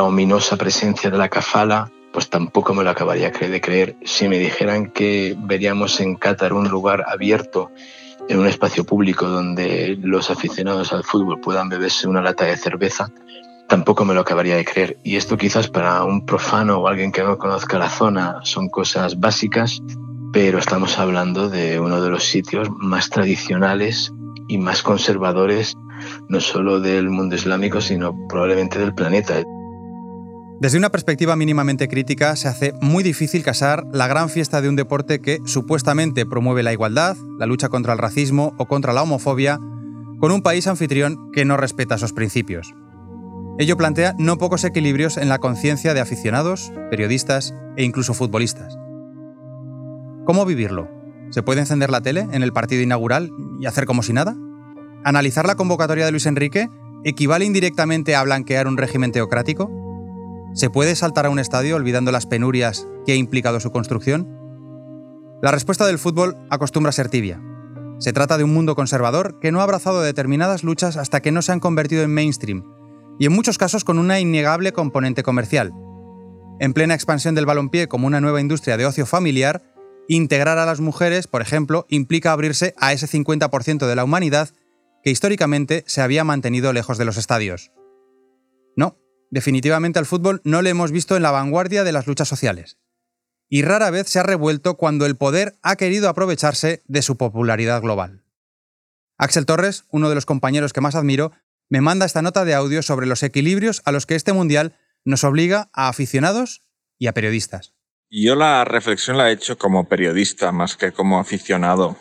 ominosa 0.00 0.56
presencia 0.56 1.10
de 1.10 1.18
la 1.18 1.28
cafala, 1.28 1.90
pues 2.12 2.28
tampoco 2.28 2.74
me 2.74 2.84
lo 2.84 2.90
acabaría 2.90 3.30
de 3.30 3.60
creer. 3.60 3.96
Si 4.04 4.28
me 4.28 4.38
dijeran 4.38 4.90
que 4.90 5.36
veríamos 5.38 6.00
en 6.00 6.16
Qatar 6.16 6.52
un 6.52 6.68
lugar 6.68 7.04
abierto 7.08 7.70
en 8.28 8.38
un 8.38 8.46
espacio 8.46 8.84
público 8.84 9.28
donde 9.28 9.98
los 10.00 10.30
aficionados 10.30 10.92
al 10.92 11.04
fútbol 11.04 11.40
puedan 11.40 11.68
beberse 11.68 12.08
una 12.08 12.22
lata 12.22 12.44
de 12.44 12.56
cerveza, 12.56 13.10
tampoco 13.68 14.04
me 14.04 14.14
lo 14.14 14.20
acabaría 14.20 14.56
de 14.56 14.64
creer. 14.64 14.98
Y 15.02 15.16
esto 15.16 15.36
quizás 15.36 15.68
para 15.68 16.04
un 16.04 16.24
profano 16.24 16.78
o 16.78 16.88
alguien 16.88 17.12
que 17.12 17.22
no 17.22 17.38
conozca 17.38 17.78
la 17.78 17.90
zona 17.90 18.40
son 18.42 18.68
cosas 18.68 19.20
básicas, 19.20 19.82
pero 20.32 20.58
estamos 20.58 20.98
hablando 20.98 21.48
de 21.48 21.78
uno 21.78 22.00
de 22.00 22.10
los 22.10 22.24
sitios 22.24 22.68
más 22.76 23.10
tradicionales 23.10 24.12
y 24.48 24.58
más 24.58 24.82
conservadores, 24.82 25.76
no 26.28 26.40
solo 26.40 26.80
del 26.80 27.08
mundo 27.08 27.36
islámico, 27.36 27.80
sino 27.80 28.14
probablemente 28.28 28.78
del 28.78 28.94
planeta. 28.94 29.42
Desde 30.64 30.78
una 30.78 30.88
perspectiva 30.88 31.36
mínimamente 31.36 31.88
crítica, 31.88 32.34
se 32.36 32.48
hace 32.48 32.72
muy 32.80 33.04
difícil 33.04 33.42
casar 33.42 33.84
la 33.92 34.08
gran 34.08 34.30
fiesta 34.30 34.62
de 34.62 34.70
un 34.70 34.76
deporte 34.76 35.20
que 35.20 35.40
supuestamente 35.44 36.24
promueve 36.24 36.62
la 36.62 36.72
igualdad, 36.72 37.18
la 37.38 37.44
lucha 37.44 37.68
contra 37.68 37.92
el 37.92 37.98
racismo 37.98 38.54
o 38.56 38.64
contra 38.64 38.94
la 38.94 39.02
homofobia, 39.02 39.58
con 40.20 40.32
un 40.32 40.40
país 40.40 40.66
anfitrión 40.66 41.30
que 41.32 41.44
no 41.44 41.58
respeta 41.58 41.96
esos 41.96 42.14
principios. 42.14 42.72
Ello 43.58 43.76
plantea 43.76 44.14
no 44.18 44.38
pocos 44.38 44.64
equilibrios 44.64 45.18
en 45.18 45.28
la 45.28 45.38
conciencia 45.38 45.92
de 45.92 46.00
aficionados, 46.00 46.72
periodistas 46.88 47.52
e 47.76 47.84
incluso 47.84 48.14
futbolistas. 48.14 48.74
¿Cómo 50.24 50.46
vivirlo? 50.46 50.88
¿Se 51.28 51.42
puede 51.42 51.60
encender 51.60 51.90
la 51.90 52.00
tele 52.00 52.26
en 52.32 52.42
el 52.42 52.54
partido 52.54 52.80
inaugural 52.80 53.30
y 53.60 53.66
hacer 53.66 53.84
como 53.84 54.02
si 54.02 54.14
nada? 54.14 54.34
¿Analizar 55.04 55.44
la 55.44 55.56
convocatoria 55.56 56.06
de 56.06 56.12
Luis 56.12 56.24
Enrique 56.24 56.70
equivale 57.04 57.44
indirectamente 57.44 58.16
a 58.16 58.22
blanquear 58.22 58.66
un 58.66 58.78
régimen 58.78 59.12
teocrático? 59.12 59.83
¿Se 60.54 60.70
puede 60.70 60.94
saltar 60.94 61.26
a 61.26 61.30
un 61.30 61.40
estadio 61.40 61.74
olvidando 61.74 62.12
las 62.12 62.26
penurias 62.26 62.86
que 63.04 63.12
ha 63.12 63.16
implicado 63.16 63.58
su 63.58 63.72
construcción? 63.72 64.28
La 65.42 65.50
respuesta 65.50 65.84
del 65.84 65.98
fútbol 65.98 66.36
acostumbra 66.48 66.92
ser 66.92 67.08
tibia. 67.08 67.42
Se 67.98 68.12
trata 68.12 68.38
de 68.38 68.44
un 68.44 68.54
mundo 68.54 68.76
conservador 68.76 69.40
que 69.40 69.50
no 69.50 69.58
ha 69.58 69.64
abrazado 69.64 70.00
determinadas 70.00 70.62
luchas 70.62 70.96
hasta 70.96 71.20
que 71.20 71.32
no 71.32 71.42
se 71.42 71.50
han 71.50 71.58
convertido 71.58 72.04
en 72.04 72.14
mainstream, 72.14 72.62
y 73.18 73.26
en 73.26 73.32
muchos 73.32 73.58
casos 73.58 73.82
con 73.82 73.98
una 73.98 74.20
innegable 74.20 74.72
componente 74.72 75.24
comercial. 75.24 75.72
En 76.60 76.72
plena 76.72 76.94
expansión 76.94 77.34
del 77.34 77.46
balompié 77.46 77.88
como 77.88 78.06
una 78.06 78.20
nueva 78.20 78.40
industria 78.40 78.76
de 78.76 78.86
ocio 78.86 79.06
familiar, 79.06 79.74
integrar 80.08 80.58
a 80.58 80.66
las 80.66 80.80
mujeres, 80.80 81.26
por 81.26 81.42
ejemplo, 81.42 81.84
implica 81.88 82.30
abrirse 82.30 82.74
a 82.78 82.92
ese 82.92 83.08
50% 83.08 83.88
de 83.88 83.96
la 83.96 84.04
humanidad 84.04 84.50
que 85.02 85.10
históricamente 85.10 85.82
se 85.88 86.00
había 86.00 86.22
mantenido 86.22 86.72
lejos 86.72 86.96
de 86.96 87.06
los 87.06 87.16
estadios. 87.16 87.72
No, 88.76 88.98
Definitivamente 89.34 89.98
al 89.98 90.06
fútbol 90.06 90.40
no 90.44 90.62
le 90.62 90.70
hemos 90.70 90.92
visto 90.92 91.16
en 91.16 91.24
la 91.24 91.32
vanguardia 91.32 91.82
de 91.82 91.90
las 91.90 92.06
luchas 92.06 92.28
sociales. 92.28 92.78
Y 93.48 93.62
rara 93.62 93.90
vez 93.90 94.06
se 94.06 94.20
ha 94.20 94.22
revuelto 94.22 94.76
cuando 94.76 95.06
el 95.06 95.16
poder 95.16 95.58
ha 95.60 95.74
querido 95.74 96.08
aprovecharse 96.08 96.84
de 96.86 97.02
su 97.02 97.16
popularidad 97.16 97.82
global. 97.82 98.22
Axel 99.18 99.44
Torres, 99.44 99.86
uno 99.90 100.08
de 100.08 100.14
los 100.14 100.24
compañeros 100.24 100.72
que 100.72 100.80
más 100.80 100.94
admiro, 100.94 101.32
me 101.68 101.80
manda 101.80 102.06
esta 102.06 102.22
nota 102.22 102.44
de 102.44 102.54
audio 102.54 102.80
sobre 102.82 103.06
los 103.06 103.24
equilibrios 103.24 103.82
a 103.84 103.90
los 103.90 104.06
que 104.06 104.14
este 104.14 104.32
mundial 104.32 104.76
nos 105.04 105.24
obliga 105.24 105.68
a 105.72 105.88
aficionados 105.88 106.62
y 107.00 107.08
a 107.08 107.12
periodistas. 107.12 107.74
Yo 108.10 108.36
la 108.36 108.64
reflexión 108.64 109.18
la 109.18 109.30
he 109.30 109.32
hecho 109.32 109.58
como 109.58 109.88
periodista 109.88 110.52
más 110.52 110.76
que 110.76 110.92
como 110.92 111.18
aficionado 111.18 111.96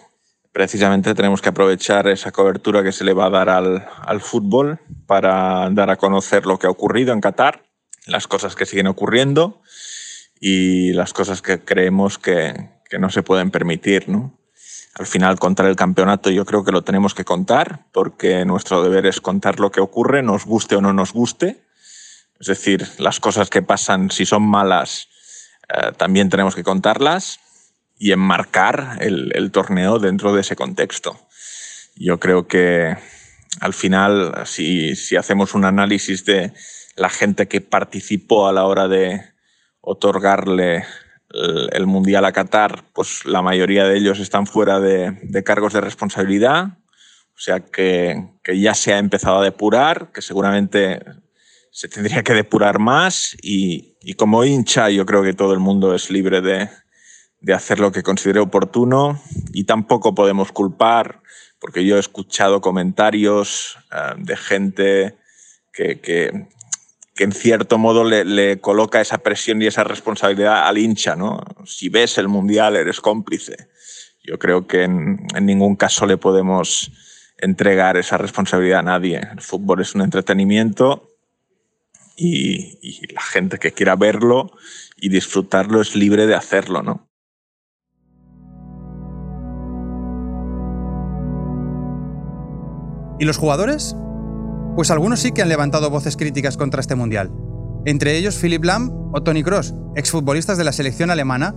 precisamente 0.54 1.16
tenemos 1.16 1.42
que 1.42 1.50
aprovechar 1.50 2.08
esa 2.08 2.32
cobertura 2.32 2.84
que 2.84 2.92
se 2.92 3.04
le 3.04 3.14
va 3.14 3.26
a 3.26 3.30
dar 3.32 3.50
al, 3.50 4.22
fútbol 4.22 4.80
para 5.08 5.70
dar 5.72 5.90
a 5.90 5.98
conocer 5.98 6.46
lo 6.46 6.60
que 6.60 6.68
ha 6.68 6.70
ocurrido 6.70 7.12
en 7.12 7.22
Qatar, 7.22 7.66
las 8.06 8.28
cosas 8.28 8.56
que 8.56 8.68
siguen 8.68 8.88
ocurriendo 8.88 9.62
y 10.40 10.94
las 10.94 11.12
cosas 11.12 11.42
que 11.42 11.60
creemos 11.60 12.18
que, 12.20 12.72
no 13.00 13.10
se 13.10 13.24
pueden 13.24 13.50
permitir. 13.50 14.06
Al 14.94 15.08
final, 15.08 15.40
contar 15.40 15.66
el 15.66 15.76
campeonato 15.76 16.30
yo 16.30 16.46
creo 16.46 16.64
que 16.64 16.72
lo 16.72 16.84
tenemos 16.84 17.16
que 17.16 17.26
contar 17.26 17.88
porque 17.92 18.46
nuestro 18.46 18.84
deber 18.84 19.08
es 19.08 19.20
contar 19.20 19.60
lo 19.60 19.72
que 19.72 19.82
ocurre, 19.82 20.22
nos 20.22 20.46
guste 20.46 20.76
o 20.76 20.82
no 20.82 20.94
nos 20.94 21.12
guste. 21.12 21.64
Es 22.40 22.46
decir, 22.46 22.88
las 23.00 23.20
cosas 23.20 23.50
que 23.50 23.64
pasan, 23.64 24.12
si 24.12 24.28
son 24.28 24.44
malas, 24.44 25.08
eh, 25.70 25.92
también 25.98 26.30
tenemos 26.30 26.54
que 26.54 26.64
contarlas 26.64 27.40
y 28.04 28.12
enmarcar 28.12 28.98
el, 29.00 29.50
torneo 29.52 29.98
dentro 29.98 30.34
de 30.34 30.42
ese 30.42 30.58
contexto. 30.58 31.18
Yo 31.96 32.20
creo 32.20 32.50
que 32.50 32.98
al 33.62 33.74
final, 33.74 34.44
si, 34.44 34.94
hacemos 35.16 35.54
un 35.54 35.64
análisis 35.64 36.26
de 36.26 36.52
la 36.98 37.08
gente 37.08 37.48
que 37.48 37.62
participó 37.62 38.50
a 38.50 38.52
la 38.52 38.66
hora 38.66 38.90
de 38.90 39.22
otorgarle 39.80 40.84
el, 41.30 41.86
Mundial 41.88 42.26
a 42.26 42.34
Qatar, 42.34 42.84
pues 42.94 43.24
la 43.24 43.42
mayoría 43.42 43.86
de 43.86 43.96
ellos 43.96 44.20
están 44.20 44.48
fuera 44.48 44.82
de, 44.82 45.42
cargos 45.46 45.72
de 45.72 45.80
responsabilidad, 45.80 46.80
o 47.34 47.40
sea 47.40 47.62
que, 47.62 48.22
ya 48.54 48.74
se 48.74 48.92
ha 48.92 48.98
empezado 48.98 49.40
a 49.40 49.46
depurar, 49.46 50.12
que 50.12 50.22
seguramente 50.22 51.00
se 51.72 51.88
tendría 51.88 52.22
que 52.22 52.34
depurar 52.34 52.80
más 52.80 53.38
y, 53.42 53.96
como 54.18 54.44
hincha 54.44 54.90
yo 54.90 55.06
creo 55.06 55.24
que 55.24 55.34
todo 55.34 55.54
el 55.54 55.60
mundo 55.60 55.96
es 55.96 56.12
libre 56.12 56.42
de, 56.42 56.68
de 57.44 57.54
hacer 57.54 57.80
lo 57.80 57.92
que 57.92 58.04
considere 58.04 58.40
oportuno 58.40 59.22
y 59.52 59.66
tampoco 59.66 60.16
podemos 60.16 60.52
culpar, 60.52 61.22
porque 61.60 61.86
yo 61.86 61.98
he 61.98 62.00
escuchado 62.00 62.62
comentarios 62.62 63.78
eh, 63.92 64.14
de 64.18 64.38
gente 64.38 65.18
que, 65.74 66.00
que, 66.00 66.48
en 67.18 67.32
cierto 67.34 67.78
modo 67.78 68.06
le, 68.06 68.60
coloca 68.60 69.02
esa 69.02 69.20
presión 69.20 69.62
y 69.62 69.68
esa 69.68 69.84
responsabilidad 69.84 70.68
al 70.68 70.78
hincha. 70.78 71.16
¿no? 71.16 71.44
Si 71.66 71.90
ves 71.90 72.18
el 72.18 72.30
Mundial 72.30 72.78
eres 72.78 73.02
cómplice. 73.02 73.68
Yo 74.24 74.40
creo 74.40 74.66
que 74.66 74.84
en, 74.84 75.28
ningún 75.42 75.76
caso 75.76 76.06
le 76.06 76.16
podemos 76.16 76.92
entregar 77.38 77.98
esa 77.98 78.18
responsabilidad 78.18 78.80
a 78.80 78.84
nadie. 78.84 79.22
El 79.34 79.42
fútbol 79.42 79.82
es 79.82 79.94
un 79.96 80.02
entretenimiento 80.02 81.10
y, 82.16 82.80
y, 82.82 83.14
la 83.14 83.22
gente 83.22 83.60
que 83.60 83.74
quiera 83.74 83.98
verlo 83.98 84.54
y 84.96 85.10
disfrutarlo 85.10 85.82
es 85.82 85.94
libre 85.98 86.26
de 86.26 86.36
hacerlo, 86.36 86.82
¿no? 86.82 87.13
¿Y 93.20 93.26
los 93.26 93.38
jugadores? 93.38 93.96
Pues 94.76 94.90
algunos 94.90 95.20
sí 95.20 95.32
que 95.32 95.42
han 95.42 95.50
levantado 95.50 95.90
voces 95.90 96.18
críticas 96.18 96.58
contra 96.58 96.82
este 96.82 96.96
mundial. 96.96 97.32
Entre 97.86 98.18
ellos 98.18 98.38
Philip 98.38 98.64
Lahm 98.64 99.12
o 99.14 99.22
Tony 99.22 99.44
Cross, 99.44 99.76
exfutbolistas 99.96 100.58
de 100.58 100.64
la 100.64 100.72
selección 100.72 101.12
alemana, 101.12 101.54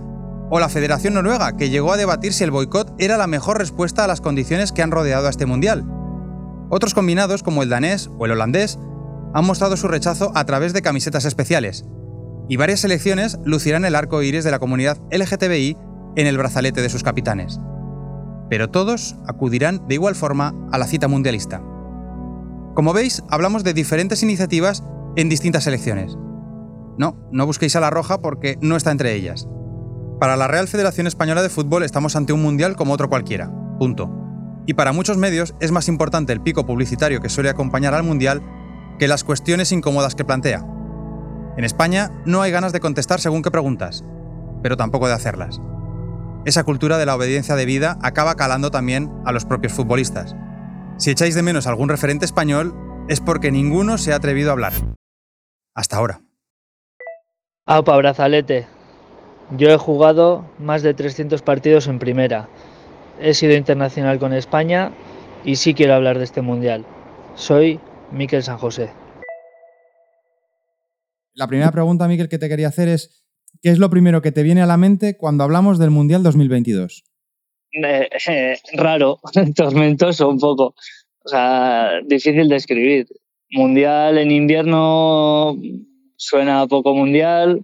o 0.49 0.59
la 0.59 0.69
Federación 0.69 1.15
Noruega, 1.15 1.57
que 1.57 1.69
llegó 1.69 1.91
a 1.91 1.97
debatir 1.97 2.31
si 2.31 2.43
el 2.43 2.51
boicot 2.51 2.93
era 2.99 3.17
la 3.17 3.27
mejor 3.27 3.57
respuesta 3.57 4.03
a 4.03 4.07
las 4.07 4.21
condiciones 4.21 4.71
que 4.71 4.81
han 4.81 4.91
rodeado 4.91 5.27
a 5.27 5.29
este 5.29 5.45
mundial. 5.45 5.83
Otros 6.69 6.93
combinados, 6.93 7.43
como 7.43 7.63
el 7.63 7.69
danés 7.69 8.09
o 8.17 8.25
el 8.25 8.31
holandés, 8.31 8.79
han 9.33 9.45
mostrado 9.45 9.75
su 9.75 9.87
rechazo 9.87 10.31
a 10.35 10.45
través 10.45 10.71
de 10.71 10.81
camisetas 10.81 11.25
especiales. 11.25 11.85
Y 12.47 12.55
varias 12.55 12.81
selecciones 12.81 13.39
lucirán 13.43 13.83
el 13.83 13.95
arco 13.95 14.21
iris 14.21 14.45
de 14.45 14.51
la 14.51 14.59
comunidad 14.59 14.99
LGTBI 15.11 15.75
en 16.15 16.27
el 16.27 16.37
brazalete 16.37 16.81
de 16.81 16.89
sus 16.89 17.03
capitanes 17.03 17.59
pero 18.49 18.69
todos 18.69 19.15
acudirán 19.27 19.87
de 19.87 19.95
igual 19.95 20.15
forma 20.15 20.53
a 20.71 20.77
la 20.77 20.87
cita 20.87 21.07
mundialista. 21.07 21.61
Como 22.75 22.93
veis, 22.93 23.23
hablamos 23.29 23.63
de 23.63 23.73
diferentes 23.73 24.23
iniciativas 24.23 24.83
en 25.15 25.29
distintas 25.29 25.63
selecciones. 25.63 26.15
No, 26.97 27.17
no 27.31 27.45
busquéis 27.45 27.75
a 27.75 27.79
la 27.79 27.89
roja 27.89 28.21
porque 28.21 28.57
no 28.61 28.75
está 28.75 28.91
entre 28.91 29.13
ellas. 29.15 29.47
Para 30.19 30.35
la 30.35 30.47
Real 30.47 30.67
Federación 30.67 31.07
Española 31.07 31.41
de 31.41 31.49
Fútbol 31.49 31.83
estamos 31.83 32.15
ante 32.15 32.33
un 32.33 32.41
mundial 32.41 32.75
como 32.75 32.93
otro 32.93 33.09
cualquiera. 33.09 33.51
Punto. 33.79 34.11
Y 34.65 34.73
para 34.73 34.91
muchos 34.91 35.17
medios 35.17 35.55
es 35.59 35.71
más 35.71 35.87
importante 35.87 36.33
el 36.33 36.41
pico 36.41 36.65
publicitario 36.65 37.21
que 37.21 37.29
suele 37.29 37.49
acompañar 37.49 37.93
al 37.93 38.03
mundial 38.03 38.41
que 38.99 39.07
las 39.07 39.23
cuestiones 39.23 39.71
incómodas 39.71 40.15
que 40.15 40.25
plantea. 40.25 40.65
En 41.55 41.63
España 41.63 42.11
no 42.25 42.41
hay 42.41 42.51
ganas 42.51 42.73
de 42.73 42.79
contestar 42.79 43.19
según 43.19 43.41
qué 43.41 43.51
preguntas, 43.51 44.03
pero 44.61 44.77
tampoco 44.77 45.07
de 45.07 45.13
hacerlas 45.13 45.61
esa 46.47 46.63
cultura 46.63 46.97
de 46.97 47.05
la 47.05 47.13
obediencia 47.13 47.57
debida 47.57 47.99
acaba 48.01 48.35
calando 48.35 48.71
también 48.71 49.11
a 49.25 49.33
los 49.33 49.43
propios 49.43 49.73
futbolistas. 49.73 50.33
Si 50.97 51.11
echáis 51.11 51.35
de 51.35 51.43
menos 51.43 51.67
algún 51.67 51.89
referente 51.89 52.23
español, 52.23 52.73
es 53.09 53.19
porque 53.19 53.51
ninguno 53.51 53.97
se 53.97 54.13
ha 54.13 54.15
atrevido 54.15 54.49
a 54.49 54.53
hablar. 54.53 54.71
Hasta 55.75 55.97
ahora. 55.97 56.21
Aupa, 57.65 57.97
brazalete. 57.97 58.65
Yo 59.57 59.67
he 59.67 59.77
jugado 59.77 60.49
más 60.57 60.83
de 60.83 60.93
300 60.93 61.41
partidos 61.41 61.87
en 61.87 61.99
primera. 61.99 62.47
He 63.19 63.33
sido 63.33 63.53
internacional 63.53 64.17
con 64.17 64.31
España 64.31 64.93
y 65.43 65.57
sí 65.57 65.73
quiero 65.73 65.95
hablar 65.95 66.17
de 66.17 66.23
este 66.23 66.41
mundial. 66.41 66.85
Soy 67.35 67.81
Miquel 68.09 68.43
San 68.43 68.57
José. 68.57 68.93
La 71.33 71.47
primera 71.47 71.71
pregunta, 71.73 72.07
Miquel, 72.07 72.29
que 72.29 72.39
te 72.39 72.47
quería 72.47 72.69
hacer 72.69 72.87
es, 72.87 73.26
¿qué 73.61 73.69
es 73.69 73.79
lo 73.79 73.89
primero 73.89 74.21
que 74.21 74.31
te 74.31 74.43
viene 74.43 74.61
a 74.61 74.65
la 74.65 74.77
mente 74.77 75.17
cuando 75.17 75.43
hablamos 75.43 75.79
del 75.79 75.91
Mundial 75.91 76.23
2022? 76.23 77.03
Eh, 77.71 78.09
eh, 78.27 78.57
raro, 78.73 79.19
tormentoso 79.55 80.29
un 80.29 80.39
poco. 80.39 80.75
O 81.23 81.29
sea, 81.29 82.01
difícil 82.05 82.47
de 82.47 82.55
escribir. 82.55 83.07
Mundial 83.51 84.17
en 84.17 84.31
invierno 84.31 85.57
suena 86.15 86.67
poco 86.67 86.95
mundial, 86.95 87.63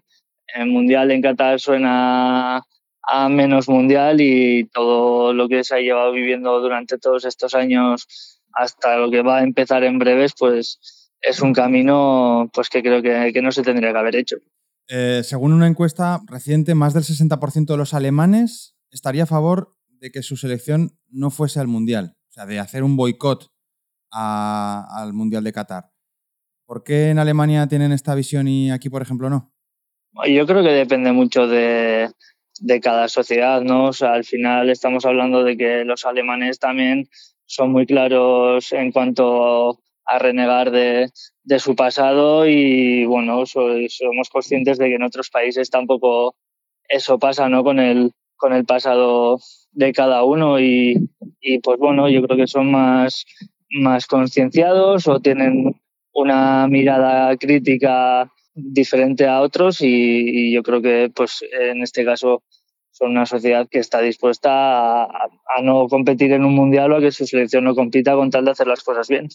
el 0.56 0.68
mundial 0.68 1.12
en 1.12 1.22
Qatar 1.22 1.60
suena 1.60 2.64
a 3.06 3.30
menos 3.30 3.68
mundial 3.68 4.22
y 4.22 4.66
todo 4.66 5.34
lo 5.34 5.50
que 5.50 5.64
se 5.64 5.76
ha 5.76 5.80
llevado 5.80 6.14
viviendo 6.14 6.60
durante 6.62 6.98
todos 6.98 7.26
estos 7.26 7.54
años 7.54 8.40
hasta 8.54 8.98
lo 8.98 9.12
que 9.12 9.22
va 9.22 9.40
a 9.40 9.44
empezar 9.44 9.84
en 9.84 10.00
breves, 10.00 10.34
pues 10.38 11.12
es 11.20 11.42
un 11.42 11.54
camino 11.54 12.50
pues 12.54 12.70
que 12.70 12.82
creo 12.82 13.02
que 13.02 13.42
no 13.42 13.52
se 13.52 13.64
tendría 13.64 13.92
que 13.92 13.98
haber 13.98 14.16
hecho. 14.16 14.38
Eh, 14.88 15.22
según 15.24 15.54
una 15.54 15.68
encuesta 15.68 16.22
reciente, 16.28 16.76
más 16.76 16.94
del 16.94 17.04
60% 17.04 17.74
de 17.74 17.78
los 17.78 17.94
alemanes 17.94 18.76
estaría 18.92 19.24
a 19.24 19.28
favor 19.28 19.72
de 19.88 20.12
que 20.12 20.22
su 20.22 20.36
selección 20.36 20.98
no 21.10 21.32
fuese 21.32 21.60
al 21.60 21.68
Mundial, 21.68 22.16
o 22.30 22.32
sea, 22.32 22.46
de 22.46 22.60
hacer 22.60 22.84
un 22.84 22.98
boicot 22.98 23.52
al 24.12 25.14
Mundial 25.14 25.44
de 25.44 25.54
Qatar. 25.54 25.92
¿Por 26.66 26.84
qué 26.84 27.10
en 27.10 27.20
Alemania 27.20 27.68
tienen 27.68 27.92
esta 27.92 28.16
visión 28.16 28.48
y 28.48 28.72
aquí, 28.72 28.90
por 28.90 29.02
ejemplo, 29.02 29.30
no? 29.30 29.54
Yo 30.28 30.46
creo 30.46 30.62
que 30.62 30.70
depende 30.70 31.12
mucho 31.12 31.48
de, 31.48 32.10
de 32.60 32.80
cada 32.80 33.08
sociedad, 33.08 33.62
¿no? 33.62 33.86
O 33.86 33.94
sea, 33.94 34.14
al 34.14 34.24
final 34.24 34.70
estamos 34.70 35.06
hablando 35.06 35.44
de 35.44 35.58
que 35.58 35.84
los 35.86 36.06
alemanes 36.06 36.60
también 36.60 37.08
son 37.46 37.72
muy 37.72 37.86
claros 37.86 38.72
en 38.72 38.92
cuanto 38.92 39.83
a 40.06 40.20
renegar 40.20 40.72
de, 40.72 41.10
de 41.44 41.60
su 41.60 41.76
pasado 41.76 42.48
y 42.48 43.06
bueno, 43.06 43.46
somos 43.46 44.30
conscientes 44.30 44.78
de 44.78 44.90
que 44.90 44.96
en 44.96 45.04
otros 45.04 45.30
países 45.30 45.70
tampoco 45.70 46.36
eso 46.88 47.20
pasa, 47.20 47.50
¿no? 47.50 47.64
Con 47.64 47.80
el, 47.80 48.12
con 48.36 48.54
el 48.54 48.66
pasado 48.66 49.40
de 49.72 49.94
cada 49.94 50.24
uno 50.24 50.60
y, 50.60 50.96
y 51.42 51.60
pues 51.60 51.80
bueno, 51.80 52.10
yo 52.10 52.22
creo 52.24 52.38
que 52.38 52.48
son 52.48 52.72
más, 52.72 53.26
más 53.70 54.06
concienciados 54.08 55.08
o 55.08 55.20
tienen 55.20 55.76
una 56.14 56.68
mirada 56.68 57.36
crítica 57.38 58.32
diferente 58.54 59.28
a 59.28 59.42
otros 59.42 59.82
y, 59.82 60.54
yo 60.54 60.62
creo 60.64 60.82
que 60.82 61.12
pues 61.14 61.44
en 61.60 61.82
este 61.82 62.06
caso 62.06 62.44
son 62.92 63.12
una 63.12 63.26
sociedad 63.26 63.68
que 63.70 63.80
está 63.80 64.02
dispuesta 64.02 65.04
a, 65.06 65.30
no 65.64 65.88
competir 65.88 66.32
en 66.32 66.46
un 66.46 66.54
mundial 66.54 66.92
o 66.92 66.98
a 66.98 67.02
que 67.02 67.12
su 67.12 67.26
selección 67.26 67.64
no 67.64 67.74
compita 67.74 68.14
con 68.14 68.30
tal 68.30 68.46
de 68.46 68.52
hacer 68.52 68.68
las 68.68 68.84
cosas 68.84 69.08
bien. 69.08 69.28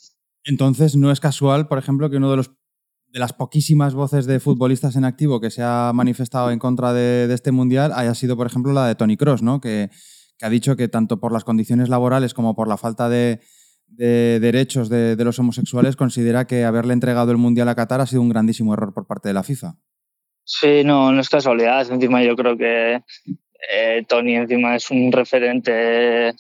Entonces, 0.45 0.97
no 0.97 1.11
es 1.11 1.21
casual, 1.21 1.69
por 1.69 1.79
ejemplo, 1.79 2.11
que 2.11 2.17
uno 2.17 2.31
de 2.31 2.37
los 2.39 2.51
de 3.11 3.19
las 3.19 3.33
poquísimas 3.33 3.95
voces 3.95 4.27
de 4.27 4.41
futbolistas 4.41 4.97
en 4.97 5.05
activo 5.05 5.41
que 5.41 5.51
se 5.51 5.63
ha 5.63 5.93
manifestado 5.95 6.51
en 6.51 6.59
contra 6.59 6.93
de, 6.93 7.33
este 7.33 7.53
mundial 7.53 7.93
haya 7.95 8.15
sido, 8.15 8.37
por 8.37 8.47
ejemplo, 8.47 8.73
la 8.73 8.87
de 8.87 8.95
Tony 8.95 9.17
Cross, 9.17 9.43
¿no? 9.43 9.61
Que, 9.61 9.91
ha 10.41 10.51
dicho 10.51 10.77
que 10.77 10.87
tanto 10.87 11.19
por 11.19 11.33
las 11.33 11.43
condiciones 11.43 11.89
laborales 11.89 12.33
como 12.33 12.55
por 12.55 12.69
la 12.69 12.77
falta 12.77 13.09
de, 13.09 13.41
de 13.89 14.39
derechos 14.39 14.89
de, 14.89 15.17
los 15.25 15.37
homosexuales 15.41 15.97
considera 15.97 16.47
que 16.47 16.63
haberle 16.63 16.93
entregado 16.93 17.33
el 17.33 17.39
mundial 17.39 17.69
a 17.69 17.75
Qatar 17.75 18.01
ha 18.01 18.07
sido 18.07 18.23
un 18.23 18.29
grandísimo 18.29 18.73
error 18.73 18.95
por 18.95 19.09
parte 19.09 19.29
de 19.29 19.35
la 19.35 19.43
FIFA. 19.43 19.75
Sí, 20.45 20.85
no, 20.85 21.11
no 21.11 21.21
es 21.21 21.29
casualidad. 21.29 21.91
Encima 21.91 22.23
yo 22.23 22.37
creo 22.37 22.57
que 22.57 23.03
eh, 23.71 24.05
Tony 24.07 24.37
encima 24.37 24.77
es 24.77 24.91
un 24.93 25.11
referente 25.11 26.29
eh, 26.29 26.35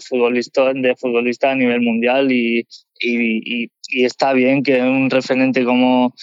futbolista, 0.00 0.72
de 0.72 0.96
futbolista 0.96 1.50
a 1.50 1.54
nivel 1.54 1.82
mundial 1.82 2.32
y, 2.32 2.66
y, 3.02 3.70
está 4.04 4.32
bien 4.32 4.62
que 4.62 4.80
un 4.80 5.10
referente 5.10 5.64
como, 5.64 6.14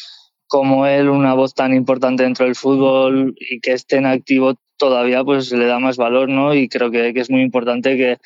como 0.48 0.88
él, 0.88 1.10
una 1.10 1.34
voz 1.34 1.54
tan 1.54 1.74
importante 1.74 2.24
dentro 2.24 2.46
del 2.46 2.56
fútbol 2.56 3.36
y 3.40 3.60
que 3.60 3.74
esté 3.74 3.98
en 3.98 4.06
activo 4.06 4.56
todavía, 4.78 5.24
pues 5.24 5.52
le 5.52 5.66
da 5.66 5.80
más 5.80 5.98
valor, 5.98 6.30
¿no? 6.30 6.56
Y 6.56 6.68
creo 6.70 6.90
que, 6.90 7.14
que 7.14 7.20
es 7.20 7.30
muy 7.30 7.42
importante 7.42 7.98
que, 7.98 8.18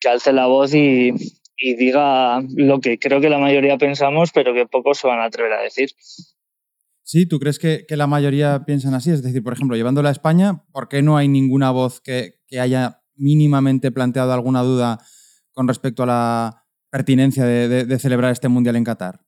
que 0.00 0.08
alce 0.08 0.32
la 0.32 0.46
voz 0.46 0.74
y, 0.74 1.12
y 1.56 1.74
diga 1.76 2.42
lo 2.56 2.80
que 2.80 2.98
creo 2.98 3.20
que 3.20 3.30
la 3.30 3.38
mayoría 3.38 3.78
pensamos, 3.78 4.30
pero 4.32 4.52
que 4.52 4.66
pocos 4.66 4.98
se 4.98 5.06
van 5.06 5.20
a 5.20 5.26
atrever 5.26 5.52
a 5.52 5.62
decir. 5.62 5.90
Sí, 7.04 7.26
¿tú 7.26 7.38
crees 7.38 7.58
que, 7.58 7.84
la 7.90 8.06
mayoría 8.06 8.64
piensan 8.64 8.94
así? 8.94 9.10
Es 9.10 9.22
decir, 9.22 9.42
por 9.42 9.52
ejemplo, 9.52 9.76
llevándola 9.76 10.08
a 10.08 10.12
España, 10.12 10.64
¿por 10.72 10.88
qué 10.88 11.02
no 11.02 11.16
hay 11.16 11.28
ninguna 11.28 11.70
voz 11.70 12.00
que, 12.00 12.40
haya 12.58 13.02
mínimamente 13.14 13.90
planteado 13.92 14.32
alguna 14.32 14.62
duda 14.62 14.98
con 15.52 15.68
respecto 15.68 16.02
a 16.02 16.06
la 16.06 16.61
pertinencia 16.92 17.46
de, 17.46 17.98
celebrar 17.98 18.32
este 18.32 18.48
Mundial 18.48 18.76
en 18.76 18.84
Qatar? 18.84 19.20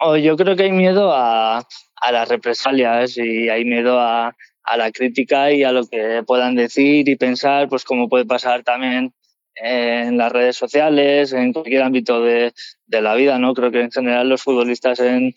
Oh, 0.00 0.16
yo 0.16 0.36
creo 0.36 0.56
que 0.56 0.64
hay 0.64 0.72
miedo 0.72 1.12
a, 1.14 1.64
las 2.10 2.28
represalias 2.28 3.16
y 3.16 3.48
hay 3.48 3.64
miedo 3.64 4.00
a, 4.00 4.34
la 4.76 4.90
crítica 4.90 5.52
y 5.52 5.62
a 5.62 5.70
lo 5.70 5.86
que 5.86 6.24
puedan 6.26 6.56
decir 6.56 7.08
y 7.08 7.16
pensar, 7.16 7.68
pues 7.68 7.84
como 7.84 8.08
puede 8.08 8.24
pasar 8.24 8.64
también 8.64 9.14
en 9.54 10.18
las 10.18 10.32
redes 10.32 10.56
sociales, 10.56 11.32
en 11.32 11.52
cualquier 11.52 11.82
ámbito 11.82 12.20
de, 12.20 12.52
de, 12.86 13.00
la 13.00 13.14
vida, 13.14 13.38
¿no? 13.38 13.54
Creo 13.54 13.70
que 13.70 13.82
en 13.82 13.92
general 13.92 14.28
los 14.28 14.42
futbolistas 14.42 14.98
en, 14.98 15.32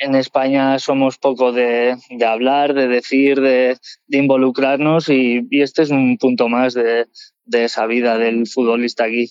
en 0.00 0.14
España 0.14 0.78
somos 0.78 1.18
poco 1.18 1.52
de, 1.52 1.94
de 2.08 2.24
hablar, 2.24 2.72
de 2.74 2.88
decir, 2.88 3.40
de, 3.40 3.76
de 4.06 4.18
involucrarnos 4.18 5.08
y, 5.10 5.46
y, 5.50 5.60
este 5.60 5.82
es 5.82 5.90
un 5.90 6.16
punto 6.18 6.48
más 6.48 6.72
de, 6.72 7.06
de, 7.44 7.64
esa 7.64 7.86
vida 7.86 8.16
del 8.16 8.46
futbolista 8.46 9.04
aquí. 9.04 9.30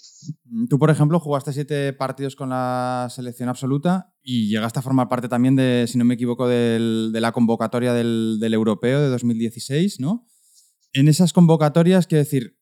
Tú, 0.69 0.77
por 0.77 0.91
ejemplo, 0.91 1.19
jugaste 1.19 1.53
siete 1.53 1.91
partidos 1.93 2.35
con 2.35 2.49
la 2.49 3.07
selección 3.09 3.49
absoluta 3.49 4.13
y 4.21 4.47
llegaste 4.49 4.79
a 4.79 4.83
formar 4.83 5.09
parte 5.09 5.27
también 5.27 5.55
de, 5.55 5.85
si 5.87 5.97
no 5.97 6.05
me 6.05 6.13
equivoco, 6.13 6.47
del, 6.47 7.09
de 7.11 7.19
la 7.19 7.31
convocatoria 7.31 7.93
del, 7.93 8.37
del 8.39 8.53
europeo 8.53 9.01
de 9.01 9.09
2016, 9.09 9.99
¿no? 9.99 10.27
En 10.93 11.07
esas 11.07 11.33
convocatorias, 11.33 12.05
quiero 12.05 12.23
decir, 12.23 12.59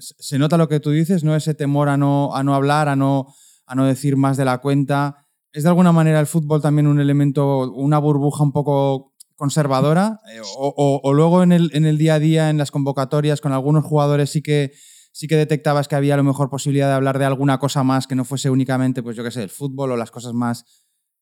se 0.00 0.38
nota 0.38 0.58
lo 0.58 0.68
que 0.68 0.80
tú 0.80 0.90
dices, 0.90 1.24
¿no? 1.24 1.34
Ese 1.34 1.54
temor 1.54 1.88
a 1.88 1.96
no, 1.96 2.34
a 2.34 2.42
no 2.42 2.54
hablar, 2.54 2.88
a 2.88 2.96
no, 2.96 3.32
a 3.66 3.74
no 3.74 3.86
decir 3.86 4.16
más 4.16 4.36
de 4.36 4.44
la 4.44 4.58
cuenta. 4.58 5.21
¿Es 5.52 5.64
de 5.64 5.68
alguna 5.68 5.92
manera 5.92 6.18
el 6.18 6.26
fútbol 6.26 6.62
también 6.62 6.86
un 6.86 6.98
elemento, 6.98 7.70
una 7.72 7.98
burbuja 7.98 8.42
un 8.42 8.52
poco 8.52 9.12
conservadora? 9.36 10.20
Eh, 10.34 10.40
o, 10.56 11.12
luego 11.12 11.42
en 11.42 11.52
el, 11.52 11.98
día 11.98 12.14
a 12.14 12.18
día, 12.18 12.50
en 12.50 12.56
las 12.56 12.70
convocatorias, 12.70 13.40
con 13.40 13.52
algunos 13.52 13.84
jugadores 13.84 14.30
sí 14.30 14.42
que, 14.42 14.72
sí 15.12 15.28
que 15.28 15.36
detectabas 15.36 15.88
que 15.88 15.96
había 15.96 16.14
a 16.14 16.16
lo 16.16 16.24
mejor 16.24 16.48
posibilidad 16.48 16.88
de 16.88 16.94
hablar 16.94 17.18
de 17.18 17.26
alguna 17.26 17.58
cosa 17.58 17.82
más 17.82 18.06
que 18.06 18.14
no 18.14 18.24
fuese 18.24 18.48
únicamente, 18.48 19.02
pues 19.02 19.14
yo 19.14 19.24
qué 19.24 19.30
sé, 19.30 19.42
el 19.42 19.50
fútbol 19.50 19.92
o 19.92 19.96
las 19.96 20.10
cosas 20.10 20.32
más, 20.32 20.64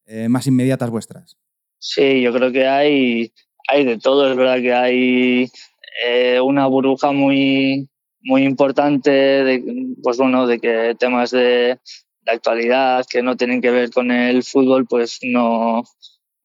eh, 0.07 0.29
más 0.29 0.47
inmediatas 0.47 0.91
vuestras? 0.91 1.37
Sí, 1.81 2.23
yo 2.23 2.33
creo 2.33 2.53
que 2.53 2.69
hay, 2.69 3.33
hay 3.67 3.85
de 3.85 3.99
todo. 3.99 4.31
Es 4.31 4.37
verdad 4.37 4.61
que 4.61 4.73
hay 4.73 5.51
eh, 6.07 6.41
una 6.41 6.67
burbuja 6.67 7.11
muy, 7.11 7.89
muy 8.23 8.45
importante 8.45 9.11
de, 9.11 9.95
pues 10.05 10.19
bueno, 10.19 10.47
de 10.47 10.61
que 10.61 10.95
temas 10.99 11.33
de, 11.33 11.79
de, 12.25 12.33
actualidad 12.33 13.05
que 13.11 13.23
no 13.23 13.37
tienen 13.37 13.61
que 13.61 13.71
ver 13.71 13.91
con 13.91 14.11
el 14.11 14.43
fútbol, 14.43 14.87
pues 14.87 15.19
no, 15.23 15.83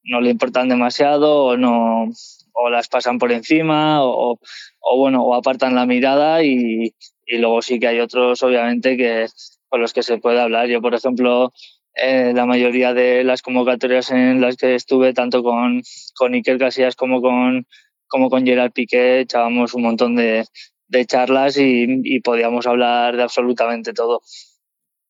no 0.03 0.21
le 0.21 0.31
importan 0.31 0.69
demasiado 0.69 1.45
o 1.45 1.57
no 1.57 2.09
o 2.57 2.69
las 2.69 2.87
pasan 2.87 3.17
por 3.19 3.31
encima 3.31 4.03
o, 4.03 4.39
o 4.79 4.97
bueno 4.97 5.23
o 5.23 5.35
apartan 5.35 5.75
la 5.75 5.85
mirada 5.85 6.43
y, 6.43 6.93
y, 7.25 7.37
luego 7.37 7.61
sí 7.61 7.79
que 7.79 7.87
hay 7.87 7.99
otros 7.99 8.41
obviamente 8.43 8.95
que 8.95 9.27
con 9.67 9.81
los 9.81 9.91
que 9.91 10.03
se 10.03 10.19
puede 10.19 10.39
hablar 10.39 10.67
yo 10.67 10.81
por 10.81 10.95
ejemplo 10.95 11.51
eh, 11.95 12.31
la 12.33 12.45
mayoría 12.45 12.93
de 12.93 13.25
las 13.25 13.41
convocatorias 13.41 14.09
en 14.11 14.39
las 14.39 14.55
que 14.55 14.75
estuve 14.75 15.13
tanto 15.13 15.43
con 15.43 15.81
con 16.15 16.33
Iker 16.33 16.57
Casillas 16.57 16.95
como 16.95 17.21
con 17.21 17.67
como 18.07 18.29
con 18.29 18.45
Gerard 18.45 18.71
Piqué 18.71 19.21
echábamos 19.21 19.73
un 19.73 19.83
montón 19.83 20.15
de, 20.15 20.45
de 20.87 21.05
charlas 21.05 21.57
y, 21.57 22.19
podíamos 22.21 22.67
hablar 22.67 23.17
de 23.17 23.23
absolutamente 23.23 23.93
todo. 23.93 24.21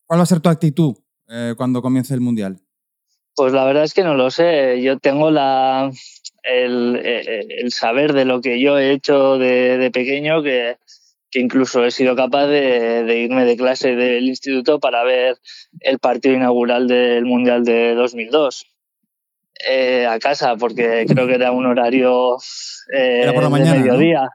¿Cuál 0.06 0.20
va 0.20 0.24
a 0.24 0.28
ser 0.28 0.40
tu 0.40 0.50
actitud 0.50 0.96
eh, 1.30 1.54
cuando 1.58 1.82
comience 1.82 2.14
el 2.14 2.22
Mundial? 2.22 2.60
Pues 3.36 3.54
la 3.54 3.66
verdad 3.66 3.84
es 3.84 3.94
que 3.94 4.04
no 4.04 4.14
lo 4.16 4.30
sé. 4.32 4.82
Yo 4.82 4.98
tengo 5.00 5.32
la, 5.32 5.92
el, 6.44 6.96
el 7.04 7.72
saber 7.72 8.14
de 8.14 8.26
lo 8.26 8.42
que 8.42 8.62
yo 8.62 8.78
he 8.78 8.92
hecho 8.92 9.38
de, 9.38 9.78
de 9.78 9.92
pequeño 9.92 10.42
que, 10.42 10.78
que, 11.30 11.40
incluso 11.40 11.84
he 11.84 11.92
sido 11.92 12.16
capaz 12.16 12.48
de, 12.48 13.04
de, 13.04 13.20
irme 13.20 13.46
de 13.46 13.58
clase 13.58 13.96
del 13.96 14.26
instituto 14.26 14.80
para 14.80 15.04
ver 15.04 15.38
el 15.82 16.00
partido 16.00 16.36
inaugural 16.36 16.88
del 16.88 17.26
Mundial 17.26 17.66
de 17.66 17.96
2002. 17.96 18.66
Eh, 19.68 20.06
a 20.06 20.20
casa, 20.20 20.56
porque 20.58 21.06
creo 21.08 21.28
que 21.28 21.36
era 21.36 21.52
un 21.52 21.66
horario 21.66 22.38
eh, 22.94 23.32
por 23.34 23.44
la 23.44 23.50
mañana, 23.50 23.74
de 23.74 23.80
mediodía 23.80 24.30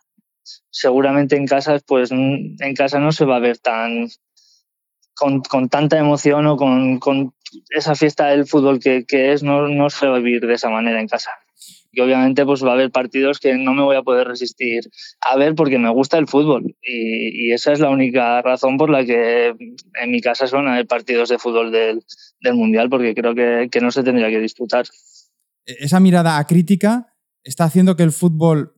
seguramente 0.70 1.36
en 1.36 1.46
casa, 1.46 1.78
pues 1.86 2.10
en 2.10 2.74
casa 2.74 2.98
no 2.98 3.12
se 3.12 3.24
va 3.24 3.36
a 3.36 3.40
ver 3.40 3.58
tan 3.58 4.08
con, 5.20 5.42
con 5.42 5.68
tanta 5.68 5.98
emoción 5.98 6.46
o 6.46 6.56
con, 6.56 6.98
con, 6.98 7.34
esa 7.70 7.94
fiesta 7.94 8.28
del 8.28 8.46
fútbol 8.46 8.78
que, 8.78 9.04
que, 9.04 9.32
es, 9.32 9.42
no, 9.42 9.68
no 9.68 9.90
se 9.90 10.06
va 10.06 10.16
a 10.16 10.20
vivir 10.20 10.46
de 10.46 10.54
esa 10.54 10.70
manera 10.70 11.00
en 11.00 11.08
casa. 11.08 11.30
Y 11.92 12.00
obviamente 12.00 12.44
pues 12.44 12.64
va 12.64 12.70
a 12.70 12.74
haber 12.74 12.92
partidos 12.92 13.40
que 13.40 13.54
no 13.56 13.74
me 13.74 13.82
voy 13.82 13.96
a 13.96 14.02
poder 14.02 14.28
resistir 14.28 14.84
a 15.20 15.36
ver 15.36 15.56
porque 15.56 15.78
me 15.78 15.90
gusta 15.90 16.16
el 16.16 16.28
fútbol. 16.28 16.76
Y, 16.80 17.48
y 17.48 17.52
esa 17.52 17.72
es 17.72 17.80
la 17.80 17.90
única 17.90 18.40
razón 18.40 18.78
por 18.78 18.88
la 18.88 19.04
que 19.04 19.48
en 19.48 20.10
mi 20.10 20.20
casa 20.20 20.46
son 20.46 20.68
haber 20.68 20.86
partidos 20.86 21.28
de 21.28 21.38
fútbol 21.38 21.72
del, 21.72 22.04
del 22.40 22.54
Mundial, 22.54 22.88
porque 22.88 23.14
creo 23.14 23.34
que, 23.34 23.68
que 23.70 23.80
no 23.80 23.90
se 23.90 24.04
tendría 24.04 24.30
que 24.30 24.38
disputar. 24.38 24.86
E-, 25.66 25.76
esa 25.80 25.98
mirada 25.98 26.42
crítica 26.44 27.14
está 27.42 27.64
haciendo 27.64 27.96
que 27.96 28.04
el 28.04 28.12
fútbol 28.12 28.74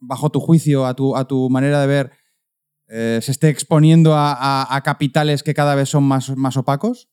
bajo 0.00 0.30
tu 0.30 0.40
juicio, 0.40 0.86
a 0.86 0.94
tu, 0.94 1.16
a 1.16 1.26
tu 1.26 1.48
manera 1.48 1.80
de 1.80 1.86
ver, 1.86 2.10
eh, 2.88 3.18
se 3.22 3.32
esté 3.32 3.48
exponiendo 3.48 4.14
a, 4.14 4.74
a, 4.74 4.82
capitales 4.82 5.42
que 5.42 5.54
cada 5.54 5.74
vez 5.74 5.88
son 5.88 6.04
más, 6.04 6.30
más 6.36 6.56
opacos? 6.56 7.08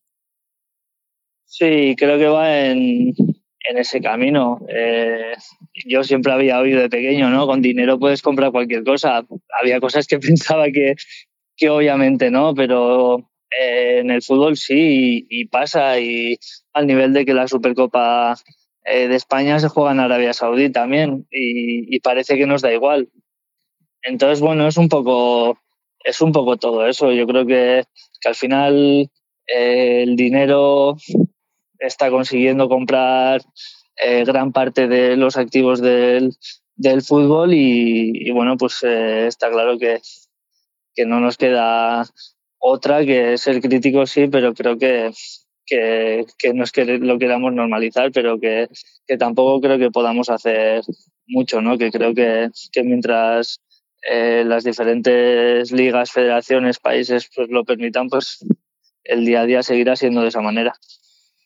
Sí, 1.45 1.95
creo 1.97 2.17
que 2.17 2.27
va 2.27 2.65
en, 2.65 3.13
en 3.69 3.77
ese 3.77 4.01
camino. 4.01 4.59
Eh, 4.67 5.33
yo 5.85 6.03
siempre 6.03 6.33
había 6.33 6.59
oído 6.59 6.81
de 6.81 6.89
pequeño, 6.89 7.29
¿no? 7.29 7.47
Con 7.47 7.61
dinero 7.61 7.99
puedes 7.99 8.21
comprar 8.21 8.51
cualquier 8.51 8.83
cosa. 8.83 9.25
Había 9.61 9.79
cosas 9.79 10.07
que 10.07 10.19
pensaba 10.19 10.65
que, 10.71 10.95
que 11.55 11.69
obviamente 11.69 12.31
no, 12.31 12.53
pero 12.53 13.29
eh, 13.49 13.99
en 13.99 14.11
el 14.11 14.21
fútbol 14.21 14.57
sí, 14.57 15.25
y, 15.29 15.45
pasa, 15.47 15.99
y 15.99 16.37
al 16.73 16.87
nivel 16.87 17.13
de 17.13 17.25
que 17.25 17.33
la 17.33 17.47
Supercopa 17.47 18.35
de 18.83 19.15
España 19.15 19.59
se 19.59 19.67
juega 19.67 19.91
en 19.91 19.99
Arabia 19.99 20.33
Saudí 20.33 20.71
también 20.71 21.27
y, 21.29 21.95
y, 21.95 21.99
parece 21.99 22.35
que 22.35 22.47
nos 22.47 22.63
da 22.63 22.73
igual. 22.73 23.09
Entonces, 24.01 24.41
bueno, 24.41 24.67
es 24.67 24.77
un 24.77 24.89
poco, 24.89 25.60
es 26.03 26.21
un 26.21 26.31
poco 26.31 26.57
todo 26.57 26.85
eso. 26.87 27.11
Yo 27.11 27.25
creo 27.27 27.45
que, 27.45 27.83
que 28.19 28.29
al 28.29 28.35
final 28.35 29.09
eh, 29.47 30.03
el 30.03 30.15
dinero 30.15 30.97
está 31.79 32.09
consiguiendo 32.09 32.69
comprar 32.69 33.41
eh, 33.97 34.23
gran 34.25 34.51
parte 34.51 34.87
de 34.87 35.15
los 35.17 35.37
activos 35.37 35.81
del, 35.81 36.33
del 36.75 37.01
fútbol 37.01 37.53
y, 37.53 38.29
bueno, 38.31 38.57
pues 38.57 38.83
eh, 38.83 39.27
está 39.27 39.49
claro 39.49 39.77
que, 39.77 39.99
que 40.95 41.05
no 41.05 41.19
nos 41.19 41.37
queda 41.37 42.05
otra 42.59 43.05
que 43.05 43.37
ser 43.37 43.59
críticos, 43.61 44.11
sí, 44.11 44.27
pero 44.27 44.53
creo 44.53 44.77
que, 44.77 45.11
que, 45.65 46.25
que 46.37 46.53
no 46.53 46.63
es 46.63 46.71
que 46.71 46.85
lo 46.85 47.17
queramos 47.17 47.53
normalizar, 47.53 48.11
pero 48.11 48.39
que, 48.39 48.67
tampoco 49.19 49.59
creo 49.59 49.77
que 49.77 49.91
podamos 49.91 50.29
hacer 50.29 50.83
mucho, 51.27 51.61
¿no? 51.61 51.77
Que 51.77 51.91
creo 51.91 52.13
que 52.13 52.49
mientras 52.83 53.59
eh, 54.01 54.43
las 54.45 54.63
diferentes 54.63 55.71
ligas, 55.71 56.11
federaciones, 56.11 56.79
países 56.79 57.29
pues 57.35 57.49
lo 57.49 57.63
permitan, 57.63 58.09
pues 58.09 58.43
el 59.03 59.25
día 59.25 59.41
a 59.41 59.45
día 59.45 59.63
seguirá 59.63 59.95
siendo 59.95 60.21
de 60.21 60.29
esa 60.29 60.41
manera. 60.41 60.73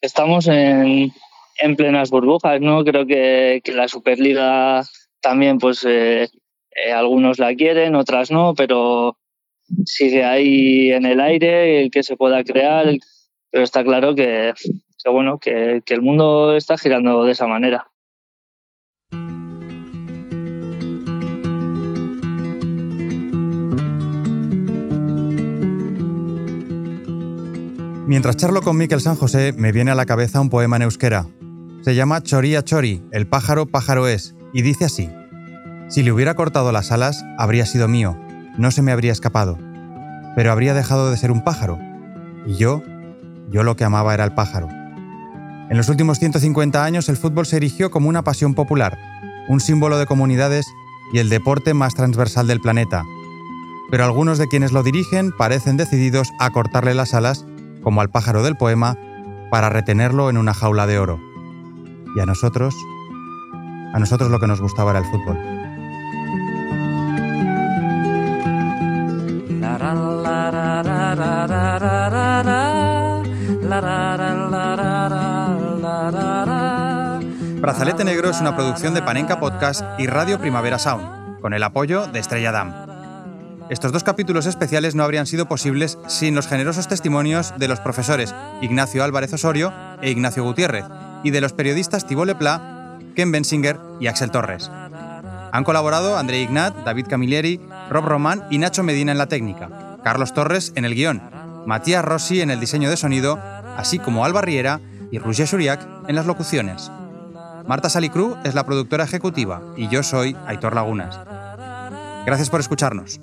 Estamos 0.01 0.47
en, 0.47 1.11
en 1.57 1.75
plenas 1.75 2.09
burbujas, 2.09 2.61
¿no? 2.61 2.83
Creo 2.83 3.05
que, 3.05 3.61
la 3.73 3.87
Superliga 3.87 4.83
también, 5.21 5.57
pues, 5.57 5.83
eh, 5.85 6.29
eh, 6.75 6.91
algunos 6.91 7.39
la 7.39 7.55
quieren, 7.55 7.95
otras 7.95 8.31
no, 8.31 8.53
pero 8.55 9.17
sigue 9.85 10.23
ahí 10.23 10.91
en 10.91 11.05
el 11.05 11.19
aire 11.19 11.81
el 11.81 11.91
que 11.91 12.03
se 12.03 12.15
pueda 12.15 12.43
crear, 12.43 12.85
pero 13.49 13.63
está 13.63 13.83
claro 13.83 14.15
que, 14.15 14.53
bueno, 15.05 15.39
que 15.39 15.81
el 15.87 16.01
mundo 16.01 16.55
está 16.55 16.77
girando 16.77 17.23
de 17.25 17.31
esa 17.31 17.47
manera. 17.47 17.87
Mientras 28.07 28.37
charlo 28.37 28.61
con 28.61 28.77
Miquel 28.77 29.01
San 29.01 29.15
José, 29.15 29.51
me 29.57 29.71
viene 29.71 29.89
a 29.89 29.95
la 29.95 30.05
cabeza 30.05 30.39
un 30.39 30.51
poema 30.51 30.75
en 30.75 30.83
euskera. 30.83 31.25
Se 31.81 31.95
llama 31.95 32.21
Choría 32.21 32.63
Chori, 32.63 33.03
el 33.11 33.25
pájaro 33.25 33.65
pájaro 33.65 34.07
es, 34.07 34.35
y 34.53 34.61
dice 34.61 34.85
así. 34.85 35.09
Si 35.87 36.03
le 36.03 36.11
hubiera 36.11 36.35
cortado 36.35 36.71
las 36.71 36.91
alas, 36.91 37.25
habría 37.39 37.65
sido 37.65 37.87
mío, 37.87 38.15
no 38.59 38.69
se 38.69 38.83
me 38.83 38.91
habría 38.91 39.11
escapado, 39.11 39.57
pero 40.35 40.51
habría 40.51 40.75
dejado 40.75 41.09
de 41.09 41.17
ser 41.17 41.31
un 41.31 41.43
pájaro. 41.43 41.79
Y 42.45 42.57
yo, 42.57 42.83
yo 43.49 43.63
lo 43.63 43.75
que 43.75 43.85
amaba 43.85 44.13
era 44.13 44.23
el 44.23 44.35
pájaro. 44.35 44.67
En 45.71 45.75
los 45.75 45.89
últimos 45.89 46.19
150 46.19 46.85
años 46.85 47.09
el 47.09 47.17
fútbol 47.17 47.47
se 47.47 47.57
erigió 47.57 47.89
como 47.89 48.07
una 48.07 48.23
pasión 48.23 48.53
popular, 48.53 48.99
un 49.47 49.59
símbolo 49.59 49.97
de 49.97 50.05
comunidades 50.05 50.67
y 51.11 51.17
el 51.17 51.29
deporte 51.29 51.73
más 51.73 51.95
transversal 51.95 52.45
del 52.45 52.61
planeta. 52.61 53.03
Pero 53.89 54.05
algunos 54.05 54.37
de 54.37 54.47
quienes 54.47 54.73
lo 54.73 54.83
dirigen 54.83 55.31
parecen 55.35 55.75
decididos 55.75 56.31
a 56.39 56.51
cortarle 56.51 56.93
las 56.93 57.15
alas 57.15 57.47
como 57.85 58.01
al 58.01 58.09
pájaro 58.09 58.41
del 58.41 58.57
poema, 58.57 58.97
para 59.51 59.69
retenerlo 59.69 60.31
en 60.31 60.37
una 60.37 60.55
jaula 60.55 60.87
de 60.87 60.97
oro. 60.97 61.19
Y 62.15 62.19
a 62.19 62.25
nosotros, 62.25 62.75
a 63.93 63.99
nosotros 63.99 64.31
lo 64.31 64.39
que 64.39 64.47
nos 64.47 64.59
gustaba 64.59 64.89
era 64.89 64.99
el 64.99 65.05
fútbol. 65.05 65.37
Brazalete 77.61 78.03
Negro 78.03 78.31
es 78.31 78.41
una 78.41 78.55
producción 78.55 78.95
de 78.95 79.03
Panenka 79.03 79.39
Podcast 79.39 79.83
y 79.99 80.07
Radio 80.07 80.39
Primavera 80.39 80.79
Sound, 80.79 81.39
con 81.39 81.53
el 81.53 81.61
apoyo 81.61 82.07
de 82.07 82.19
Estrella 82.19 82.51
Damm. 82.51 82.84
Estos 83.67 83.91
dos 83.91 84.03
capítulos 84.03 84.45
especiales 84.45 84.93
no 84.93 85.03
habrían 85.03 85.25
sido 85.25 85.47
posibles 85.47 85.97
sin 86.07 86.35
los 86.35 86.47
generosos 86.47 86.87
testimonios 86.87 87.53
de 87.57 87.67
los 87.67 87.79
profesores 87.79 88.35
Ignacio 88.61 89.03
Álvarez 89.03 89.33
Osorio 89.33 89.73
e 90.03 90.11
Ignacio 90.11 90.43
Gutiérrez 90.43 90.85
y 91.23 91.31
de 91.31 91.41
los 91.41 91.53
periodistas 91.53 92.05
Thibault 92.05 92.27
Lepla, 92.27 92.99
Ken 93.15 93.31
Bensinger 93.31 93.79
y 93.99 94.05
Axel 94.05 94.29
Torres. 94.29 94.69
Han 95.51 95.63
colaborado 95.63 96.15
André 96.15 96.41
Ignat, 96.41 96.75
David 96.85 97.07
Camilleri, 97.09 97.59
Rob 97.89 98.05
Román 98.05 98.43
y 98.51 98.59
Nacho 98.59 98.83
Medina 98.83 99.11
en 99.11 99.17
la 99.17 99.27
técnica, 99.27 99.97
Carlos 100.03 100.35
Torres 100.35 100.71
en 100.75 100.85
el 100.85 100.93
guion, 100.93 101.23
Matías 101.65 102.05
Rossi 102.05 102.41
en 102.41 102.51
el 102.51 102.59
diseño 102.59 102.91
de 102.91 102.97
sonido, 102.97 103.39
así 103.77 103.97
como 103.97 104.25
Alba 104.25 104.41
Riera 104.41 104.79
y 105.09 105.17
Roger 105.17 105.47
Shuriak 105.47 105.87
en 106.07 106.15
las 106.15 106.27
locuciones. 106.27 106.91
Marta 107.67 107.89
Salicru 107.89 108.37
es 108.43 108.53
la 108.53 108.63
productora 108.63 109.05
ejecutiva 109.05 109.63
y 109.75 109.87
yo 109.87 110.03
soy 110.03 110.37
Aitor 110.45 110.75
Lagunas. 110.75 111.17
Gracias 112.27 112.51
por 112.51 112.59
escucharnos. 112.59 113.19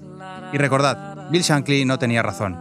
Y 0.52 0.58
recordad, 0.58 1.30
Bill 1.30 1.42
Shankly 1.42 1.84
no 1.84 1.98
tenía 1.98 2.22
razón. 2.22 2.56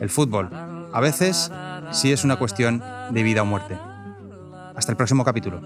El 0.00 0.08
fútbol, 0.08 0.48
a 0.92 1.00
veces, 1.00 1.52
sí 1.92 2.12
es 2.12 2.24
una 2.24 2.36
cuestión 2.36 2.82
de 3.10 3.22
vida 3.22 3.42
o 3.42 3.44
muerte. 3.44 3.76
Hasta 4.74 4.92
el 4.92 4.96
próximo 4.96 5.24
capítulo. 5.24 5.60